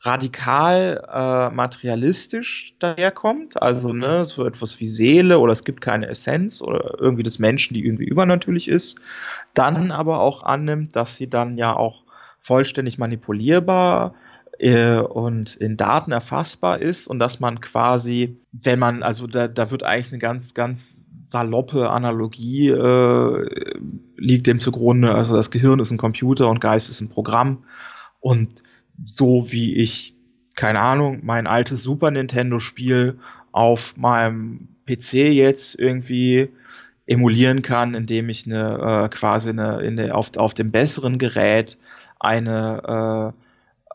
radikal 0.02 1.04
äh, 1.12 1.54
materialistisch 1.54 2.74
daherkommt, 2.80 3.62
also 3.62 3.94
ne, 3.94 4.26
so 4.26 4.46
etwas 4.46 4.80
wie 4.80 4.89
Seele 4.89 5.38
oder 5.39 5.54
es 5.54 5.64
gibt 5.64 5.82
keine 5.82 6.08
Essenz 6.08 6.62
oder 6.62 6.96
irgendwie 7.00 7.24
des 7.24 7.38
Menschen, 7.38 7.76
die 7.76 7.86
irgendwie 7.86 8.06
übernatürlich 8.06 8.68
ist, 8.68 9.00
dann 9.54 9.92
aber 9.92 10.20
auch 10.20 10.44
annimmt, 10.44 10.96
dass 10.96 11.18
sie 11.18 11.30
dann 11.30 11.58
ja 11.58 11.76
auch 11.76 12.04
vollständig 12.42 12.98
manipulierbar 12.98 14.16
äh, 14.16 14.30
und 14.62 15.55
in 15.55 15.76
Daten 15.76 16.12
erfassbar 16.12 16.82
ist 16.82 17.07
und 17.07 17.18
dass 17.18 17.39
man 17.39 17.62
quasi, 17.62 18.38
wenn 18.51 18.78
man, 18.78 19.01
also 19.01 19.26
da, 19.26 19.47
da 19.47 19.72
wird 19.72 19.82
eigentlich 19.82 20.12
eine 20.12 20.20
ganz, 20.20 20.53
ganz 20.53 21.30
saloppe 21.32 21.89
Analogie 21.89 22.70
äh, 22.70 23.80
liegt 24.18 24.45
dem 24.45 24.59
zugrunde. 24.59 25.16
Also 25.16 25.36
das 25.36 25.49
Gehirn 25.49 25.80
ist 25.80 25.89
ein 25.89 25.97
Computer 25.97 26.47
und 26.47 26.62
Geist 26.62 26.89
ist 26.89 27.01
ein 27.01 27.09
Programm. 27.09 27.64
Und 28.20 28.62
so 29.05 29.47
wie 29.49 29.76
ich, 29.76 30.16
keine 30.55 30.80
Ahnung, 30.80 31.22
mein 31.24 31.47
altes 31.47 31.82
Super 31.82 32.12
Nintendo-Spiel 32.12 33.18
auf 33.51 33.97
meinem 33.97 34.68
PC 34.86 35.14
jetzt 35.14 35.80
irgendwie 35.80 36.49
emulieren 37.07 37.62
kann, 37.62 37.95
indem 37.95 38.30
ich 38.30 38.45
eine 38.45 39.05
äh, 39.05 39.09
quasi 39.09 39.49
eine, 39.49 39.82
in 39.82 39.97
der, 39.97 40.16
auf, 40.16 40.36
auf 40.38 40.53
dem 40.53 40.72
besseren 40.72 41.18
Gerät 41.18 41.78
eine 42.20 43.34
äh, 43.34 43.41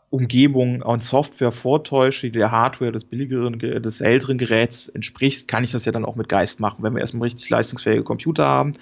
Umgebung 0.09 0.81
und 0.81 1.03
Software 1.03 1.51
vortäusche, 1.51 2.27
die 2.27 2.39
der 2.39 2.51
Hardware 2.51 2.93
des 2.93 3.03
billigeren, 3.03 3.59
des 3.59 3.99
älteren 3.99 4.37
Geräts 4.37 4.87
entspricht, 4.87 5.47
kann 5.47 5.65
ich 5.65 5.71
das 5.71 5.83
ja 5.83 5.91
dann 5.91 6.05
auch 6.05 6.15
mit 6.15 6.29
Geist 6.29 6.59
machen. 6.61 6.81
Wenn 6.83 6.93
wir 6.93 7.01
erstmal 7.01 7.27
richtig 7.27 7.49
leistungsfähige 7.49 8.03
Computer 8.03 8.45
haben, 8.45 8.73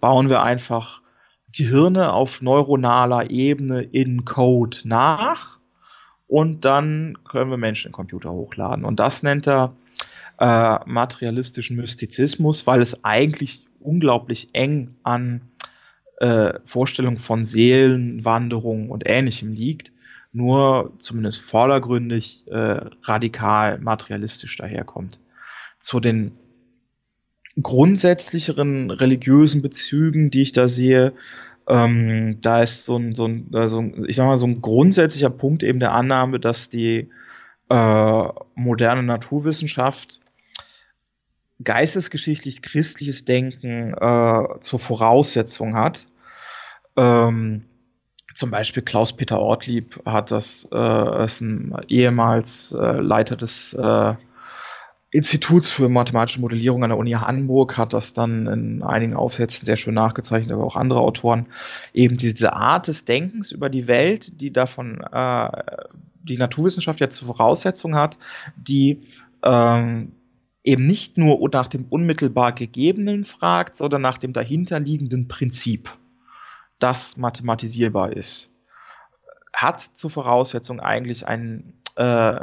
bauen 0.00 0.28
wir 0.28 0.42
einfach 0.42 1.00
Gehirne 1.52 2.12
auf 2.12 2.42
neuronaler 2.42 3.30
Ebene 3.30 3.82
in 3.82 4.24
Code 4.24 4.78
nach 4.84 5.58
und 6.28 6.64
dann 6.64 7.18
können 7.24 7.50
wir 7.50 7.56
Menschen 7.56 7.88
in 7.88 7.92
Computer 7.92 8.30
hochladen. 8.30 8.84
Und 8.84 9.00
das 9.00 9.24
nennt 9.24 9.48
er 9.48 9.74
äh, 10.38 10.78
materialistischen 10.86 11.76
Mystizismus, 11.76 12.66
weil 12.68 12.82
es 12.82 13.02
eigentlich 13.02 13.64
unglaublich 13.80 14.48
eng 14.52 14.94
an 15.02 15.40
äh, 16.18 16.54
Vorstellungen 16.66 17.16
von 17.16 17.44
Seelenwanderung 17.44 18.90
und 18.90 19.04
Ähnlichem 19.06 19.52
liegt 19.52 19.90
nur 20.32 20.92
zumindest 20.98 21.40
vordergründig 21.40 22.44
äh, 22.46 22.80
radikal 23.02 23.78
materialistisch 23.78 24.56
daherkommt. 24.56 25.20
Zu 25.80 26.00
den 26.00 26.32
grundsätzlicheren 27.60 28.90
religiösen 28.90 29.62
Bezügen, 29.62 30.30
die 30.30 30.42
ich 30.42 30.52
da 30.52 30.68
sehe, 30.68 31.12
ähm, 31.66 32.40
da 32.40 32.62
ist 32.62 32.84
so 32.84 32.96
ein, 32.96 33.14
so 33.14 33.26
ein, 33.26 33.50
also 33.52 33.82
ich 34.06 34.16
sag 34.16 34.26
mal, 34.26 34.36
so 34.36 34.46
ein 34.46 34.62
grundsätzlicher 34.62 35.30
Punkt 35.30 35.62
eben 35.62 35.80
der 35.80 35.92
Annahme, 35.92 36.40
dass 36.40 36.70
die 36.70 37.10
äh, 37.68 38.28
moderne 38.54 39.02
Naturwissenschaft 39.02 40.20
geistesgeschichtlich 41.62 42.62
christliches 42.62 43.24
Denken 43.24 43.92
äh, 43.92 44.60
zur 44.60 44.78
Voraussetzung 44.78 45.74
hat. 45.74 46.06
Ähm, 46.96 47.64
zum 48.38 48.52
Beispiel 48.52 48.84
Klaus-Peter 48.84 49.40
Ortlieb 49.40 50.00
hat 50.06 50.30
das, 50.30 50.68
äh, 50.70 51.24
ist 51.24 51.40
ein 51.40 51.74
ehemals 51.88 52.70
äh, 52.70 53.00
Leiter 53.00 53.34
des 53.34 53.72
äh, 53.72 54.14
Instituts 55.10 55.70
für 55.70 55.88
mathematische 55.88 56.40
Modellierung 56.40 56.84
an 56.84 56.90
der 56.90 56.98
Uni 56.98 57.10
Hamburg 57.10 57.76
hat 57.76 57.92
das 57.92 58.12
dann 58.12 58.46
in 58.46 58.82
einigen 58.84 59.14
Aufsätzen 59.14 59.66
sehr 59.66 59.76
schön 59.76 59.94
nachgezeichnet, 59.94 60.52
aber 60.52 60.62
auch 60.62 60.76
andere 60.76 61.00
Autoren, 61.00 61.46
eben 61.92 62.16
diese 62.16 62.52
Art 62.52 62.86
des 62.86 63.04
Denkens 63.04 63.50
über 63.50 63.68
die 63.70 63.88
Welt, 63.88 64.40
die 64.40 64.52
davon 64.52 65.00
äh, 65.00 65.48
die 66.22 66.36
Naturwissenschaft 66.36 67.00
jetzt 67.00 67.16
zur 67.16 67.26
Voraussetzung 67.26 67.96
hat, 67.96 68.18
die 68.54 69.02
ähm, 69.42 70.12
eben 70.62 70.86
nicht 70.86 71.18
nur 71.18 71.40
nach 71.52 71.66
dem 71.66 71.86
unmittelbar 71.90 72.52
Gegebenen 72.52 73.24
fragt, 73.24 73.76
sondern 73.76 74.02
nach 74.02 74.18
dem 74.18 74.32
dahinterliegenden 74.32 75.26
Prinzip, 75.26 75.90
das 76.78 77.16
mathematisierbar 77.16 78.12
ist. 78.12 78.50
Hat 79.52 79.80
zur 79.80 80.10
Voraussetzung 80.10 80.80
eigentlich 80.80 81.26
ein 81.26 81.74
äh, 81.96 82.40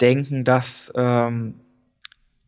Denken, 0.00 0.44
das 0.44 0.92
ähm, 0.94 1.54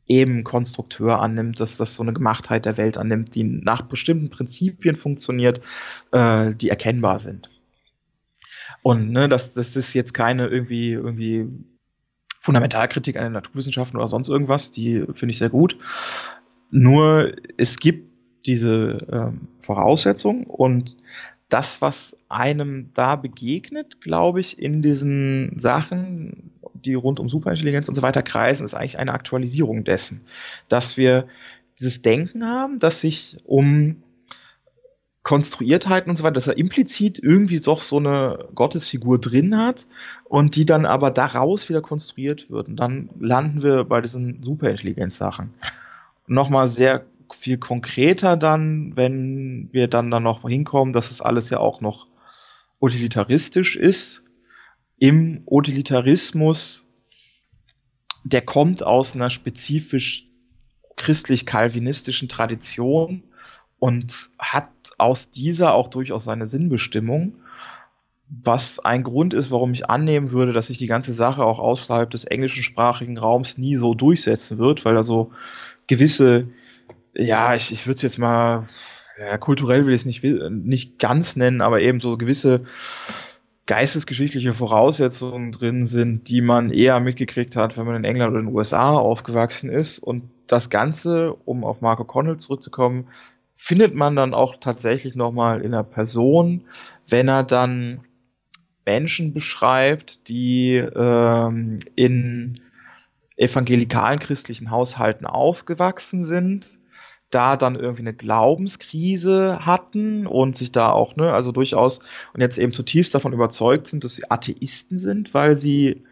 eben 0.07 0.45
Konstrukteur 0.45 1.21
annimmt, 1.21 1.61
dass 1.61 1.77
das 1.77 1.95
so 1.95 2.03
eine 2.03 2.13
Gemachtheit 2.13 2.65
der 2.65 2.77
Welt 2.77 2.97
annimmt, 2.97 3.35
die 3.35 3.43
nach 3.43 3.83
bestimmten 3.83 4.31
Prinzipien 4.31 4.97
funktioniert, 4.97 5.61
äh, 6.13 6.53
die 6.55 6.69
erkennbar 6.69 7.19
sind. 7.19 7.51
Und 8.83 9.11
ne, 9.11 9.29
das, 9.29 9.55
das 9.55 9.75
ist 9.75 9.95
jetzt 9.95 10.15
keine 10.15 10.47
irgendwie, 10.47 10.93
irgendwie 10.93 11.49
Fundamentalkritik 12.41 13.17
an 13.17 13.25
den 13.25 13.33
Naturwissenschaften 13.33 13.97
oder 13.97 14.07
sonst 14.07 14.29
irgendwas, 14.29 14.71
die 14.71 15.05
finde 15.15 15.33
ich 15.33 15.39
sehr 15.39 15.51
gut. 15.51 15.77
Nur 16.71 17.33
es 17.57 17.79
gibt 17.79 18.06
diese 18.47 19.07
ähm, 19.11 19.49
Voraussetzung 19.61 20.45
und 20.45 20.97
das, 21.49 21.81
was 21.81 22.17
einem 22.29 22.91
da 22.95 23.17
begegnet, 23.17 24.01
glaube 24.01 24.41
ich, 24.41 24.59
in 24.59 24.83
diesen 24.83 25.59
Sachen, 25.59 26.51
die 26.75 26.95
rund 26.95 27.21
um 27.21 27.29
Superintelligenz 27.29 27.89
und 27.89 27.95
so 27.95 28.03
weiter 28.03 28.23
kreisen, 28.23 28.65
ist 28.65 28.75
eigentlich 28.75 28.99
eine 28.99 29.13
Aktualisierung 29.13 29.85
dessen, 29.85 30.23
dass 30.69 30.97
wir 30.97 31.29
dieses 31.79 32.03
Denken 32.03 32.45
haben, 32.45 32.81
das 32.81 33.01
sich 33.01 33.37
um 33.45 34.03
Konstruiertheiten 35.23 36.09
und 36.09 36.17
so 36.17 36.23
weiter, 36.23 36.35
dass 36.35 36.47
er 36.47 36.57
implizit 36.57 37.19
irgendwie 37.19 37.61
doch 37.61 37.83
so 37.83 37.97
eine 37.97 38.47
Gottesfigur 38.55 39.19
drin 39.19 39.59
hat 39.59 39.87
und 40.25 40.55
die 40.55 40.65
dann 40.65 40.87
aber 40.87 41.11
daraus 41.11 41.69
wieder 41.69 41.83
konstruiert 41.83 42.49
wird. 42.49 42.69
Und 42.69 42.77
dann 42.77 43.11
landen 43.19 43.63
wir 43.63 43.83
bei 43.85 44.01
diesen 44.01 44.43
Superintelligenz-Sachen. 44.43 45.53
Nochmal 46.29 46.69
sehr 46.69 47.05
viel 47.39 47.59
konkreter 47.59 48.37
dann, 48.37 48.97
wenn 48.97 49.69
wir 49.73 49.89
dann, 49.89 50.11
dann 50.11 50.23
noch 50.23 50.49
hinkommen, 50.49 50.93
dass 50.93 51.11
es 51.11 51.21
alles 51.21 51.51
ja 51.51 51.59
auch 51.59 51.81
noch 51.81 52.07
utilitaristisch 52.81 53.77
ist. 53.77 54.25
Im 54.99 55.43
Utilitarismus, 55.47 56.87
der 58.25 58.43
kommt 58.43 58.83
aus 58.83 59.15
einer 59.15 59.31
spezifisch 59.31 60.27
christlich-kalvinistischen 60.97 62.29
Tradition 62.29 63.23
und 63.79 64.31
hat 64.39 64.71
aus 64.99 65.31
dieser 65.31 65.75
auch 65.75 65.89
durchaus 65.89 66.25
seine 66.25 66.47
Sinnbestimmung, 66.47 67.35
was 68.29 68.81
ein 68.81 69.05
Grund 69.05 69.35
ist, 69.35 69.51
warum 69.51 69.73
ich 69.73 69.89
annehmen 69.89 70.33
würde, 70.33 70.53
dass 70.53 70.67
sich 70.69 70.79
die 70.79 70.87
ganze 70.87 71.13
Sache 71.13 71.45
auch 71.45 71.59
außerhalb 71.59 72.11
des 72.11 72.25
englischsprachigen 72.25 73.19
Raums 73.19 73.59
nie 73.59 73.77
so 73.77 73.95
durchsetzen 73.95 74.59
wird, 74.59 74.85
weil 74.85 74.95
da 74.95 75.03
so 75.03 75.31
gewisse 75.87 76.49
ja, 77.17 77.55
ich, 77.55 77.73
ich 77.73 77.87
würde 77.87 77.97
es 77.97 78.03
jetzt 78.03 78.19
mal, 78.19 78.69
ja, 79.19 79.39
kulturell 79.39 79.87
will 79.87 79.95
ich 79.95 80.03
es 80.03 80.07
nicht, 80.07 80.23
nicht 80.23 80.99
ganz 80.99 81.37
nennen, 81.37 81.61
aber 81.61 81.81
eben 81.81 82.01
so 82.01 82.17
gewisse 82.17 82.65
geistesgeschichtliche 83.67 84.55
Voraussetzungen 84.55 85.51
drin 85.51 85.89
sind, 85.89 86.29
die 86.29 86.41
man 86.41 86.71
eher 86.71 87.01
mitgekriegt 87.01 87.57
hat, 87.57 87.77
wenn 87.77 87.87
man 87.87 87.97
in 87.97 88.05
England 88.05 88.31
oder 88.31 88.41
in 88.41 88.47
den 88.47 88.55
USA 88.55 88.93
aufgewachsen 88.93 89.71
ist. 89.71 89.99
Und 89.99 90.31
das 90.47 90.71
Ganze, 90.71 91.35
um 91.45 91.65
auf 91.65 91.81
Marco 91.81 92.05
Connell 92.05 92.37
zurückzukommen, 92.37 93.09
findet 93.57 93.95
man 93.95 94.15
dann 94.15 94.35
auch 94.35 94.57
tatsächlich 94.61 95.17
nochmal 95.17 95.63
in 95.63 95.73
der 95.73 95.83
Person, 95.83 96.63
wenn 97.09 97.27
er 97.27 97.43
dann 97.43 98.05
Menschen 98.85 99.33
beschreibt, 99.33 100.21
die 100.29 100.77
ähm, 100.77 101.81
in 101.97 102.61
evangelikalen 103.37 104.21
christlichen 104.21 104.71
Haushalten 104.71 105.27
aufgewachsen 105.27 106.23
sind 106.23 106.79
da 107.31 107.57
dann 107.57 107.75
irgendwie 107.75 108.03
eine 108.03 108.15
Glaubenskrise 108.15 109.67
hatten 109.67 110.27
und 110.27 110.57
sich 110.57 110.73
da 110.73 110.91
auch, 110.91 111.17
ne, 111.17 111.33
also 111.33 111.53
durchaus 111.53 111.99
und 112.33 112.41
jetzt 112.41 112.59
eben 112.59 112.73
zutiefst 112.73 113.15
davon 113.15 113.33
überzeugt 113.33 113.89
sind, 113.89 114.05
dass 114.05 114.15
sie 114.15 114.31
Atheisten 114.31 114.99
sind, 114.99 115.35
weil 115.35 115.57
sie 115.57 116.05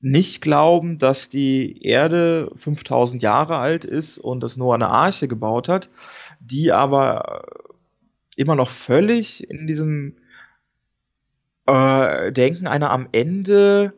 nicht 0.00 0.40
glauben, 0.40 0.98
dass 0.98 1.28
die 1.28 1.82
Erde 1.82 2.50
5000 2.56 3.22
Jahre 3.22 3.58
alt 3.58 3.84
ist 3.84 4.18
und 4.18 4.40
das 4.40 4.56
Noah 4.56 4.74
eine 4.74 4.88
Arche 4.88 5.28
gebaut 5.28 5.68
hat, 5.68 5.90
die 6.40 6.72
aber 6.72 7.44
immer 8.36 8.54
noch 8.54 8.70
völlig 8.70 9.48
in 9.50 9.66
diesem 9.66 10.16
äh, 11.66 12.32
Denken 12.32 12.66
einer 12.66 12.90
am 12.90 13.08
Ende 13.12 13.92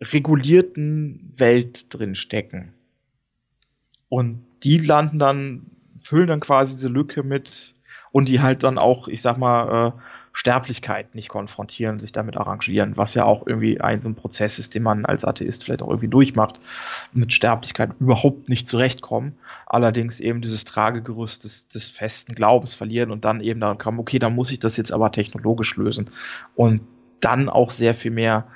regulierten 0.00 1.34
Welt 1.36 1.92
drin 1.92 2.14
stecken. 2.14 2.72
Und 4.08 4.46
die 4.62 4.78
landen 4.78 5.18
dann, 5.18 5.66
füllen 6.02 6.28
dann 6.28 6.40
quasi 6.40 6.74
diese 6.74 6.88
Lücke 6.88 7.22
mit 7.22 7.74
und 8.12 8.28
die 8.28 8.40
halt 8.40 8.62
dann 8.62 8.78
auch, 8.78 9.08
ich 9.08 9.22
sag 9.22 9.38
mal, 9.38 9.88
äh, 9.88 10.00
Sterblichkeit 10.32 11.14
nicht 11.14 11.28
konfrontieren, 11.28 11.98
sich 11.98 12.12
damit 12.12 12.36
arrangieren, 12.36 12.96
was 12.96 13.14
ja 13.14 13.24
auch 13.24 13.46
irgendwie 13.46 13.80
ein 13.80 14.00
so 14.00 14.08
ein 14.08 14.14
Prozess 14.14 14.58
ist, 14.58 14.74
den 14.74 14.84
man 14.84 15.04
als 15.04 15.24
Atheist 15.24 15.64
vielleicht 15.64 15.82
auch 15.82 15.88
irgendwie 15.88 16.08
durchmacht, 16.08 16.60
mit 17.12 17.32
Sterblichkeit 17.32 17.90
überhaupt 17.98 18.48
nicht 18.48 18.68
zurechtkommen, 18.68 19.34
allerdings 19.66 20.20
eben 20.20 20.40
dieses 20.40 20.64
Tragegerüst 20.64 21.44
des, 21.44 21.68
des 21.68 21.90
festen 21.90 22.34
Glaubens 22.34 22.74
verlieren 22.74 23.10
und 23.10 23.24
dann 23.24 23.40
eben 23.40 23.60
daran 23.60 23.78
kommen, 23.78 23.98
okay, 23.98 24.20
dann 24.20 24.34
muss 24.34 24.52
ich 24.52 24.60
das 24.60 24.76
jetzt 24.76 24.92
aber 24.92 25.10
technologisch 25.10 25.76
lösen. 25.76 26.10
Und 26.54 26.82
dann 27.20 27.48
auch 27.48 27.70
sehr 27.70 27.94
viel 27.94 28.12
mehr 28.12 28.46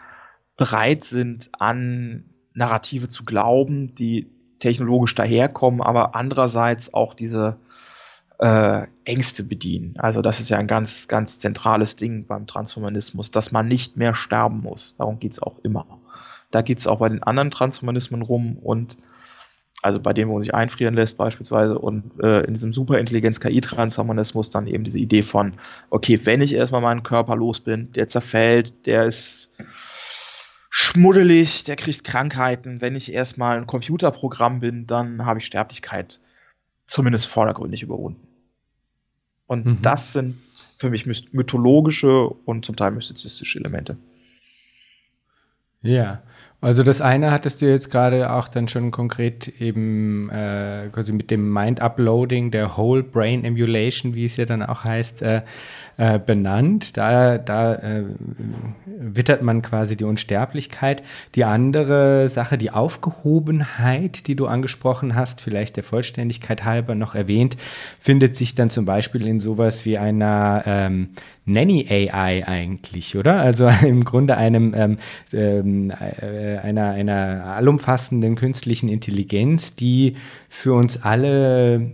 bereit 0.57 1.05
sind, 1.05 1.51
an 1.59 2.25
Narrative 2.55 3.09
zu 3.09 3.25
glauben, 3.25 3.97
die 3.97 4.31
technologisch 4.65 5.15
daherkommen, 5.15 5.83
aber 5.83 6.15
andererseits 6.15 6.95
auch 6.95 7.13
diese 7.13 7.57
äh, 8.39 8.87
Ängste 9.05 9.45
bedienen. 9.45 9.95
Also 9.99 10.23
das 10.23 10.41
ist 10.41 10.49
ja 10.49 10.57
ein 10.57 10.67
ganz, 10.67 11.07
ganz 11.07 11.39
zentrales 11.39 11.97
Ding 11.97 12.27
beim 12.27 12.47
Transhumanismus, 12.47 13.31
dass 13.31 13.53
man 13.53 13.69
nicht 13.69 13.99
mehr 13.99 14.15
sterben 14.15 14.61
muss. 14.63 14.95
Darum 14.97 15.21
geht 15.21 15.33
es 15.33 15.43
auch 15.43 15.59
immer. 15.63 15.85
Da 16.51 16.63
geht 16.63 16.79
es 16.79 16.87
auch 16.87 17.01
bei 17.01 17.11
den 17.11 17.23
anderen 17.23 17.51
Transhumanismen 17.51 18.23
rum 18.23 18.57
und 18.57 18.97
also 19.83 20.01
bei 20.01 20.15
dem, 20.15 20.31
wo 20.31 20.35
man 20.35 20.43
sich 20.43 20.55
einfrieren 20.55 20.95
lässt 20.95 21.19
beispielsweise 21.19 21.79
und 21.79 22.13
äh, 22.23 22.41
in 22.45 22.55
diesem 22.55 22.73
Superintelligenz-KI-Transhumanismus 22.73 24.49
dann 24.49 24.67
eben 24.67 24.85
diese 24.85 24.99
Idee 24.99 25.25
von, 25.25 25.53
okay, 25.91 26.19
wenn 26.25 26.41
ich 26.41 26.55
erstmal 26.55 26.81
meinen 26.81 27.03
Körper 27.03 27.37
los 27.37 27.61
bin, 27.61 27.93
der 27.93 28.09
zerfällt, 28.09 28.87
der 28.87 29.05
ist 29.05 29.53
schmuddelig, 30.77 31.63
der 31.63 31.77
kriegt 31.77 32.03
Krankheiten. 32.03 32.81
Wenn 32.81 32.97
ich 32.97 33.13
erstmal 33.13 33.57
ein 33.57 33.69
Computerprogramm 33.69 34.59
bin, 34.59 34.89
dann 34.89 35.25
habe 35.25 35.39
ich 35.39 35.47
Sterblichkeit 35.47 36.19
zumindest 36.89 37.27
vordergründig 37.27 37.85
überwunden. 37.85 38.27
Und 39.47 39.67
mhm. 39.67 39.83
das 39.83 40.13
sind 40.13 40.37
für 40.79 40.91
mich 40.91 41.07
mythologische 41.33 42.27
und 42.27 42.65
zum 42.65 42.75
Teil 42.75 42.91
mystizistische 42.91 43.61
Elemente. 43.61 43.97
Ja, 45.81 46.25
also 46.65 46.83
das 46.83 47.01
eine 47.01 47.31
hattest 47.31 47.61
du 47.61 47.67
jetzt 47.67 47.91
gerade 47.91 48.33
auch 48.33 48.49
dann 48.49 48.69
schon 48.69 48.91
konkret 48.91 49.49
eben 49.61 50.31
äh, 50.31 50.89
quasi 50.91 51.13
mit 51.13 51.31
dem 51.31 51.53
Mind-Uploading, 51.53 52.51
der 52.51 52.77
Whole 52.77 53.03
Brain 53.03 53.45
Emulation, 53.45 54.15
wie 54.15 54.25
es 54.25 54.37
ja 54.37 54.47
dann 54.47 54.63
auch 54.63 54.85
heißt, 54.85 55.23
äh, 55.23 55.43
äh, 55.97 56.19
benannt. 56.19 56.97
Da, 56.97 57.39
da 57.39 57.75
äh, 57.75 58.03
wittert 58.87 59.43
man 59.43 59.63
quasi 59.63 59.97
die 59.97 60.03
Unsterblichkeit. 60.03 61.05
Die 61.37 61.45
andere 61.45 62.29
Sache, 62.29 62.59
die 62.59 62.73
Aufgehobenheit, 62.73 64.27
die 64.27 64.35
du 64.35 64.47
angesprochen 64.47 65.15
hast, 65.15 65.41
vielleicht 65.41 65.77
der 65.77 65.85
Vollständigkeit 65.85 66.65
halber 66.65 66.97
noch 66.97 67.15
erwähnt, 67.15 67.57
findet 68.01 68.35
sich 68.35 68.57
dann 68.57 68.71
zum 68.71 68.87
Beispiel 68.87 69.29
in 69.29 69.39
sowas 69.39 69.85
wie 69.85 69.97
einer 69.97 70.65
ähm, 70.67 71.11
Nanny 71.47 71.87
AI 71.89 72.45
eigentlich, 72.45 73.17
oder? 73.17 73.41
Also 73.41 73.69
im 73.87 74.05
Grunde 74.05 74.37
einem 74.37 74.75
ähm, 74.75 74.99
ähm, 75.33 75.91
äh, 75.91 76.54
einer, 76.63 76.91
einer 76.91 77.45
allumfassenden 77.45 78.37
künstlichen 78.37 78.89
Intelligenz, 78.89 79.77
die 79.77 80.15
für 80.49 80.75
uns 80.75 81.03
alle 81.03 81.93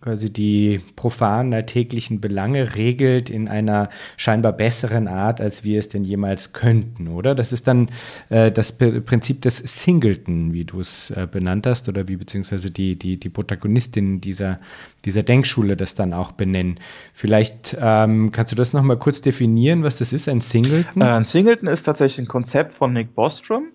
quasi 0.00 0.32
die 0.32 0.80
profanen 0.94 1.52
alltäglichen 1.52 2.20
Belange 2.20 2.76
regelt 2.76 3.30
in 3.30 3.48
einer 3.48 3.90
scheinbar 4.16 4.52
besseren 4.52 5.08
Art, 5.08 5.40
als 5.40 5.64
wir 5.64 5.78
es 5.78 5.88
denn 5.88 6.04
jemals 6.04 6.52
könnten, 6.52 7.08
oder? 7.08 7.34
Das 7.34 7.52
ist 7.52 7.66
dann 7.66 7.88
äh, 8.28 8.52
das 8.52 8.72
P 8.72 9.00
Prinzip 9.00 9.42
des 9.42 9.56
Singleton, 9.56 10.52
wie 10.52 10.64
du 10.64 10.80
es 10.80 11.10
äh, 11.10 11.26
benannt 11.30 11.66
hast, 11.66 11.88
oder 11.88 12.06
wie 12.06 12.16
beziehungsweise 12.16 12.70
die, 12.70 12.96
die, 12.96 13.18
die 13.18 13.28
Protagonistin 13.28 14.20
dieser, 14.20 14.58
dieser 15.04 15.24
Denkschule 15.24 15.76
das 15.76 15.96
dann 15.96 16.12
auch 16.12 16.30
benennen. 16.32 16.78
Vielleicht 17.12 17.76
ähm, 17.80 18.30
kannst 18.30 18.52
du 18.52 18.56
das 18.56 18.72
nochmal 18.72 18.98
kurz 18.98 19.20
definieren, 19.20 19.82
was 19.82 19.96
das 19.96 20.12
ist, 20.12 20.28
ein 20.28 20.40
Singleton? 20.40 21.02
Äh, 21.02 21.06
ein 21.06 21.24
Singleton 21.24 21.68
ist 21.68 21.82
tatsächlich 21.82 22.24
ein 22.24 22.28
Konzept 22.28 22.72
von 22.72 22.92
Nick 22.92 23.16
Bostrom. 23.16 23.72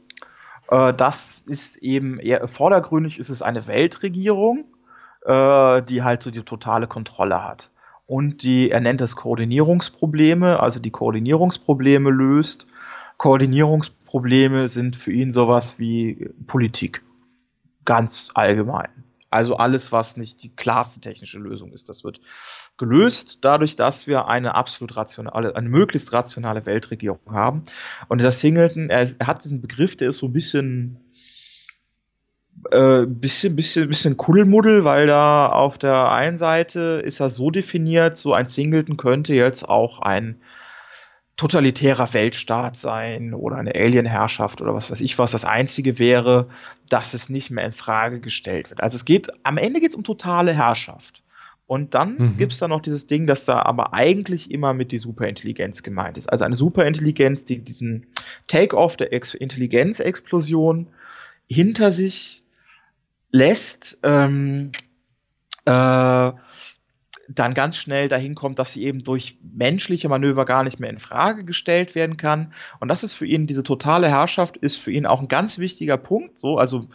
Äh, 0.74 0.94
das 0.94 1.42
ist 1.46 1.78
eben 1.78 2.20
eher 2.20 2.48
vordergründig 2.48 3.20
ist 3.20 3.30
es 3.30 3.42
eine 3.42 3.68
Weltregierung, 3.68 4.66
äh, 5.26 5.82
die 5.84 6.02
halt 6.04 6.24
so 6.24 6.32
die 6.32 6.42
totale 6.42 6.88
Kontrolle 6.88 7.44
hat. 7.44 7.70
Und 8.08 8.44
die, 8.44 8.70
er 8.70 8.82
nennt 8.82 9.00
das 9.00 9.16
Koordinierungsprobleme, 9.16 10.60
also 10.60 10.80
die 10.80 10.92
Koordinierungsprobleme 10.92 12.10
löst. 12.10 12.68
Koordinierungsprobleme 13.18 14.68
sind 14.68 14.96
für 14.96 15.12
ihn 15.12 15.32
sowas 15.32 15.76
wie 15.78 16.30
Politik. 16.48 17.02
Ganz 17.86 18.30
allgemein. 18.34 18.90
Also 19.30 19.56
alles, 19.56 19.92
was 19.92 20.18
nicht 20.18 20.44
die 20.44 20.56
klarste 20.56 21.00
technische 21.00 21.40
Lösung 21.40 21.72
ist, 21.74 21.90
das 21.90 22.04
wird 22.04 22.20
gelöst, 22.78 23.40
dadurch, 23.42 23.76
dass 23.76 24.08
wir 24.08 24.28
eine 24.28 24.56
absolut 24.56 24.96
rationale, 24.96 25.56
eine 25.56 25.70
möglichst 25.70 26.12
rationale 26.12 26.66
Weltregierung 26.66 27.20
haben. 27.30 27.64
Und 28.08 28.20
dieser 28.20 28.32
Singleton, 28.32 28.90
er, 28.90 29.10
er 29.20 29.28
hat 29.28 29.44
diesen 29.44 29.62
Begriff, 29.62 29.96
der 29.96 30.10
ist 30.10 30.18
so 30.18 30.28
ein 30.28 30.34
bisschen 30.34 31.00
äh, 32.72 33.06
bisschen, 33.06 33.56
bisschen, 33.56 33.90
bisschen 33.90 34.18
Kuddelmuddel, 34.18 34.84
weil 34.84 35.08
da 35.08 35.48
auf 35.48 35.78
der 35.78 36.12
einen 36.12 36.38
Seite 36.38 37.02
ist 37.04 37.20
er 37.20 37.30
so 37.30 37.50
definiert, 37.50 38.18
so 38.18 38.34
ein 38.34 38.48
Singleton 38.48 38.98
könnte 38.98 39.34
jetzt 39.34 39.68
auch 39.68 40.00
ein 40.00 40.42
totalitärer 41.36 42.14
Weltstaat 42.14 42.76
sein 42.76 43.34
oder 43.34 43.58
eine 43.58 43.74
Alienherrschaft 43.74 44.62
oder 44.62 44.76
was 44.76 44.92
weiß 44.92 45.02
ich 45.02 45.18
was. 45.18 45.32
Das 45.32 45.46
einzige 45.46 45.98
wäre, 45.98 46.50
dass 46.90 47.14
es 47.14 47.30
nicht 47.30 47.50
mehr 47.50 47.66
in 47.66 47.74
Frage 47.74 48.20
gestellt 48.20 48.70
wird. 48.70 48.82
Also 48.82 48.98
es 48.98 49.06
geht, 49.06 49.30
am 49.44 49.58
Ende 49.58 49.80
geht 49.80 49.92
es 49.92 49.96
um 49.96 50.04
totale 50.04 50.54
Herrschaft. 50.54 51.23
Und 51.66 51.94
dann 51.94 52.18
mhm. 52.18 52.38
gibt 52.38 52.54
es 52.54 52.60
da 52.60 52.68
noch 52.68 52.82
dieses 52.82 53.08
Ding, 53.08 53.26
dass 53.26 53.46
da 53.46 53.62
aber 53.62 53.94
eigentlich 53.94 54.52
immer 54.52 54.74
mit 54.74 54.92
die 54.92 55.00
Superintelligenz 55.00 55.82
gemeint 55.82 56.18
ist. 56.18 56.28
Also 56.28 56.44
eine 56.44 56.56
Superintelligenz, 56.56 57.46
die 57.46 57.60
diesen 57.64 58.08
Take-off 58.48 58.98
der 58.98 59.12
Intelligenzexplosion 59.12 60.88
hinter 61.48 61.92
sich 61.92 62.44
lässt, 63.32 63.98
ähm, 64.04 64.72
äh, 65.66 66.32
dann 67.30 67.54
ganz 67.54 67.78
schnell 67.78 68.10
dahin 68.10 68.36
kommt, 68.36 68.60
dass 68.60 68.74
sie 68.74 68.84
eben 68.84 69.04
durch 69.04 69.38
menschliche 69.42 70.10
Manöver 70.10 70.46
gar 70.46 70.64
nicht 70.64 70.80
mehr 70.80 70.90
in 70.90 71.00
Frage 71.00 71.46
gestellt 71.46 71.96
werden 71.96 72.18
kann. 72.18 72.54
Und 72.80 72.90
das 72.90 73.04
ist 73.04 73.14
für 73.14 73.26
ihn, 73.26 73.48
diese 73.48 73.64
totale 73.64 74.10
Herrschaft 74.10 74.58
ist 74.58 74.78
für 74.78 74.92
ihn 74.92 75.06
auch 75.06 75.22
ein 75.22 75.30
ganz 75.30 75.58
wichtiger 75.58 75.98
Punkt. 75.98 76.38
So, 76.38 76.58
also 76.58 76.88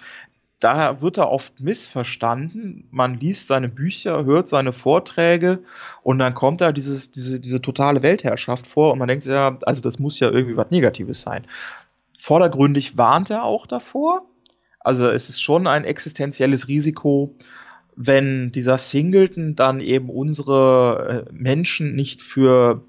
da 0.61 1.00
wird 1.00 1.18
er 1.18 1.30
oft 1.30 1.61
missverstanden. 1.61 2.88
Man 2.90 3.20
liest 3.20 3.46
seine 3.46 3.68
Bücher, 3.68 4.24
hört 4.24 4.48
seine 4.48 4.72
Vorträge 4.72 5.61
und 6.02 6.18
dann 6.18 6.34
kommt 6.34 6.61
da 6.61 6.72
dieses, 6.72 7.11
diese, 7.11 7.38
diese 7.38 7.62
totale 7.62 8.02
Weltherrschaft 8.02 8.66
vor 8.66 8.92
und 8.92 8.98
man 8.98 9.09
denkt 9.09 9.24
ja, 9.26 9.59
also 9.62 9.80
das 9.80 9.98
muss 9.98 10.18
ja 10.18 10.30
irgendwie 10.30 10.56
was 10.56 10.70
Negatives 10.70 11.22
sein. 11.22 11.46
Vordergründig 12.18 12.96
warnt 12.96 13.30
er 13.30 13.44
auch 13.44 13.66
davor, 13.66 14.22
also 14.80 15.09
es 15.09 15.28
ist 15.28 15.40
schon 15.40 15.66
ein 15.66 15.84
existenzielles 15.84 16.66
Risiko, 16.66 17.36
wenn 17.94 18.52
dieser 18.52 18.78
Singleton 18.78 19.54
dann 19.54 19.80
eben 19.80 20.09
unsere 20.09 21.26
äh, 21.28 21.32
Menschen 21.32 21.94
nicht 21.94 22.22
für 22.22 22.84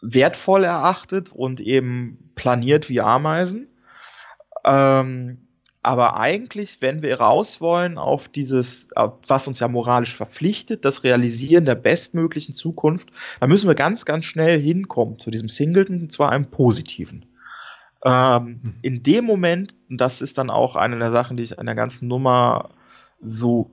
wertvoll 0.00 0.64
erachtet 0.64 1.30
und 1.32 1.60
eben 1.60 2.30
planiert 2.34 2.88
wie 2.88 3.00
Ameisen. 3.00 3.68
Ähm, 4.64 5.48
aber 5.82 6.18
eigentlich, 6.18 6.78
wenn 6.80 7.02
wir 7.02 7.18
raus 7.18 7.60
wollen 7.60 7.98
auf 7.98 8.28
dieses, 8.28 8.88
was 9.26 9.48
uns 9.48 9.58
ja 9.58 9.66
moralisch 9.66 10.16
verpflichtet, 10.16 10.84
das 10.84 11.02
Realisieren 11.02 11.64
der 11.64 11.74
bestmöglichen 11.74 12.54
Zukunft, 12.54 13.08
dann 13.40 13.48
müssen 13.48 13.66
wir 13.66 13.74
ganz, 13.74 14.04
ganz 14.04 14.24
schnell 14.26 14.60
hinkommen 14.60 15.18
zu 15.18 15.30
diesem 15.32 15.48
Singleton, 15.48 16.02
und 16.02 16.12
zwar 16.12 16.30
einem 16.30 16.46
positiven. 16.46 17.26
Ähm, 18.04 18.60
mhm. 18.62 18.74
In 18.82 19.02
dem 19.02 19.24
Moment, 19.24 19.74
und 19.90 20.00
das 20.00 20.22
ist 20.22 20.38
dann 20.38 20.50
auch 20.50 20.76
eine 20.76 20.98
der 20.98 21.10
Sachen, 21.10 21.36
die 21.36 21.42
ich 21.42 21.58
an 21.58 21.66
der 21.66 21.74
ganzen 21.74 22.06
Nummer 22.06 22.70
so 23.20 23.70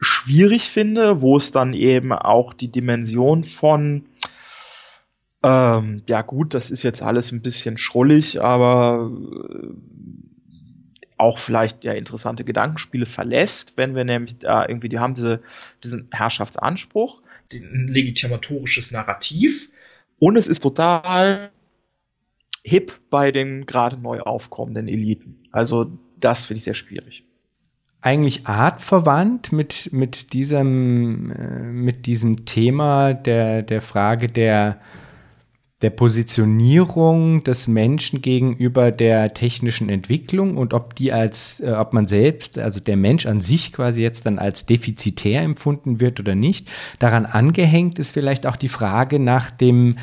schwierig 0.00 0.70
finde, 0.70 1.20
wo 1.20 1.36
es 1.36 1.50
dann 1.50 1.72
eben 1.72 2.12
auch 2.12 2.54
die 2.54 2.70
Dimension 2.70 3.44
von 3.44 4.06
ähm, 5.44 6.02
ja 6.08 6.22
gut, 6.22 6.54
das 6.54 6.70
ist 6.70 6.82
jetzt 6.84 7.02
alles 7.02 7.30
ein 7.30 7.42
bisschen 7.42 7.76
schrullig, 7.76 8.40
aber 8.40 9.10
äh, 9.12 9.68
auch 11.16 11.38
vielleicht 11.38 11.84
ja 11.84 11.92
interessante 11.92 12.44
Gedankenspiele 12.44 13.06
verlässt, 13.06 13.74
wenn 13.76 13.94
wir 13.94 14.04
nämlich 14.04 14.38
da 14.38 14.66
irgendwie, 14.66 14.88
die 14.88 14.98
haben 14.98 15.14
diese, 15.14 15.42
diesen 15.82 16.08
Herrschaftsanspruch, 16.10 17.22
ein 17.52 17.88
legitimatorisches 17.88 18.92
Narrativ 18.92 19.68
und 20.18 20.36
es 20.36 20.46
ist 20.46 20.62
total 20.62 21.50
hip 22.62 22.92
bei 23.10 23.30
den 23.30 23.66
gerade 23.66 23.96
neu 23.96 24.20
aufkommenden 24.20 24.88
Eliten. 24.88 25.36
Also 25.52 25.92
das 26.18 26.46
finde 26.46 26.58
ich 26.58 26.64
sehr 26.64 26.74
schwierig. 26.74 27.24
Eigentlich 28.00 28.46
artverwandt 28.46 29.52
mit, 29.52 29.90
mit, 29.92 30.32
diesem, 30.32 31.30
äh, 31.30 31.62
mit 31.62 32.06
diesem 32.06 32.44
Thema 32.44 33.14
der, 33.14 33.62
der 33.62 33.80
Frage 33.80 34.28
der, 34.28 34.80
der 35.82 35.90
Positionierung 35.90 37.44
des 37.44 37.68
Menschen 37.68 38.22
gegenüber 38.22 38.90
der 38.90 39.34
technischen 39.34 39.88
Entwicklung 39.90 40.56
und 40.56 40.72
ob 40.72 40.94
die 40.94 41.12
als, 41.12 41.60
äh, 41.60 41.72
ob 41.72 41.92
man 41.92 42.06
selbst, 42.06 42.58
also 42.58 42.80
der 42.80 42.96
Mensch 42.96 43.26
an 43.26 43.40
sich 43.40 43.72
quasi 43.72 44.02
jetzt 44.02 44.24
dann 44.24 44.38
als 44.38 44.66
defizitär 44.66 45.42
empfunden 45.42 46.00
wird 46.00 46.20
oder 46.20 46.34
nicht. 46.34 46.68
Daran 47.00 47.26
angehängt 47.26 47.98
ist 47.98 48.12
vielleicht 48.12 48.46
auch 48.46 48.56
die 48.56 48.68
Frage 48.68 49.18
nach 49.18 49.50
dem, 49.50 49.98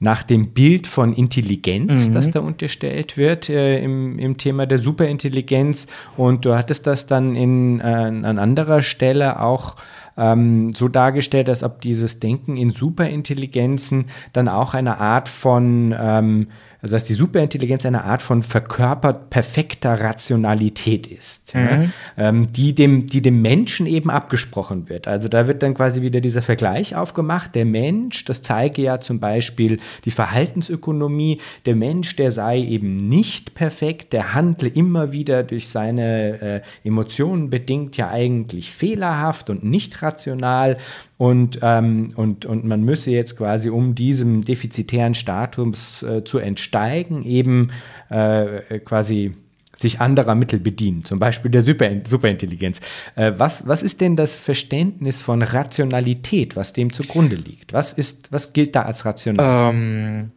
nach 0.00 0.24
dem 0.24 0.48
Bild 0.48 0.88
von 0.88 1.12
Intelligenz, 1.12 2.08
mhm. 2.08 2.14
das 2.14 2.32
da 2.32 2.40
unterstellt 2.40 3.16
wird 3.16 3.48
äh, 3.48 3.80
im, 3.80 4.18
im 4.18 4.36
Thema 4.38 4.66
der 4.66 4.78
Superintelligenz. 4.78 5.86
Und 6.16 6.44
du 6.44 6.56
hattest 6.56 6.88
das 6.88 7.06
dann 7.06 7.36
in, 7.36 7.78
äh, 7.78 7.84
an 7.84 8.40
anderer 8.40 8.82
Stelle 8.82 9.40
auch 9.40 9.76
ähm, 10.16 10.74
so 10.74 10.88
dargestellt, 10.88 11.48
als 11.48 11.62
ob 11.62 11.80
dieses 11.80 12.20
Denken 12.20 12.56
in 12.56 12.70
Superintelligenzen 12.70 14.06
dann 14.32 14.48
auch 14.48 14.74
eine 14.74 14.98
Art 14.98 15.28
von 15.28 15.94
ähm, 15.98 16.48
also 16.82 16.96
dass 16.96 17.04
die 17.04 17.14
Superintelligenz 17.14 17.86
eine 17.86 18.04
Art 18.04 18.22
von 18.22 18.42
verkörpert 18.42 19.30
perfekter 19.30 20.00
Rationalität 20.00 21.06
ist, 21.06 21.54
mhm. 21.54 21.60
ja, 21.60 21.80
ähm, 22.16 22.52
die, 22.52 22.74
dem, 22.74 23.06
die 23.06 23.22
dem 23.22 23.40
Menschen 23.40 23.86
eben 23.86 24.10
abgesprochen 24.10 24.88
wird. 24.88 25.06
Also 25.06 25.28
da 25.28 25.46
wird 25.46 25.62
dann 25.62 25.74
quasi 25.74 26.02
wieder 26.02 26.20
dieser 26.20 26.42
Vergleich 26.42 26.96
aufgemacht. 26.96 27.54
Der 27.54 27.64
Mensch, 27.64 28.24
das 28.24 28.42
zeige 28.42 28.82
ja 28.82 28.98
zum 28.98 29.20
Beispiel 29.20 29.78
die 30.04 30.10
Verhaltensökonomie, 30.10 31.40
der 31.66 31.76
Mensch, 31.76 32.16
der 32.16 32.32
sei 32.32 32.58
eben 32.58 32.96
nicht 32.96 33.54
perfekt, 33.54 34.12
der 34.12 34.34
handle 34.34 34.68
immer 34.68 35.12
wieder 35.12 35.44
durch 35.44 35.68
seine 35.68 36.40
äh, 36.40 36.60
Emotionen 36.82 37.48
bedingt 37.48 37.96
ja 37.96 38.10
eigentlich 38.10 38.72
fehlerhaft 38.72 39.50
und 39.50 39.62
nicht 39.62 40.02
rational 40.02 40.78
und, 41.22 41.60
ähm, 41.62 42.08
und, 42.16 42.46
und 42.46 42.64
man 42.64 42.82
müsse 42.82 43.12
jetzt 43.12 43.36
quasi, 43.36 43.70
um 43.70 43.94
diesem 43.94 44.44
defizitären 44.44 45.14
Status 45.14 46.02
äh, 46.02 46.24
zu 46.24 46.40
entsteigen, 46.72 47.24
eben 47.24 47.70
äh, 48.08 48.78
quasi 48.80 49.34
sich 49.74 50.00
anderer 50.00 50.34
Mittel 50.34 50.60
bedienen, 50.60 51.02
zum 51.02 51.18
Beispiel 51.18 51.50
der 51.50 51.62
Super 51.62 51.90
Superintelligenz. 52.04 52.80
Äh, 53.14 53.32
was, 53.36 53.66
was 53.66 53.82
ist 53.82 54.00
denn 54.00 54.16
das 54.16 54.40
Verständnis 54.40 55.22
von 55.22 55.42
Rationalität, 55.42 56.56
was 56.56 56.72
dem 56.72 56.92
zugrunde 56.92 57.36
liegt? 57.36 57.72
Was, 57.72 57.92
ist, 57.92 58.32
was 58.32 58.52
gilt 58.52 58.74
da 58.74 58.82
als 58.82 59.04
rational? 59.04 59.74
Ähm, 59.74 60.30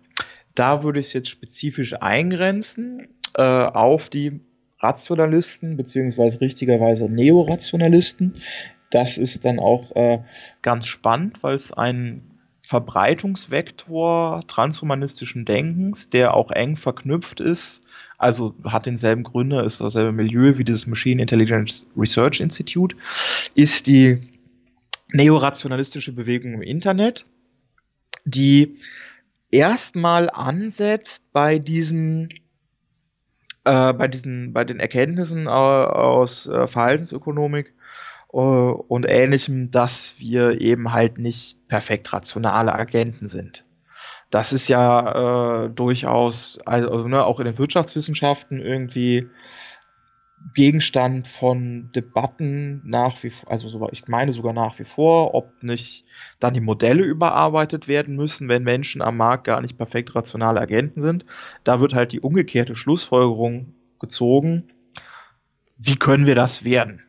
da 0.56 0.84
würde 0.84 1.02
ich 1.02 1.08
es 1.08 1.14
jetzt 1.14 1.30
spezifisch 1.30 1.94
eingrenzen 2.02 3.10
äh, 3.34 3.42
auf 3.42 4.10
die 4.10 4.40
Rationalisten, 4.80 5.76
beziehungsweise 5.76 6.40
richtigerweise 6.40 7.06
Neorationalisten, 7.06 8.36
das 8.90 9.18
ist 9.18 9.44
dann 9.44 9.60
auch 9.60 9.94
äh, 9.96 10.20
ganz 10.62 10.88
spannend, 10.88 11.44
weil 11.44 11.56
es 11.56 11.74
ein 11.74 12.35
Verbreitungsvektor 12.66 14.44
transhumanistischen 14.48 15.46
Denkens, 15.46 16.10
der 16.10 16.34
auch 16.34 16.52
eng 16.52 16.78
verknüpft 16.78 17.40
ist, 17.40 17.82
also 18.18 18.56
hat 18.64 18.86
denselben 18.86 19.24
Gründer, 19.24 19.64
ist 19.64 19.82
dasselbe 19.82 20.12
Milieu 20.12 20.58
wie 20.58 20.64
das 20.64 20.88
Machine 20.88 21.22
Intelligence 21.22 21.86
Research 21.96 22.40
Institute, 22.40 22.96
ist 23.54 23.88
die 23.88 24.20
neorationalistische 25.12 26.12
Bewegung 26.12 26.54
im 26.54 26.62
Internet, 26.62 27.26
die 28.26 28.80
erstmal 29.52 30.30
ansetzt 30.30 31.32
bei 31.32 31.60
diesen 31.60 32.30
äh, 33.64 33.94
bei 33.94 34.08
diesen 34.08 34.54
bei 34.54 34.64
den 34.64 34.80
Erkenntnissen 34.80 35.48
aus 35.48 36.48
äh, 36.48 36.68
Verhaltensökonomik 36.68 37.75
und 38.42 39.06
ähnlichem, 39.08 39.72
dass 39.72 40.16
wir 40.18 40.60
eben 40.60 40.92
halt 40.92 41.18
nicht 41.18 41.58
perfekt 41.68 42.12
rationale 42.12 42.74
Agenten 42.74 43.30
sind. 43.30 43.64
Das 44.30 44.52
ist 44.52 44.68
ja 44.68 45.66
äh, 45.66 45.70
durchaus, 45.70 46.60
also 46.66 47.08
ne, 47.08 47.24
auch 47.24 47.40
in 47.40 47.46
den 47.46 47.58
Wirtschaftswissenschaften 47.58 48.60
irgendwie 48.60 49.30
Gegenstand 50.54 51.28
von 51.28 51.90
Debatten 51.96 52.82
nach 52.84 53.24
wie 53.24 53.30
vor, 53.30 53.50
also 53.50 53.70
so, 53.70 53.88
ich 53.92 54.08
meine 54.08 54.34
sogar 54.34 54.54
nach 54.54 54.78
wie 54.80 54.84
vor, 54.84 55.34
ob 55.34 55.64
nicht 55.64 56.06
dann 56.40 56.54
die 56.54 56.60
Modelle 56.60 57.04
überarbeitet 57.04 57.88
werden 57.88 58.16
müssen, 58.16 58.50
wenn 58.50 58.64
Menschen 58.64 59.02
am 59.02 59.18
Markt 59.18 59.46
gar 59.46 59.62
nicht 59.62 59.78
perfekt 59.78 60.14
rationale 60.14 60.60
Agenten 60.60 61.02
sind. 61.02 61.26
Da 61.64 61.80
wird 61.80 61.94
halt 61.94 62.12
die 62.12 62.20
umgekehrte 62.20 62.76
Schlussfolgerung 62.76 63.74
gezogen. 64.00 64.68
Wie 65.78 65.96
können 65.96 66.28
wir 66.28 66.36
das 66.36 66.64
werden? 66.64 67.02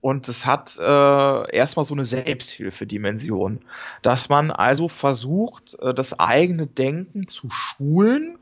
Und 0.00 0.28
es 0.28 0.46
hat 0.46 0.78
äh, 0.78 1.56
erstmal 1.56 1.84
so 1.84 1.94
eine 1.94 2.04
Selbsthilfedimension, 2.04 3.60
dass 4.02 4.28
man 4.28 4.50
also 4.50 4.88
versucht, 4.88 5.76
äh, 5.80 5.92
das 5.92 6.18
eigene 6.18 6.66
Denken 6.66 7.28
zu 7.28 7.48
schulen, 7.50 8.38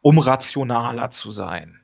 um 0.00 0.18
rationaler 0.18 1.10
zu 1.10 1.32
sein 1.32 1.80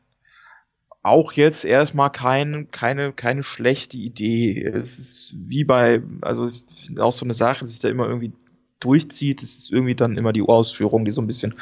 auch 1.07 1.33
jetzt 1.33 1.65
erstmal 1.65 2.11
kein, 2.11 2.69
keine, 2.73 3.13
keine 3.13 3.45
schlechte 3.45 3.97
Idee. 3.97 4.61
Es 4.61 4.99
ist 4.99 5.35
wie 5.39 5.63
bei, 5.63 6.03
also 6.21 6.51
auch 6.99 7.13
so 7.13 7.25
eine 7.25 7.35
Sache, 7.35 7.65
die 7.65 7.71
sich 7.71 7.79
da 7.79 7.89
immer 7.89 8.09
irgendwie 8.09 8.33
durchzieht. 8.81 9.41
Es 9.41 9.57
ist 9.57 9.73
irgendwie 9.73 9.95
dann 9.95 10.19
immer 10.19 10.33
die 10.33 10.43
Ausführung, 10.43 11.05
die 11.05 11.13
so 11.13 11.21
ein 11.21 11.29
bisschen 11.29 11.55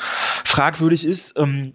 fragwürdig 0.45 1.05
ist. 1.05 1.35
Ähm, 1.37 1.75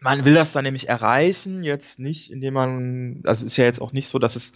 man 0.00 0.24
will 0.24 0.34
das 0.34 0.52
dann 0.52 0.64
nämlich 0.64 0.88
erreichen, 0.88 1.62
jetzt 1.62 1.98
nicht, 1.98 2.30
indem 2.30 2.54
man, 2.54 3.22
also 3.24 3.44
ist 3.44 3.56
ja 3.56 3.64
jetzt 3.64 3.80
auch 3.80 3.92
nicht 3.92 4.08
so, 4.08 4.18
dass 4.18 4.36
es 4.36 4.52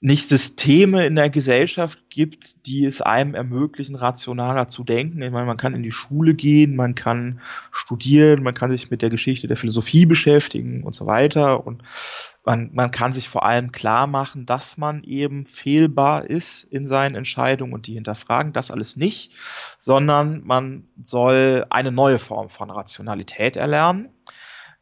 nicht 0.00 0.28
Systeme 0.28 1.06
in 1.06 1.16
der 1.16 1.30
Gesellschaft 1.30 1.98
gibt, 2.10 2.66
die 2.66 2.84
es 2.84 3.00
einem 3.00 3.34
ermöglichen, 3.34 3.94
rationaler 3.94 4.68
zu 4.68 4.84
denken. 4.84 5.22
Ich 5.22 5.30
meine, 5.30 5.46
man 5.46 5.56
kann 5.56 5.74
in 5.74 5.82
die 5.82 5.92
Schule 5.92 6.34
gehen, 6.34 6.76
man 6.76 6.94
kann 6.94 7.40
studieren, 7.72 8.42
man 8.42 8.52
kann 8.52 8.70
sich 8.70 8.90
mit 8.90 9.00
der 9.00 9.08
Geschichte 9.08 9.48
der 9.48 9.56
Philosophie 9.56 10.04
beschäftigen 10.04 10.82
und 10.82 10.94
so 10.94 11.06
weiter. 11.06 11.66
Und 11.66 11.82
man, 12.44 12.70
man 12.74 12.90
kann 12.90 13.14
sich 13.14 13.30
vor 13.30 13.44
allem 13.44 13.72
klar 13.72 14.06
machen, 14.06 14.44
dass 14.44 14.76
man 14.76 15.02
eben 15.02 15.46
fehlbar 15.46 16.28
ist 16.28 16.64
in 16.64 16.86
seinen 16.88 17.14
Entscheidungen 17.14 17.72
und 17.72 17.86
die 17.86 17.94
hinterfragen. 17.94 18.52
Das 18.52 18.70
alles 18.70 18.96
nicht, 18.96 19.32
sondern 19.80 20.44
man 20.44 20.84
soll 21.04 21.64
eine 21.70 21.90
neue 21.90 22.18
Form 22.18 22.50
von 22.50 22.70
Rationalität 22.70 23.56
erlernen. 23.56 24.10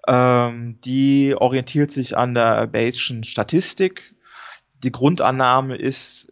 Ähm, 0.08 0.80
die 0.84 1.36
orientiert 1.36 1.92
sich 1.92 2.16
an 2.16 2.34
der 2.34 2.66
Bayesian 2.66 3.22
Statistik 3.22 4.13
die 4.84 4.92
Grundannahme 4.92 5.76
ist, 5.76 6.30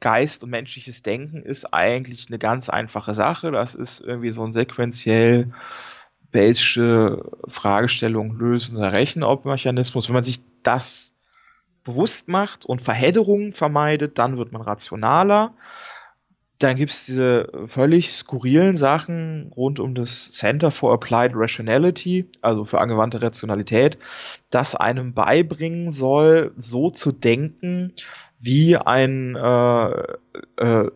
Geist 0.00 0.42
und 0.42 0.50
menschliches 0.50 1.02
Denken 1.02 1.42
ist 1.42 1.74
eigentlich 1.74 2.28
eine 2.28 2.38
ganz 2.38 2.70
einfache 2.70 3.14
Sache. 3.14 3.50
Das 3.50 3.74
ist 3.74 4.00
irgendwie 4.00 4.30
so 4.30 4.42
ein 4.42 4.52
sequenziell 4.52 5.52
welche 6.32 7.22
Fragestellung 7.48 8.38
lösender 8.38 8.92
Rechenmechanismus. 8.92 10.08
Wenn 10.08 10.14
man 10.14 10.24
sich 10.24 10.40
das 10.62 11.14
bewusst 11.84 12.28
macht 12.28 12.64
und 12.64 12.80
Verhedderungen 12.80 13.52
vermeidet, 13.52 14.18
dann 14.18 14.38
wird 14.38 14.52
man 14.52 14.62
rationaler. 14.62 15.54
Dann 16.60 16.76
gibt 16.76 16.92
es 16.92 17.06
diese 17.06 17.50
völlig 17.68 18.12
skurrilen 18.12 18.76
Sachen 18.76 19.50
rund 19.56 19.80
um 19.80 19.94
das 19.94 20.30
Center 20.30 20.70
for 20.70 20.92
Applied 20.92 21.32
Rationality, 21.34 22.26
also 22.42 22.66
für 22.66 22.80
angewandte 22.82 23.22
Rationalität, 23.22 23.96
das 24.50 24.74
einem 24.74 25.14
beibringen 25.14 25.90
soll, 25.90 26.52
so 26.58 26.90
zu 26.90 27.12
denken, 27.12 27.94
wie 28.40 28.76
ein 28.76 29.36
äh, 29.36 29.90
äh, 30.58 30.90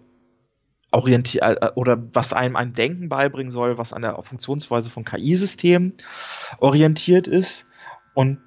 orientier 0.90 1.42
äh, 1.42 1.70
oder 1.74 1.96
was 2.12 2.34
einem 2.34 2.56
ein 2.56 2.74
Denken 2.74 3.08
beibringen 3.08 3.50
soll, 3.50 3.78
was 3.78 3.94
an 3.94 4.02
der 4.02 4.22
Funktionsweise 4.22 4.90
von 4.90 5.06
KI-Systemen 5.06 5.94
orientiert 6.58 7.26
ist. 7.26 7.64
Und 8.12 8.38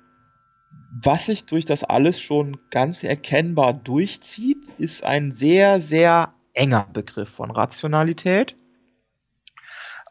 was 0.91 1.25
sich 1.25 1.45
durch 1.45 1.65
das 1.65 1.83
alles 1.83 2.21
schon 2.21 2.57
ganz 2.69 3.03
erkennbar 3.03 3.73
durchzieht, 3.73 4.69
ist 4.77 5.03
ein 5.03 5.31
sehr, 5.31 5.79
sehr 5.81 6.33
enger 6.57 6.87
Begriff 6.91 7.29
von 7.29 7.51
Rationalität, 7.51 8.55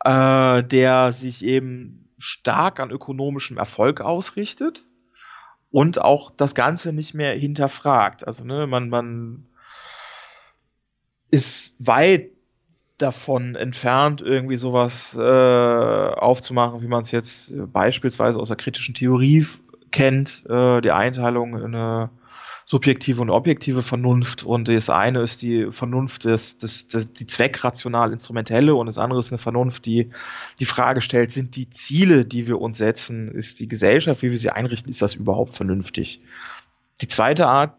äh, 0.04 0.62
der 0.62 1.12
sich 1.12 1.44
eben 1.44 2.08
stark 2.18 2.80
an 2.80 2.90
ökonomischem 2.90 3.58
Erfolg 3.58 4.00
ausrichtet 4.00 4.84
und 5.70 6.00
auch 6.00 6.30
das 6.30 6.54
Ganze 6.54 6.92
nicht 6.92 7.14
mehr 7.14 7.34
hinterfragt. 7.34 8.26
Also 8.26 8.44
ne, 8.44 8.66
man, 8.66 8.88
man 8.88 9.46
ist 11.30 11.74
weit 11.78 12.30
davon 12.98 13.56
entfernt, 13.56 14.22
irgendwie 14.22 14.56
sowas 14.56 15.14
äh, 15.14 15.20
aufzumachen, 15.20 16.80
wie 16.80 16.88
man 16.88 17.02
es 17.02 17.10
jetzt 17.10 17.52
beispielsweise 17.72 18.38
aus 18.38 18.48
der 18.48 18.56
kritischen 18.56 18.94
Theorie 18.94 19.46
kennt, 19.90 20.44
äh, 20.48 20.80
die 20.80 20.92
Einteilung 20.92 21.58
in 21.58 21.74
eine 21.74 22.10
subjektive 22.68 23.20
und 23.20 23.30
objektive 23.30 23.84
Vernunft 23.84 24.42
und 24.42 24.66
das 24.66 24.90
eine 24.90 25.22
ist 25.22 25.40
die 25.40 25.70
Vernunft 25.70 26.24
des, 26.24 26.58
des, 26.58 26.88
des 26.88 27.12
die 27.12 27.26
zweckrational 27.26 28.12
instrumentelle 28.12 28.74
und 28.74 28.86
das 28.86 28.98
andere 28.98 29.20
ist 29.20 29.30
eine 29.30 29.38
Vernunft, 29.38 29.86
die 29.86 30.10
die 30.58 30.66
Frage 30.66 31.00
stellt, 31.00 31.30
sind 31.30 31.54
die 31.54 31.70
Ziele, 31.70 32.24
die 32.24 32.48
wir 32.48 32.60
uns 32.60 32.78
setzen, 32.78 33.30
ist 33.30 33.60
die 33.60 33.68
Gesellschaft, 33.68 34.22
wie 34.22 34.32
wir 34.32 34.38
sie 34.38 34.50
einrichten, 34.50 34.90
ist 34.90 35.00
das 35.00 35.14
überhaupt 35.14 35.54
vernünftig? 35.54 36.20
Die 37.00 37.06
zweite 37.06 37.46
Art 37.46 37.76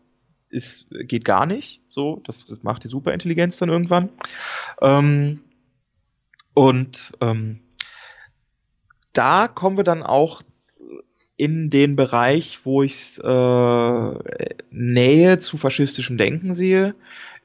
ist, 0.49 0.87
geht 0.89 1.25
gar 1.25 1.45
nicht, 1.45 1.81
so, 1.89 2.21
das, 2.25 2.45
das 2.45 2.63
macht 2.63 2.85
die 2.85 2.87
Superintelligenz 2.87 3.57
dann 3.57 3.67
irgendwann. 3.67 4.09
Ähm, 4.81 5.41
und 6.53 7.11
ähm, 7.19 7.59
da 9.11 9.49
kommen 9.49 9.75
wir 9.75 9.83
dann 9.83 10.01
auch 10.01 10.43
in 11.37 11.69
den 11.69 11.95
Bereich, 11.95 12.59
wo 12.63 12.81
ich 12.83 13.19
äh, 13.23 14.55
Nähe 14.71 15.39
zu 15.39 15.57
faschistischem 15.57 16.17
Denken 16.17 16.53
sehe 16.55 16.95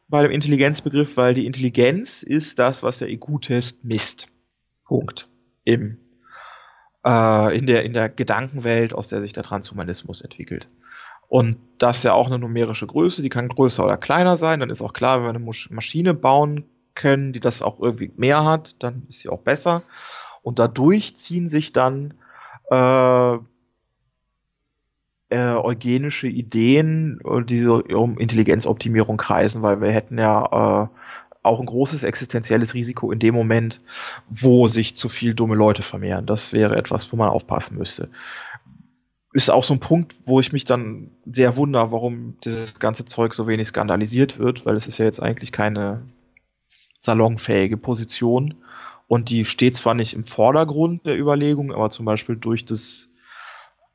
bei 0.09 0.22
dem 0.22 0.30
Intelligenzbegriff, 0.30 1.16
weil 1.16 1.34
die 1.34 1.47
Intelligenz 1.47 2.22
ist 2.22 2.59
das, 2.59 2.82
was 2.82 2.99
der 2.99 3.09
IQ-Test 3.09 3.84
misst. 3.84 4.26
Punkt. 4.84 5.28
Im, 5.64 5.99
äh, 7.05 7.57
in, 7.57 7.66
der, 7.66 7.84
in 7.84 7.93
der 7.93 8.09
Gedankenwelt, 8.09 8.95
aus 8.95 9.09
der 9.09 9.20
sich 9.20 9.32
der 9.32 9.43
Transhumanismus 9.43 10.22
entwickelt. 10.22 10.68
Und 11.28 11.57
das 11.78 11.99
ist 11.99 12.03
ja 12.03 12.12
auch 12.12 12.26
eine 12.26 12.38
numerische 12.38 12.86
Größe, 12.86 13.22
die 13.22 13.30
kann 13.30 13.49
größer 13.49 13.84
oder 13.84 13.97
kleiner 13.97 14.36
sein. 14.36 14.61
Dann 14.61 14.70
ist 14.70 14.82
auch 14.82 14.93
klar, 14.93 15.18
wenn 15.18 15.24
wir 15.24 15.30
eine 15.30 15.66
Maschine 15.70 16.14
bauen 16.14 16.64
können, 16.95 17.32
die 17.32 17.40
das 17.40 17.62
auch 17.62 17.80
irgendwie 17.80 18.12
mehr 18.16 18.45
hat, 18.45 18.76
dann 18.82 19.05
ist 19.09 19.20
sie 19.20 19.30
auch 19.30 19.40
besser. 19.40 19.82
Und 20.43 20.59
dadurch 20.59 21.16
ziehen 21.16 21.49
sich 21.49 21.72
dann 21.72 22.14
äh, 22.70 23.38
äh, 25.33 25.57
eugenische 25.57 26.28
Ideen, 26.28 27.20
äh, 27.24 27.43
die 27.43 27.62
so 27.62 27.83
um 27.83 28.18
Intelligenzoptimierung 28.18 29.16
kreisen, 29.16 29.62
weil 29.62 29.80
wir 29.80 29.91
hätten 29.91 30.18
ja 30.18 30.45
äh, 30.85 30.89
auch 31.43 31.59
ein 31.59 31.66
großes 31.66 32.05
existenzielles 32.05 32.74
Risiko 32.74 33.11
in 33.11 33.18
dem 33.18 33.35
Moment, 33.35 33.80
wo 34.28 34.66
sich 34.66 34.95
zu 34.95 35.09
viel 35.09 35.35
dumme 35.35 35.57
Leute 35.57 35.83
vermehren. 35.83 36.26
Das 36.26 36.53
wäre 36.53 36.76
etwas, 36.76 37.12
wo 37.12 37.16
man 37.16 37.30
aufpassen 37.30 37.78
müsste. 37.78 38.09
Ist 39.33 39.51
auch 39.51 39.64
so 39.64 39.74
ein 39.74 39.80
Punkt, 39.80 40.14
wo 40.26 40.41
ich 40.41 40.53
mich 40.53 40.66
dann 40.66 41.11
sehr 41.24 41.57
wundere, 41.57 41.91
warum 41.91 42.37
dieses 42.45 42.78
ganze 42.78 43.07
Zeug 43.07 43.35
so 43.35 43.47
wenig 43.49 43.68
skandalisiert 43.68 44.39
wird, 44.39 44.66
weil 44.66 44.76
es 44.76 44.87
ist 44.87 44.99
ja 44.99 45.07
jetzt 45.07 45.20
eigentlich 45.20 45.51
keine 45.51 46.03
salonfähige 47.01 47.78
Position. 47.78 48.55
Und 49.09 49.30
die 49.30 49.45
steht 49.45 49.76
zwar 49.76 49.95
nicht 49.95 50.12
im 50.14 50.26
Vordergrund 50.26 51.07
der 51.07 51.18
Überlegung, 51.18 51.72
aber 51.72 51.91
zum 51.91 52.05
Beispiel 52.05 52.37
durch 52.37 52.64
das 52.64 53.09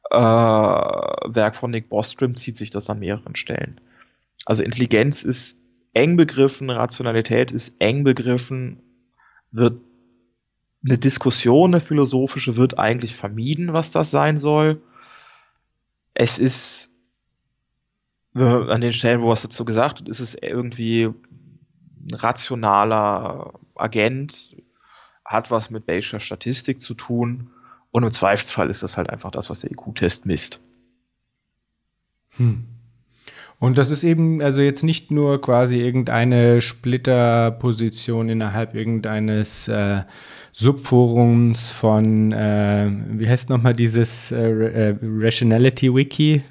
äh, 0.09 0.15
Werk 0.15 1.57
von 1.57 1.71
Nick 1.71 1.89
Bostrom 1.89 2.37
zieht 2.37 2.57
sich 2.57 2.69
das 2.69 2.89
an 2.89 2.99
mehreren 2.99 3.35
Stellen. 3.35 3.81
Also 4.45 4.63
Intelligenz 4.63 5.23
ist 5.23 5.57
eng 5.93 6.15
begriffen, 6.15 6.69
Rationalität 6.69 7.51
ist 7.51 7.73
eng 7.79 8.03
begriffen, 8.03 8.81
wird 9.51 9.81
eine 10.85 10.97
Diskussion, 10.97 11.73
eine 11.73 11.81
philosophische, 11.81 12.55
wird 12.55 12.77
eigentlich 12.77 13.15
vermieden, 13.15 13.73
was 13.73 13.91
das 13.91 14.11
sein 14.11 14.39
soll. 14.39 14.81
Es 16.13 16.39
ist 16.39 16.89
an 18.33 18.81
den 18.81 18.93
Stellen, 18.93 19.21
wo 19.21 19.29
was 19.29 19.41
dazu 19.41 19.65
gesagt 19.65 19.99
wird, 19.99 20.09
ist 20.09 20.19
es 20.19 20.35
irgendwie 20.35 21.05
ein 21.05 22.13
rationaler 22.13 23.59
Agent, 23.75 24.55
hat 25.25 25.49
was 25.49 25.69
mit 25.69 25.85
Bayescher 25.85 26.19
Statistik 26.19 26.81
zu 26.81 26.93
tun 26.93 27.49
und 27.91 28.03
im 28.03 28.11
Zweifelsfall 28.11 28.69
ist 28.69 28.83
das 28.83 28.97
halt 28.97 29.09
einfach 29.09 29.31
das, 29.31 29.49
was 29.49 29.61
der 29.61 29.71
IQ-Test 29.71 30.25
misst. 30.25 30.59
Hm. 32.37 32.65
Und 33.59 33.79
das 33.79 33.89
ist 33.89 34.03
eben 34.03 34.41
also 34.41 34.61
jetzt 34.61 34.83
nicht 34.83 35.09
nur 35.09 35.41
quasi 35.41 35.79
irgendeine 35.79 36.61
Splitterposition 36.61 38.29
innerhalb 38.29 38.75
irgendeines 38.75 39.67
äh, 39.67 40.03
Subforums 40.53 41.71
von, 41.71 42.31
äh, 42.31 42.87
wie 43.13 43.27
heißt 43.27 43.49
nochmal 43.49 43.73
dieses 43.73 44.31
äh, 44.31 44.89
äh, 44.89 44.95
Rationality 45.01 45.93
Wiki? 45.93 46.43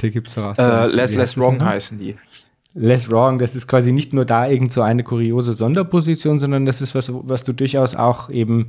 Da 0.00 0.08
gibt 0.08 0.28
es 0.28 0.34
doch 0.34 0.44
auch 0.44 0.56
so. 0.56 0.62
Äh, 0.62 0.94
less, 0.94 1.12
less 1.12 1.36
Wrong 1.36 1.64
heißen 1.64 1.98
die. 1.98 2.14
Less 2.74 3.08
Wrong, 3.08 3.38
das 3.38 3.54
ist 3.54 3.68
quasi 3.68 3.92
nicht 3.92 4.12
nur 4.12 4.24
da 4.24 4.48
irgend 4.48 4.72
so 4.72 4.82
eine 4.82 5.04
kuriose 5.04 5.52
Sonderposition, 5.52 6.40
sondern 6.40 6.66
das 6.66 6.80
ist 6.80 6.96
was, 6.96 7.08
was 7.12 7.44
du 7.44 7.52
durchaus 7.52 7.94
auch 7.94 8.30
eben 8.30 8.68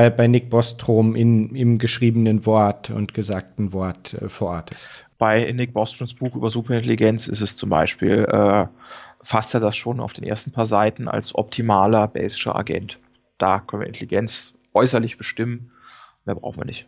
bei, 0.00 0.10
bei 0.10 0.26
Nick 0.26 0.50
Bostrom 0.50 1.14
in, 1.14 1.54
im 1.54 1.78
geschriebenen 1.78 2.46
Wort 2.46 2.90
und 2.90 3.14
gesagten 3.14 3.72
Wort 3.72 4.14
äh, 4.14 4.28
verortest. 4.28 5.04
Bei 5.18 5.50
Nick 5.52 5.72
Bostroms 5.74 6.14
Buch 6.14 6.34
über 6.34 6.50
Superintelligenz 6.50 7.28
ist 7.28 7.40
es 7.40 7.56
zum 7.56 7.70
Beispiel, 7.70 8.24
äh, 8.24 8.66
fasst 9.22 9.54
er 9.54 9.60
das 9.60 9.76
schon 9.76 10.00
auf 10.00 10.12
den 10.12 10.24
ersten 10.24 10.50
paar 10.50 10.66
Seiten 10.66 11.08
als 11.08 11.34
optimaler 11.34 12.08
Bayescher 12.08 12.56
Agent 12.56 12.98
da 13.40 13.60
können 13.60 13.82
wir 13.82 13.88
Intelligenz 13.88 14.52
äußerlich 14.74 15.18
bestimmen. 15.18 15.70
Mehr 16.24 16.34
brauchen 16.34 16.58
wir 16.58 16.66
nicht. 16.66 16.86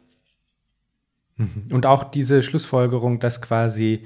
Mhm. 1.36 1.68
Und 1.72 1.86
auch 1.86 2.04
diese 2.04 2.42
Schlussfolgerung, 2.42 3.18
dass 3.18 3.40
quasi 3.40 4.02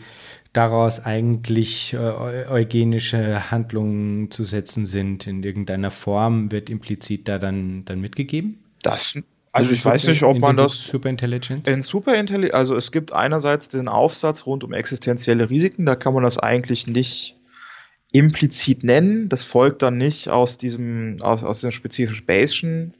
daraus 0.52 1.04
eigentlich 1.04 1.92
äh, 1.92 2.46
eugenische 2.48 3.50
Handlungen 3.50 4.30
zu 4.30 4.44
setzen 4.44 4.86
sind 4.86 5.26
in 5.26 5.42
irgendeiner 5.42 5.90
Form, 5.90 6.52
wird 6.52 6.70
implizit 6.70 7.28
da 7.28 7.38
dann, 7.38 7.84
dann 7.84 8.00
mitgegeben? 8.00 8.62
Das, 8.86 9.18
also 9.52 9.72
ich 9.72 9.84
weiß 9.84 10.06
nicht, 10.08 10.22
ob 10.22 10.38
man 10.38 10.56
das 10.56 10.86
Superintelligence? 10.86 11.68
In 11.68 11.82
Superintelligenz, 11.82 12.54
also 12.54 12.76
es 12.76 12.92
gibt 12.92 13.12
einerseits 13.12 13.68
den 13.68 13.88
Aufsatz 13.88 14.44
rund 14.44 14.64
um 14.64 14.72
existenzielle 14.72 15.48
Risiken, 15.48 15.86
da 15.86 15.96
kann 15.96 16.12
man 16.12 16.22
das 16.22 16.38
eigentlich 16.38 16.86
nicht 16.86 17.36
implizit 18.12 18.84
nennen. 18.84 19.28
Das 19.28 19.44
folgt 19.44 19.82
dann 19.82 19.96
nicht 19.96 20.28
aus 20.28 20.58
diesem, 20.58 21.22
aus, 21.22 21.42
aus 21.42 21.60
der 21.60 21.72
spezifischen 21.72 22.26
Bayesian 22.26 22.94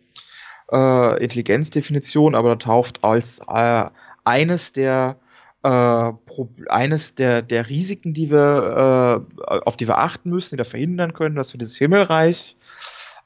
äh, 0.73 1.23
Intelligenzdefinition, 1.23 2.35
aber 2.35 2.51
da 2.51 2.57
taucht 2.57 3.05
als 3.05 3.41
äh, 3.49 3.85
eines 4.25 4.73
der 4.73 5.17
äh, 5.63 6.13
eines 6.69 7.15
der, 7.15 7.43
der 7.43 7.69
Risiken, 7.69 8.15
die 8.15 8.31
wir, 8.31 9.25
äh, 9.39 9.53
auf 9.65 9.77
die 9.77 9.89
wir 9.89 9.99
achten 9.99 10.31
müssen, 10.31 10.57
die 10.57 10.59
da 10.59 10.65
verhindern 10.65 11.13
können, 11.13 11.37
dass 11.37 11.53
wir 11.53 11.59
dieses 11.59 11.77
Himmelreich 11.77 12.57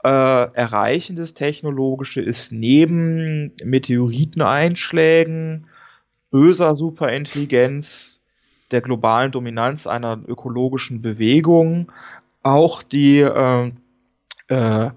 äh, 0.03 0.55
erreichen, 0.55 1.17
das 1.17 1.35
Technologische, 1.35 2.21
ist 2.21 2.53
neben 2.53 3.53
Meteoriteneinschlägen, 3.63 5.67
böser 6.31 6.75
Superintelligenz, 6.75 8.21
der 8.71 8.81
globalen 8.81 9.33
Dominanz 9.33 9.87
einer 9.87 10.21
ökologischen 10.27 11.03
Bewegung 11.03 11.91
auch 12.43 12.83
die 12.83 13.19
äh, 13.19 13.73
äh, 14.49 14.91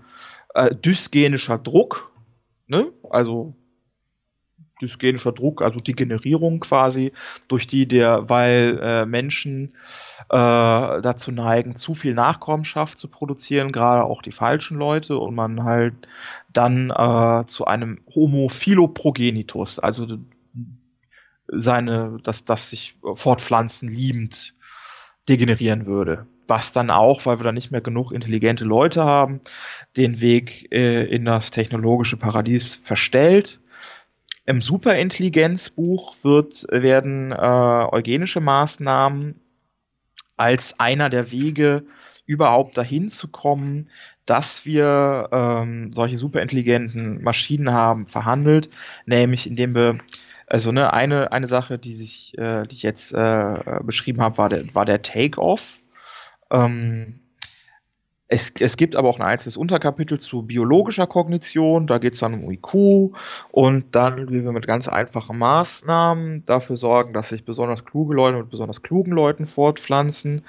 äh, 0.53 0.75
dysgenischer 0.75 1.57
Druck, 1.57 2.11
ne? 2.67 2.91
also 3.09 3.55
dysgenischer 4.83 5.31
Druck, 5.31 5.61
also 5.61 5.79
die 5.79 5.93
Generierung 5.93 6.59
quasi, 6.59 7.11
durch 7.47 7.65
die 7.65 7.87
der, 7.87 8.29
weil 8.29 8.79
äh, 8.81 9.05
Menschen 9.05 9.73
äh, 10.29 10.35
dazu 11.01 11.31
neigen, 11.31 11.77
zu 11.77 11.95
viel 11.95 12.13
Nachkommenschaft 12.13 12.99
zu 12.99 13.07
produzieren, 13.07 13.71
gerade 13.71 14.03
auch 14.03 14.21
die 14.21 14.31
falschen 14.31 14.77
Leute, 14.77 15.17
und 15.17 15.33
man 15.35 15.63
halt 15.63 15.95
dann 16.51 16.91
äh, 16.91 17.45
zu 17.47 17.65
einem 17.65 17.99
Homo 18.13 18.49
philoprogenitus, 18.49 19.79
also 19.79 20.05
seine, 21.47 22.19
dass 22.23 22.45
das 22.45 22.69
sich 22.69 22.95
fortpflanzen 23.15 23.89
liebend 23.89 24.53
degenerieren 25.29 25.85
würde. 25.85 26.27
Was 26.47 26.73
dann 26.73 26.89
auch, 26.89 27.25
weil 27.25 27.39
wir 27.39 27.43
dann 27.43 27.55
nicht 27.55 27.71
mehr 27.71 27.81
genug 27.81 28.11
intelligente 28.11 28.65
Leute 28.65 29.03
haben, 29.03 29.41
den 29.95 30.19
Weg 30.19 30.71
äh, 30.71 31.05
in 31.05 31.25
das 31.25 31.51
technologische 31.51 32.17
Paradies 32.17 32.75
verstellt. 32.83 33.59
Im 34.45 34.61
Superintelligenzbuch 34.61 36.15
wird, 36.21 36.65
werden 36.69 37.31
äh, 37.31 37.35
eugenische 37.35 38.41
Maßnahmen 38.41 39.39
als 40.35 40.79
einer 40.79 41.09
der 41.09 41.31
Wege 41.31 41.85
überhaupt 42.25 42.77
dahin 42.77 43.09
zu 43.09 43.29
kommen, 43.29 43.89
dass 44.25 44.65
wir 44.65 45.29
ähm, 45.31 45.93
solche 45.93 46.17
superintelligenten 46.17 47.21
Maschinen 47.23 47.71
haben 47.71 48.07
verhandelt, 48.07 48.69
nämlich 49.05 49.47
indem 49.47 49.75
wir 49.75 49.99
also 50.47 50.71
ne, 50.71 50.93
eine, 50.93 51.31
eine 51.31 51.47
Sache, 51.47 51.79
die, 51.79 51.93
sich, 51.93 52.37
äh, 52.37 52.67
die 52.67 52.75
ich 52.75 52.83
jetzt 52.83 53.13
äh, 53.13 53.79
beschrieben 53.81 54.21
habe, 54.21 54.37
war 54.37 54.49
der, 54.49 54.75
war 54.75 54.85
der 54.85 55.01
Take-Off. 55.01 55.79
Ähm, 56.51 57.22
es, 58.33 58.51
es 58.59 58.77
gibt 58.77 58.95
aber 58.95 59.09
auch 59.09 59.19
ein 59.19 59.25
einzelnes 59.25 59.57
Unterkapitel 59.57 60.19
zu 60.19 60.41
biologischer 60.41 61.05
Kognition, 61.07 61.85
da 61.87 61.99
geht 61.99 62.13
es 62.13 62.19
dann 62.19 62.33
um 62.33 62.51
IQ 62.51 63.13
und 63.51 63.85
dann, 63.95 64.29
wie 64.29 64.43
wir 64.43 64.51
mit 64.51 64.65
ganz 64.65 64.87
einfachen 64.87 65.37
Maßnahmen 65.37 66.45
dafür 66.45 66.75
sorgen, 66.75 67.13
dass 67.13 67.29
sich 67.29 67.45
besonders 67.45 67.85
kluge 67.85 68.15
Leute 68.15 68.37
mit 68.37 68.49
besonders 68.49 68.81
klugen 68.81 69.13
Leuten 69.13 69.45
fortpflanzen 69.45 70.43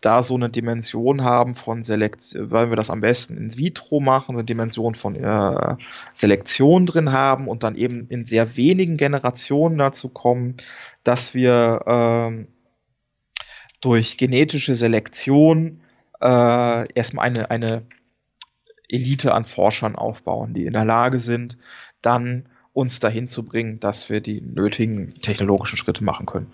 da 0.00 0.22
so 0.22 0.34
eine 0.34 0.48
Dimension 0.48 1.22
haben 1.22 1.56
von 1.56 1.84
Selektion, 1.84 2.50
weil 2.50 2.70
wir 2.70 2.76
das 2.76 2.88
am 2.88 3.02
besten 3.02 3.36
in 3.36 3.56
vitro 3.56 4.00
machen, 4.00 4.34
eine 4.34 4.44
Dimension 4.44 4.94
von 4.94 5.14
äh, 5.14 5.76
Selektion 6.14 6.86
drin 6.86 7.12
haben 7.12 7.48
und 7.48 7.62
dann 7.62 7.76
eben 7.76 8.08
in 8.08 8.24
sehr 8.24 8.56
wenigen 8.56 8.96
Generationen 8.96 9.76
dazu 9.76 10.08
kommen, 10.08 10.56
dass 11.04 11.34
wir 11.34 11.82
äh, 11.86 12.46
durch 13.82 14.16
genetische 14.16 14.74
Selektion 14.74 15.82
äh, 16.20 16.92
erstmal 16.92 17.26
eine, 17.26 17.50
eine 17.50 17.82
Elite 18.88 19.34
an 19.34 19.44
Forschern 19.44 19.96
aufbauen, 19.96 20.54
die 20.54 20.66
in 20.66 20.72
der 20.72 20.84
Lage 20.84 21.20
sind, 21.20 21.56
dann 22.02 22.46
uns 22.72 23.00
dahin 23.00 23.28
zu 23.28 23.42
bringen, 23.42 23.80
dass 23.80 24.08
wir 24.08 24.20
die 24.20 24.40
nötigen 24.40 25.14
technologischen 25.20 25.76
Schritte 25.76 26.04
machen 26.04 26.26
können. 26.26 26.52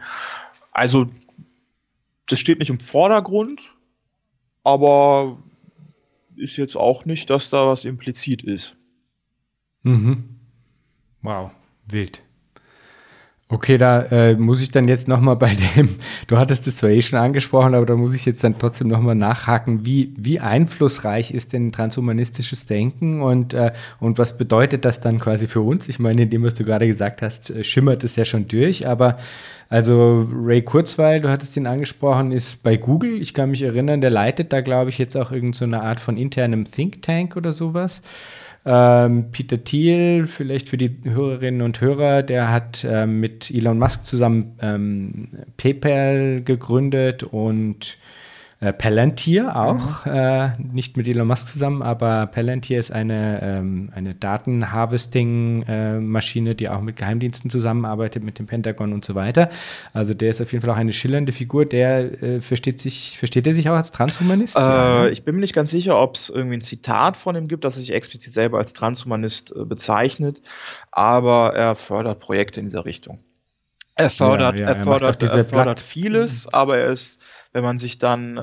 Also 0.73 1.09
das 2.27 2.41
steht 2.41 2.59
nicht 2.59 2.71
im 2.71 2.81
Vordergrund, 2.81 3.63
aber 4.65 5.39
ist 6.37 6.57
jetzt 6.57 6.77
auch 6.77 7.05
nicht, 7.05 7.31
dass 7.31 7.51
da 7.51 7.67
was 7.67 7.85
implizit 7.85 8.43
ist. 8.43 8.77
Mhm. 9.83 10.41
Wow, 11.23 11.53
wild. 11.89 12.26
Okay, 13.49 13.79
da 13.79 14.03
äh, 14.03 14.35
muss 14.35 14.61
ich 14.61 14.73
dann 14.73 14.89
jetzt 14.89 15.07
nochmal 15.07 15.37
bei 15.37 15.55
dem, 15.77 15.91
du 16.27 16.37
hattest 16.37 16.67
es 16.67 16.79
zwar 16.79 16.91
eh 16.91 17.01
schon 17.01 17.21
angesprochen, 17.21 17.77
aber 17.77 17.87
da 17.87 17.95
muss 17.95 18.13
ich 18.13 18.25
jetzt 18.25 18.43
dann 18.43 18.59
trotzdem 18.59 18.89
nochmal 18.89 19.15
nachhaken, 19.15 19.87
wie, 19.87 20.13
wie 20.17 20.41
einflussreich 20.41 21.31
ist 21.31 21.53
denn 21.53 21.71
transhumanistisches 21.71 22.67
Denken 22.67 23.23
und, 23.23 23.55
äh, 23.55 23.71
und 24.01 24.19
was 24.19 24.37
bedeutet 24.37 24.85
das 24.85 25.01
dann 25.01 25.21
quasi 25.21 25.47
für 25.47 25.61
uns? 25.61 25.89
Ich 25.89 26.01
meine, 26.01 26.23
in 26.23 26.31
dem, 26.31 26.43
was 26.43 26.55
du 26.55 26.65
gerade 26.65 26.89
gesagt 26.89 27.23
hast, 27.23 27.51
äh, 27.51 27.63
schimmert 27.63 28.03
es 28.03 28.17
ja 28.17 28.25
schon 28.25 28.49
durch, 28.49 28.89
aber 28.89 29.17
also 29.69 30.27
Ray 30.33 30.63
Kurzweil, 30.63 31.21
du 31.21 31.29
hattest 31.29 31.57
ihn 31.57 31.69
angesprochen, 31.69 32.33
ist 32.33 32.65
bei 32.65 32.77
Google, 32.77 33.23
ich 33.23 33.33
kann 33.33 33.51
mich 33.51 33.63
erinnern, 33.63 34.01
der 34.01 34.11
leitet 34.11 34.53
da, 34.53 34.61
glaube 34.61 34.91
ich, 34.91 34.99
jetzt 34.99 35.17
auch 35.17 35.31
irgendeine 35.31 35.77
so 35.77 35.83
Art 35.83 36.01
von 36.01 36.17
internem 36.17 36.65
Think 36.65 37.01
Tank 37.03 37.37
oder 37.37 37.53
sowas. 37.53 38.03
Ähm, 38.69 39.31
Peter 39.31 39.63
Thiel, 39.63 40.27
vielleicht 40.27 40.69
für 40.69 40.77
die 40.77 40.91
Hörerinnen 41.05 41.63
und 41.63 41.81
Hörer, 41.81 42.25
der 42.25 42.51
hat 42.51 42.85
ähm, 42.85 43.21
mit 43.21 43.49
Elon 43.49 43.79
Musk 43.79 44.05
zusammen 44.05 44.59
ähm, 44.61 45.29
PayPal 45.57 46.43
gegründet 46.43 47.23
und 47.23 47.97
äh, 48.59 48.73
Palantir 48.73 49.55
auch, 49.55 50.07
mhm. 50.07 50.13
äh, 50.13 50.49
nicht 50.59 50.97
mit 50.97 51.07
Elon 51.07 51.27
Musk 51.27 51.49
zusammen, 51.49 51.83
aber 51.83 52.27
Palantir 52.27 52.81
ist 52.81 52.91
eine, 52.91 53.41
ähm, 53.43 53.91
eine 53.95 54.15
Datenharvesting-Maschine, 54.15 56.51
äh, 56.51 56.55
die 56.55 56.71
auch 56.71 56.81
mit 56.81 56.97
Geheimdiensten 56.97 57.51
zusammenarbeitet, 57.51 58.25
mit 58.25 58.39
dem 58.39 58.47
Pentagon 58.47 58.95
und 58.95 59.05
so 59.05 59.15
weiter. 59.15 59.51
Also 59.93 60.15
der 60.15 60.31
ist 60.31 60.41
auf 60.41 60.53
jeden 60.53 60.65
Fall 60.65 60.73
auch 60.73 60.79
eine 60.79 60.95
schillernde 60.95 61.33
Figur. 61.33 61.67
Der 61.67 62.23
äh, 62.23 62.41
versteht 62.41 62.81
sich, 62.81 63.19
versteht 63.19 63.47
er 63.47 63.53
sich 63.53 63.69
auch 63.69 63.75
als 63.75 63.93
Transhumanist? 63.93 64.57
Ja, 64.57 65.03
ne? 65.03 65.11
Ich 65.11 65.25
bin 65.25 65.35
mir 65.35 65.43
nicht 65.43 65.55
ganz 65.55 65.71
sicher, 65.71 66.01
ob 66.01 66.17
es 66.17 66.31
irgendwie 66.31 66.57
ein 66.57 66.63
Zitat 66.63 67.19
von 67.19 67.37
ihm 67.37 67.49
gibt, 67.49 67.65
das 67.65 67.75
sich 67.75 67.93
explizit 67.93 68.33
selber 68.33 68.57
als 68.57 68.73
Transhumanist 68.73 69.53
äh, 69.55 69.67
bezeichnet, 69.67 70.41
aber 70.93 71.55
er 71.55 71.77
fördert 71.77 72.21
Projekte 72.21 72.61
in 72.61 72.67
dieser 72.67 72.87
Richtung. 72.87 73.19
Er 73.97 74.11
fördert, 74.11 74.57
ja, 74.57 74.63
ja, 74.63 74.69
er, 74.69 74.77
er 74.77 74.85
fördert, 74.85 75.23
er 75.23 75.45
fördert 75.45 75.81
vieles, 75.81 76.47
aber 76.53 76.79
er 76.79 76.93
ist 76.93 77.19
wenn 77.57 77.65
man 77.65 77.79
sich 77.79 77.99
dann 77.99 78.37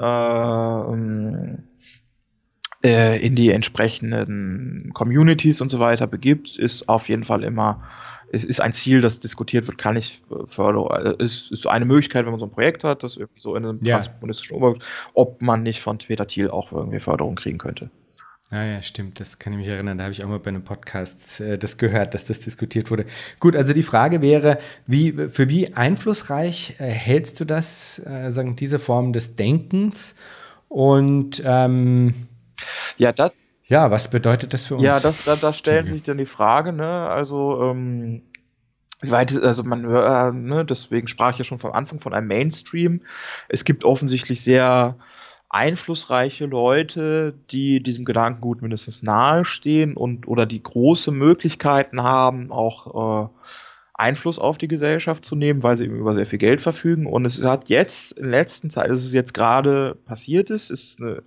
äh, 2.81 2.87
äh, 2.87 3.23
in 3.23 3.35
die 3.35 3.51
entsprechenden 3.51 4.89
Communities 4.95 5.61
und 5.61 5.69
so 5.69 5.77
weiter 5.77 6.07
begibt, 6.07 6.57
ist 6.57 6.89
auf 6.89 7.07
jeden 7.09 7.23
Fall 7.23 7.43
immer 7.43 7.83
ist, 8.31 8.43
ist 8.45 8.59
ein 8.59 8.73
Ziel, 8.73 9.01
das 9.01 9.19
diskutiert 9.19 9.67
wird, 9.67 9.77
kann 9.77 9.95
ich 9.97 10.23
fördern. 10.47 11.15
Äh, 11.19 11.23
ist, 11.23 11.51
ist 11.51 11.67
eine 11.67 11.85
Möglichkeit, 11.85 12.25
wenn 12.25 12.31
man 12.31 12.39
so 12.39 12.47
ein 12.47 12.51
Projekt 12.51 12.83
hat, 12.83 13.03
das 13.03 13.17
irgendwie 13.17 13.39
so 13.39 13.55
in 13.55 13.65
einem 13.65 13.79
ja. 13.83 13.97
transkommunistischen 13.97 14.57
Umfeld, 14.57 14.83
ob 15.13 15.43
man 15.43 15.61
nicht 15.61 15.79
von 15.79 15.99
Peter 15.99 16.25
Thiel 16.25 16.49
auch 16.49 16.71
irgendwie 16.71 16.99
Förderung 16.99 17.35
kriegen 17.35 17.59
könnte. 17.59 17.91
Ah 18.55 18.65
ja, 18.65 18.81
stimmt, 18.83 19.19
das 19.19 19.39
kann 19.39 19.53
ich 19.53 19.59
mich 19.59 19.67
erinnern. 19.67 19.97
Da 19.97 20.03
habe 20.03 20.11
ich 20.11 20.23
auch 20.23 20.29
mal 20.29 20.37
bei 20.37 20.49
einem 20.49 20.63
Podcast 20.63 21.41
äh, 21.41 21.57
das 21.57 21.79
gehört, 21.79 22.13
dass 22.13 22.25
das 22.25 22.39
diskutiert 22.39 22.91
wurde. 22.91 23.05
Gut, 23.39 23.55
also 23.55 23.73
die 23.73 23.81
Frage 23.81 24.21
wäre, 24.21 24.59
wie, 24.85 25.11
für 25.29 25.49
wie 25.49 25.73
einflussreich 25.73 26.75
äh, 26.77 26.83
hältst 26.83 27.39
du 27.39 27.45
das, 27.45 27.99
äh, 28.05 28.29
sagen, 28.29 28.55
diese 28.55 28.77
Form 28.77 29.11
des 29.11 29.35
Denkens? 29.35 30.15
Und 30.69 31.41
ähm, 31.43 32.13
ja, 32.97 33.11
das, 33.11 33.31
ja, 33.65 33.89
was 33.89 34.11
bedeutet 34.11 34.53
das 34.53 34.67
für 34.67 34.75
uns? 34.75 34.83
Ja, 34.83 34.99
das, 34.99 35.25
da, 35.25 35.35
da 35.35 35.51
stellt 35.51 35.87
sich 35.87 36.03
dann 36.03 36.19
die 36.19 36.27
Frage, 36.27 36.73
ne, 36.73 37.09
also 37.09 37.59
ähm, 37.71 38.21
wie 39.01 39.09
weit, 39.09 39.35
also 39.41 39.63
man, 39.63 39.83
äh, 39.83 40.31
ne, 40.31 40.63
deswegen 40.63 41.07
sprach 41.07 41.31
ich 41.31 41.39
ja 41.39 41.43
schon 41.43 41.57
vom 41.57 41.71
Anfang 41.71 42.01
von 42.01 42.13
einem 42.13 42.27
Mainstream. 42.27 43.01
Es 43.49 43.65
gibt 43.65 43.83
offensichtlich 43.83 44.43
sehr 44.43 44.95
einflussreiche 45.53 46.47
Leute, 46.47 47.35
die 47.51 47.81
diesem 47.81 48.05
Gedankengut 48.05 48.63
mindestens 48.63 49.03
nahestehen 49.03 49.95
und 49.95 50.27
oder 50.27 50.47
die 50.47 50.63
große 50.63 51.11
Möglichkeiten 51.11 52.01
haben, 52.01 52.51
auch 52.51 53.25
äh, 53.25 53.29
Einfluss 53.93 54.39
auf 54.39 54.57
die 54.57 54.67
Gesellschaft 54.67 55.23
zu 55.23 55.35
nehmen, 55.35 55.61
weil 55.61 55.77
sie 55.77 55.83
eben 55.85 55.97
über 55.97 56.15
sehr 56.15 56.25
viel 56.25 56.39
Geld 56.39 56.61
verfügen. 56.61 57.05
Und 57.05 57.25
es 57.25 57.43
hat 57.43 57.69
jetzt 57.69 58.13
in 58.13 58.31
letzter 58.31 58.69
Zeit, 58.69 58.89
es 58.89 59.05
ist 59.05 59.13
jetzt 59.13 59.35
gerade 59.35 59.95
passiert 60.05 60.49
ist, 60.49 60.71
ist 60.71 60.99
eine 60.99 61.21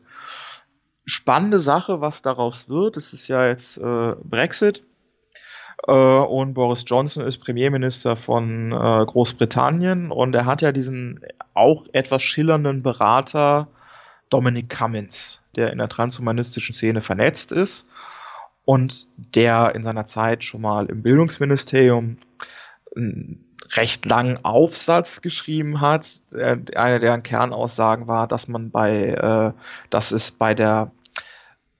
spannende 1.04 1.60
Sache, 1.60 2.00
was 2.00 2.20
daraus 2.20 2.68
wird. 2.68 2.96
Es 2.96 3.12
ist 3.12 3.28
ja 3.28 3.46
jetzt 3.46 3.78
äh, 3.78 4.14
Brexit 4.24 4.82
äh, 5.86 5.92
und 5.92 6.54
Boris 6.54 6.82
Johnson 6.84 7.24
ist 7.24 7.38
Premierminister 7.38 8.16
von 8.16 8.72
äh, 8.72 9.04
Großbritannien 9.06 10.10
und 10.10 10.34
er 10.34 10.46
hat 10.46 10.62
ja 10.62 10.72
diesen 10.72 11.20
auch 11.54 11.84
etwas 11.92 12.24
schillernden 12.24 12.82
Berater 12.82 13.68
Dominic 14.30 14.68
Cummins, 14.70 15.40
der 15.54 15.72
in 15.72 15.78
der 15.78 15.88
transhumanistischen 15.88 16.74
Szene 16.74 17.02
vernetzt 17.02 17.52
ist 17.52 17.86
und 18.64 19.06
der 19.16 19.74
in 19.74 19.84
seiner 19.84 20.06
Zeit 20.06 20.44
schon 20.44 20.60
mal 20.60 20.86
im 20.86 21.02
Bildungsministerium 21.02 22.18
einen 22.94 23.44
recht 23.74 24.04
langen 24.04 24.44
Aufsatz 24.44 25.22
geschrieben 25.22 25.80
hat. 25.80 26.20
Eine 26.32 27.00
deren 27.00 27.22
Kernaussagen 27.22 28.06
war, 28.06 28.26
dass 28.26 28.48
man 28.48 28.70
bei, 28.70 29.08
äh, 29.08 29.52
dass 29.90 30.12
es 30.12 30.30
bei 30.30 30.54
der 30.54 30.90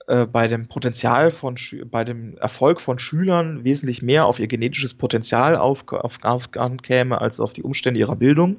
äh, 0.07 0.27
bei 0.27 0.47
dem 0.47 0.69
Potenzial 0.69 1.31
von 1.31 1.57
bei 1.91 2.05
dem 2.05 2.37
Erfolg 2.39 2.81
von 2.81 2.99
Schülern 2.99 3.65
wesentlich 3.65 4.03
mehr 4.03 4.27
auf 4.27 4.39
ihr 4.39 4.47
genetisches 4.47 4.95
Potenzial 4.95 5.57
auf, 5.57 5.87
auf, 5.89 6.19
auf, 6.23 6.49
ankäme 6.57 7.21
als 7.21 7.41
auf 7.41 7.53
die 7.53 7.63
Umstände 7.63 7.99
ihrer 7.99 8.17
Bildung. 8.17 8.57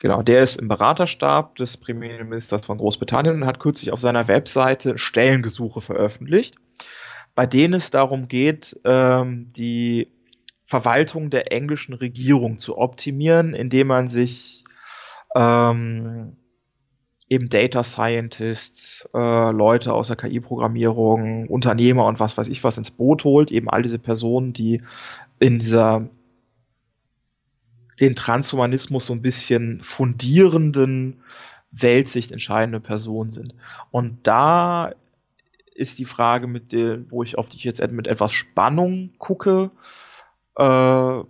Genau, 0.00 0.22
der 0.22 0.42
ist 0.42 0.56
im 0.56 0.68
Beraterstab 0.68 1.56
des 1.56 1.76
Premierministers 1.78 2.66
von 2.66 2.78
Großbritannien 2.78 3.42
und 3.42 3.46
hat 3.46 3.60
kürzlich 3.60 3.92
auf 3.92 4.00
seiner 4.00 4.28
Webseite 4.28 4.98
Stellengesuche 4.98 5.80
veröffentlicht, 5.80 6.56
bei 7.34 7.46
denen 7.46 7.74
es 7.74 7.90
darum 7.90 8.28
geht, 8.28 8.78
ähm, 8.84 9.52
die 9.56 10.08
Verwaltung 10.66 11.30
der 11.30 11.52
englischen 11.52 11.94
Regierung 11.94 12.58
zu 12.58 12.76
optimieren, 12.76 13.54
indem 13.54 13.86
man 13.86 14.08
sich 14.08 14.64
ähm, 15.34 16.36
eben 17.28 17.48
Data 17.48 17.82
Scientists, 17.82 19.08
äh, 19.14 19.50
Leute 19.50 19.92
aus 19.92 20.08
der 20.08 20.16
KI-Programmierung, 20.16 21.48
Unternehmer 21.48 22.06
und 22.06 22.20
was 22.20 22.36
weiß 22.36 22.48
ich 22.48 22.62
was 22.64 22.78
ins 22.78 22.90
Boot 22.90 23.24
holt, 23.24 23.50
eben 23.50 23.70
all 23.70 23.82
diese 23.82 23.98
Personen, 23.98 24.52
die 24.52 24.82
in 25.38 25.58
dieser 25.58 26.08
den 28.00 28.14
Transhumanismus 28.14 29.06
so 29.06 29.12
ein 29.12 29.22
bisschen 29.22 29.82
fundierenden 29.82 31.22
Weltsicht 31.70 32.32
entscheidende 32.32 32.80
Personen 32.80 33.32
sind. 33.32 33.54
Und 33.90 34.26
da 34.26 34.92
ist 35.74 35.98
die 35.98 36.04
Frage, 36.04 36.46
mit 36.46 36.72
der, 36.72 37.10
wo 37.10 37.22
ich 37.22 37.36
auf 37.38 37.48
dich 37.48 37.64
jetzt 37.64 37.86
mit 37.90 38.06
etwas 38.06 38.32
Spannung 38.32 39.12
gucke, 39.18 39.70
äh, 40.56 41.20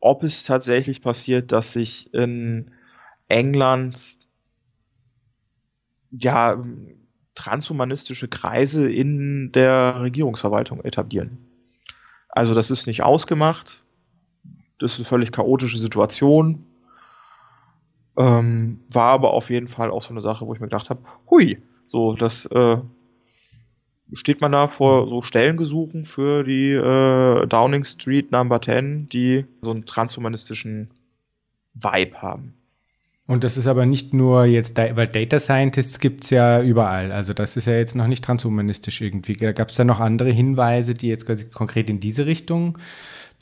ob 0.00 0.24
es 0.24 0.44
tatsächlich 0.44 1.02
passiert, 1.02 1.52
dass 1.52 1.72
sich 1.72 2.12
in 2.12 2.72
England 3.28 3.98
ja 6.10 6.62
transhumanistische 7.34 8.28
Kreise 8.28 8.90
in 8.90 9.52
der 9.52 10.00
Regierungsverwaltung 10.00 10.84
etablieren. 10.84 11.38
Also 12.28 12.54
das 12.54 12.70
ist 12.70 12.86
nicht 12.86 13.02
ausgemacht 13.02 13.81
das 14.78 14.92
ist 14.92 14.98
eine 14.98 15.08
völlig 15.08 15.32
chaotische 15.32 15.78
Situation. 15.78 16.66
Ähm, 18.16 18.80
war 18.88 19.12
aber 19.12 19.32
auf 19.32 19.48
jeden 19.48 19.68
Fall 19.68 19.90
auch 19.90 20.02
so 20.02 20.10
eine 20.10 20.20
Sache, 20.20 20.46
wo 20.46 20.52
ich 20.52 20.60
mir 20.60 20.66
gedacht 20.66 20.90
habe, 20.90 21.02
hui, 21.30 21.58
so, 21.86 22.14
das 22.14 22.44
äh, 22.46 22.76
steht 24.12 24.40
man 24.40 24.52
da 24.52 24.68
vor 24.68 25.08
so 25.08 25.22
Stellengesuchen 25.22 26.04
für 26.04 26.44
die 26.44 26.72
äh, 26.72 27.46
Downing 27.46 27.84
Street 27.84 28.30
Number 28.32 28.60
10, 28.60 29.08
die 29.08 29.46
so 29.62 29.70
einen 29.70 29.86
transhumanistischen 29.86 30.90
Vibe 31.74 32.20
haben. 32.20 32.54
Und 33.26 33.44
das 33.44 33.56
ist 33.56 33.66
aber 33.66 33.86
nicht 33.86 34.12
nur 34.12 34.44
jetzt, 34.44 34.76
weil 34.76 35.06
Data 35.06 35.38
Scientists 35.38 36.00
gibt 36.00 36.24
es 36.24 36.30
ja 36.30 36.60
überall. 36.60 37.12
Also 37.12 37.32
das 37.32 37.56
ist 37.56 37.66
ja 37.66 37.74
jetzt 37.74 37.94
noch 37.94 38.08
nicht 38.08 38.24
transhumanistisch 38.24 39.00
irgendwie. 39.00 39.34
Gab 39.34 39.68
es 39.68 39.76
da 39.76 39.84
noch 39.84 40.00
andere 40.00 40.30
Hinweise, 40.30 40.94
die 40.94 41.08
jetzt 41.08 41.26
quasi 41.26 41.48
konkret 41.48 41.88
in 41.88 42.00
diese 42.00 42.26
Richtung 42.26 42.78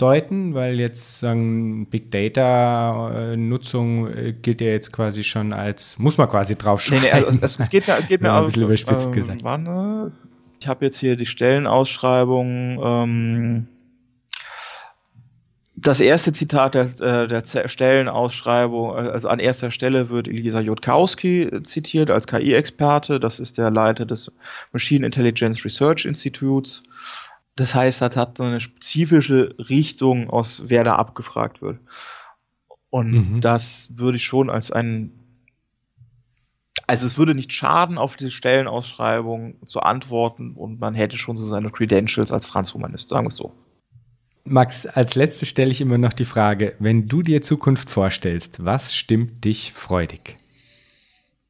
deuten, 0.00 0.54
weil 0.54 0.80
jetzt 0.80 1.20
sagen 1.20 1.86
Big 1.86 2.10
Data 2.10 3.34
Nutzung 3.36 4.08
äh, 4.08 4.32
gilt 4.32 4.60
ja 4.60 4.68
jetzt 4.68 4.92
quasi 4.92 5.24
schon 5.24 5.52
als 5.52 5.98
muss 5.98 6.18
man 6.18 6.28
quasi 6.28 6.56
draufschreiben. 6.56 7.04
Nee, 7.04 7.10
nee, 7.12 7.26
also 7.26 7.38
es, 7.42 7.58
es, 7.58 7.70
geht 7.70 7.86
mir, 7.86 8.00
geht 8.02 8.20
mir 8.20 8.28
ja, 8.28 8.38
ein 8.38 8.44
bisschen 8.44 8.64
überspitzt 8.64 9.08
ähm, 9.08 9.12
gesagt. 9.12 9.44
Wann, 9.44 10.12
ich 10.60 10.68
habe 10.68 10.84
jetzt 10.84 10.98
hier 10.98 11.16
die 11.16 11.26
Stellenausschreibung. 11.26 12.80
Ähm, 12.82 13.66
das 15.74 16.00
erste 16.00 16.32
Zitat 16.34 16.74
der, 16.74 17.00
äh, 17.00 17.26
der 17.26 17.68
Stellenausschreibung, 17.68 18.90
äh, 18.90 19.08
also 19.10 19.28
an 19.28 19.38
erster 19.38 19.70
Stelle 19.70 20.10
wird 20.10 20.28
Elisa 20.28 20.60
Jotkowski 20.60 21.62
zitiert 21.64 22.10
als 22.10 22.26
KI-Experte. 22.26 23.18
Das 23.18 23.40
ist 23.40 23.56
der 23.56 23.70
Leiter 23.70 24.04
des 24.04 24.30
Machine 24.72 25.06
Intelligence 25.06 25.64
Research 25.64 26.04
Institutes. 26.04 26.82
Das 27.56 27.74
heißt, 27.74 28.00
das 28.00 28.16
hat 28.16 28.38
so 28.38 28.44
eine 28.44 28.60
spezifische 28.60 29.54
Richtung, 29.58 30.30
aus 30.30 30.62
wer 30.66 30.84
da 30.84 30.96
abgefragt 30.96 31.62
wird. 31.62 31.78
Und 32.88 33.10
mhm. 33.10 33.40
das 33.40 33.88
würde 33.94 34.16
ich 34.16 34.24
schon 34.24 34.50
als 34.50 34.70
ein 34.70 35.20
also 36.90 37.06
es 37.06 37.16
würde 37.16 37.36
nicht 37.36 37.52
schaden, 37.52 37.98
auf 37.98 38.16
diese 38.16 38.32
Stellenausschreibung 38.32 39.54
zu 39.64 39.78
antworten 39.78 40.54
und 40.54 40.80
man 40.80 40.94
hätte 40.94 41.18
schon 41.18 41.36
so 41.36 41.46
seine 41.46 41.70
Credentials 41.70 42.32
als 42.32 42.48
Transhumanist, 42.48 43.08
sagen 43.08 43.26
wir 43.26 43.30
es 43.30 43.36
so. 43.36 43.52
Max, 44.42 44.86
als 44.86 45.14
letztes 45.14 45.48
stelle 45.48 45.70
ich 45.70 45.80
immer 45.80 45.98
noch 45.98 46.12
die 46.12 46.24
Frage, 46.24 46.74
wenn 46.80 47.06
du 47.06 47.22
dir 47.22 47.42
Zukunft 47.42 47.90
vorstellst, 47.90 48.64
was 48.64 48.96
stimmt 48.96 49.44
dich 49.44 49.72
freudig? 49.72 50.36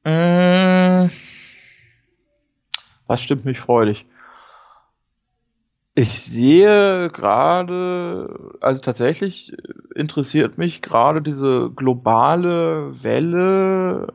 Äh, 0.04 1.08
was 3.06 3.22
stimmt 3.22 3.46
mich 3.46 3.60
freudig? 3.60 4.04
Ich 6.02 6.22
sehe 6.22 7.10
gerade, 7.10 8.54
also 8.62 8.80
tatsächlich 8.80 9.52
interessiert 9.94 10.56
mich 10.56 10.80
gerade 10.80 11.20
diese 11.20 11.70
globale 11.76 12.94
Welle, 13.02 14.10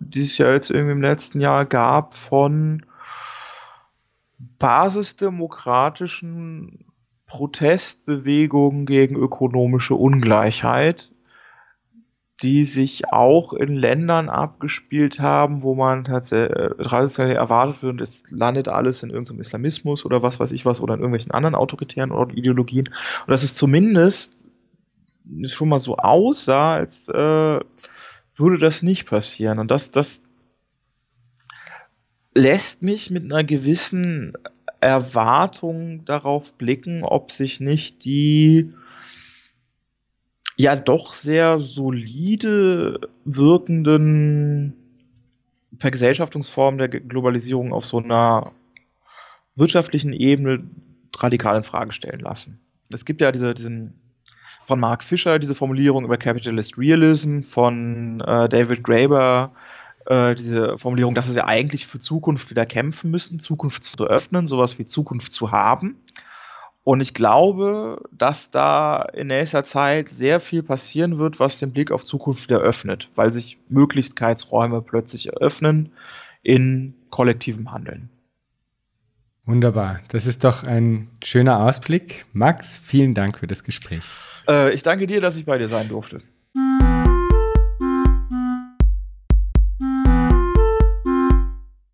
die 0.00 0.24
es 0.24 0.36
ja 0.36 0.52
jetzt 0.52 0.68
irgendwie 0.68 0.94
im 0.94 1.02
letzten 1.02 1.40
Jahr 1.40 1.64
gab, 1.64 2.16
von 2.16 2.84
basisdemokratischen 4.58 6.86
Protestbewegungen 7.28 8.84
gegen 8.84 9.14
ökonomische 9.14 9.94
Ungleichheit 9.94 11.08
die 12.42 12.64
sich 12.64 13.08
auch 13.08 13.52
in 13.52 13.74
Ländern 13.74 14.28
abgespielt 14.28 15.18
haben, 15.18 15.62
wo 15.62 15.74
man 15.74 16.06
äh, 16.06 16.68
traditionell 16.84 17.34
erwartet 17.34 17.82
wird, 17.82 18.00
es 18.00 18.22
landet 18.30 18.68
alles 18.68 19.02
in 19.02 19.10
irgendeinem 19.10 19.40
Islamismus 19.40 20.04
oder 20.04 20.22
was 20.22 20.38
weiß 20.38 20.52
ich 20.52 20.64
was 20.64 20.80
oder 20.80 20.94
in 20.94 21.00
irgendwelchen 21.00 21.32
anderen 21.32 21.56
autoritären 21.56 22.12
Ideologien. 22.30 22.88
Und 22.88 23.30
dass 23.30 23.42
es 23.42 23.54
zumindest 23.54 24.36
schon 25.46 25.68
mal 25.68 25.80
so 25.80 25.96
aussah, 25.96 26.74
als 26.74 27.08
äh, 27.08 27.12
würde 28.36 28.58
das 28.60 28.82
nicht 28.82 29.06
passieren. 29.06 29.58
Und 29.58 29.70
das, 29.70 29.90
das 29.90 30.22
lässt 32.34 32.82
mich 32.82 33.10
mit 33.10 33.24
einer 33.24 33.42
gewissen 33.42 34.34
Erwartung 34.80 36.04
darauf 36.04 36.52
blicken, 36.52 37.02
ob 37.02 37.32
sich 37.32 37.58
nicht 37.58 38.04
die 38.04 38.72
ja 40.58 40.74
doch 40.76 41.14
sehr 41.14 41.60
solide 41.60 43.00
wirkenden 43.24 44.74
Vergesellschaftungsformen 45.78 46.78
der 46.78 46.88
Globalisierung 46.88 47.72
auf 47.72 47.84
so 47.84 47.98
einer 47.98 48.52
wirtschaftlichen 49.54 50.12
Ebene 50.12 50.64
radikal 51.16 51.56
in 51.56 51.64
Frage 51.64 51.92
stellen 51.92 52.20
lassen. 52.20 52.60
Es 52.90 53.04
gibt 53.04 53.20
ja 53.20 53.30
diese, 53.30 53.54
diesen 53.54 53.94
von 54.66 54.80
Mark 54.80 55.04
Fisher 55.04 55.38
diese 55.38 55.54
Formulierung 55.54 56.04
über 56.04 56.16
Capitalist 56.16 56.76
Realism, 56.76 57.40
von 57.42 58.20
äh, 58.20 58.48
David 58.48 58.82
Graeber 58.82 59.52
äh, 60.06 60.34
diese 60.34 60.76
Formulierung, 60.78 61.14
dass 61.14 61.32
wir 61.32 61.46
eigentlich 61.46 61.86
für 61.86 62.00
Zukunft 62.00 62.50
wieder 62.50 62.66
kämpfen 62.66 63.10
müssen, 63.10 63.38
Zukunft 63.40 63.84
zu 63.84 64.06
öffnen, 64.06 64.48
sowas 64.48 64.78
wie 64.78 64.86
Zukunft 64.86 65.32
zu 65.32 65.52
haben. 65.52 65.96
Und 66.88 67.02
ich 67.02 67.12
glaube, 67.12 68.00
dass 68.12 68.50
da 68.50 69.02
in 69.12 69.26
nächster 69.26 69.62
Zeit 69.62 70.08
sehr 70.08 70.40
viel 70.40 70.62
passieren 70.62 71.18
wird, 71.18 71.38
was 71.38 71.58
den 71.58 71.70
Blick 71.70 71.90
auf 71.90 72.02
Zukunft 72.02 72.48
wieder 72.48 72.60
öffnet, 72.60 73.10
weil 73.14 73.30
sich 73.30 73.58
Möglichkeitsräume 73.68 74.80
plötzlich 74.80 75.26
eröffnen 75.26 75.92
in 76.42 76.94
kollektivem 77.10 77.72
Handeln. 77.72 78.08
Wunderbar. 79.44 80.00
Das 80.08 80.26
ist 80.26 80.44
doch 80.44 80.62
ein 80.62 81.08
schöner 81.22 81.60
Ausblick. 81.60 82.24
Max, 82.32 82.78
vielen 82.78 83.12
Dank 83.12 83.38
für 83.38 83.46
das 83.46 83.64
Gespräch. 83.64 84.10
Äh, 84.48 84.72
ich 84.72 84.82
danke 84.82 85.06
dir, 85.06 85.20
dass 85.20 85.36
ich 85.36 85.44
bei 85.44 85.58
dir 85.58 85.68
sein 85.68 85.90
durfte. 85.90 86.22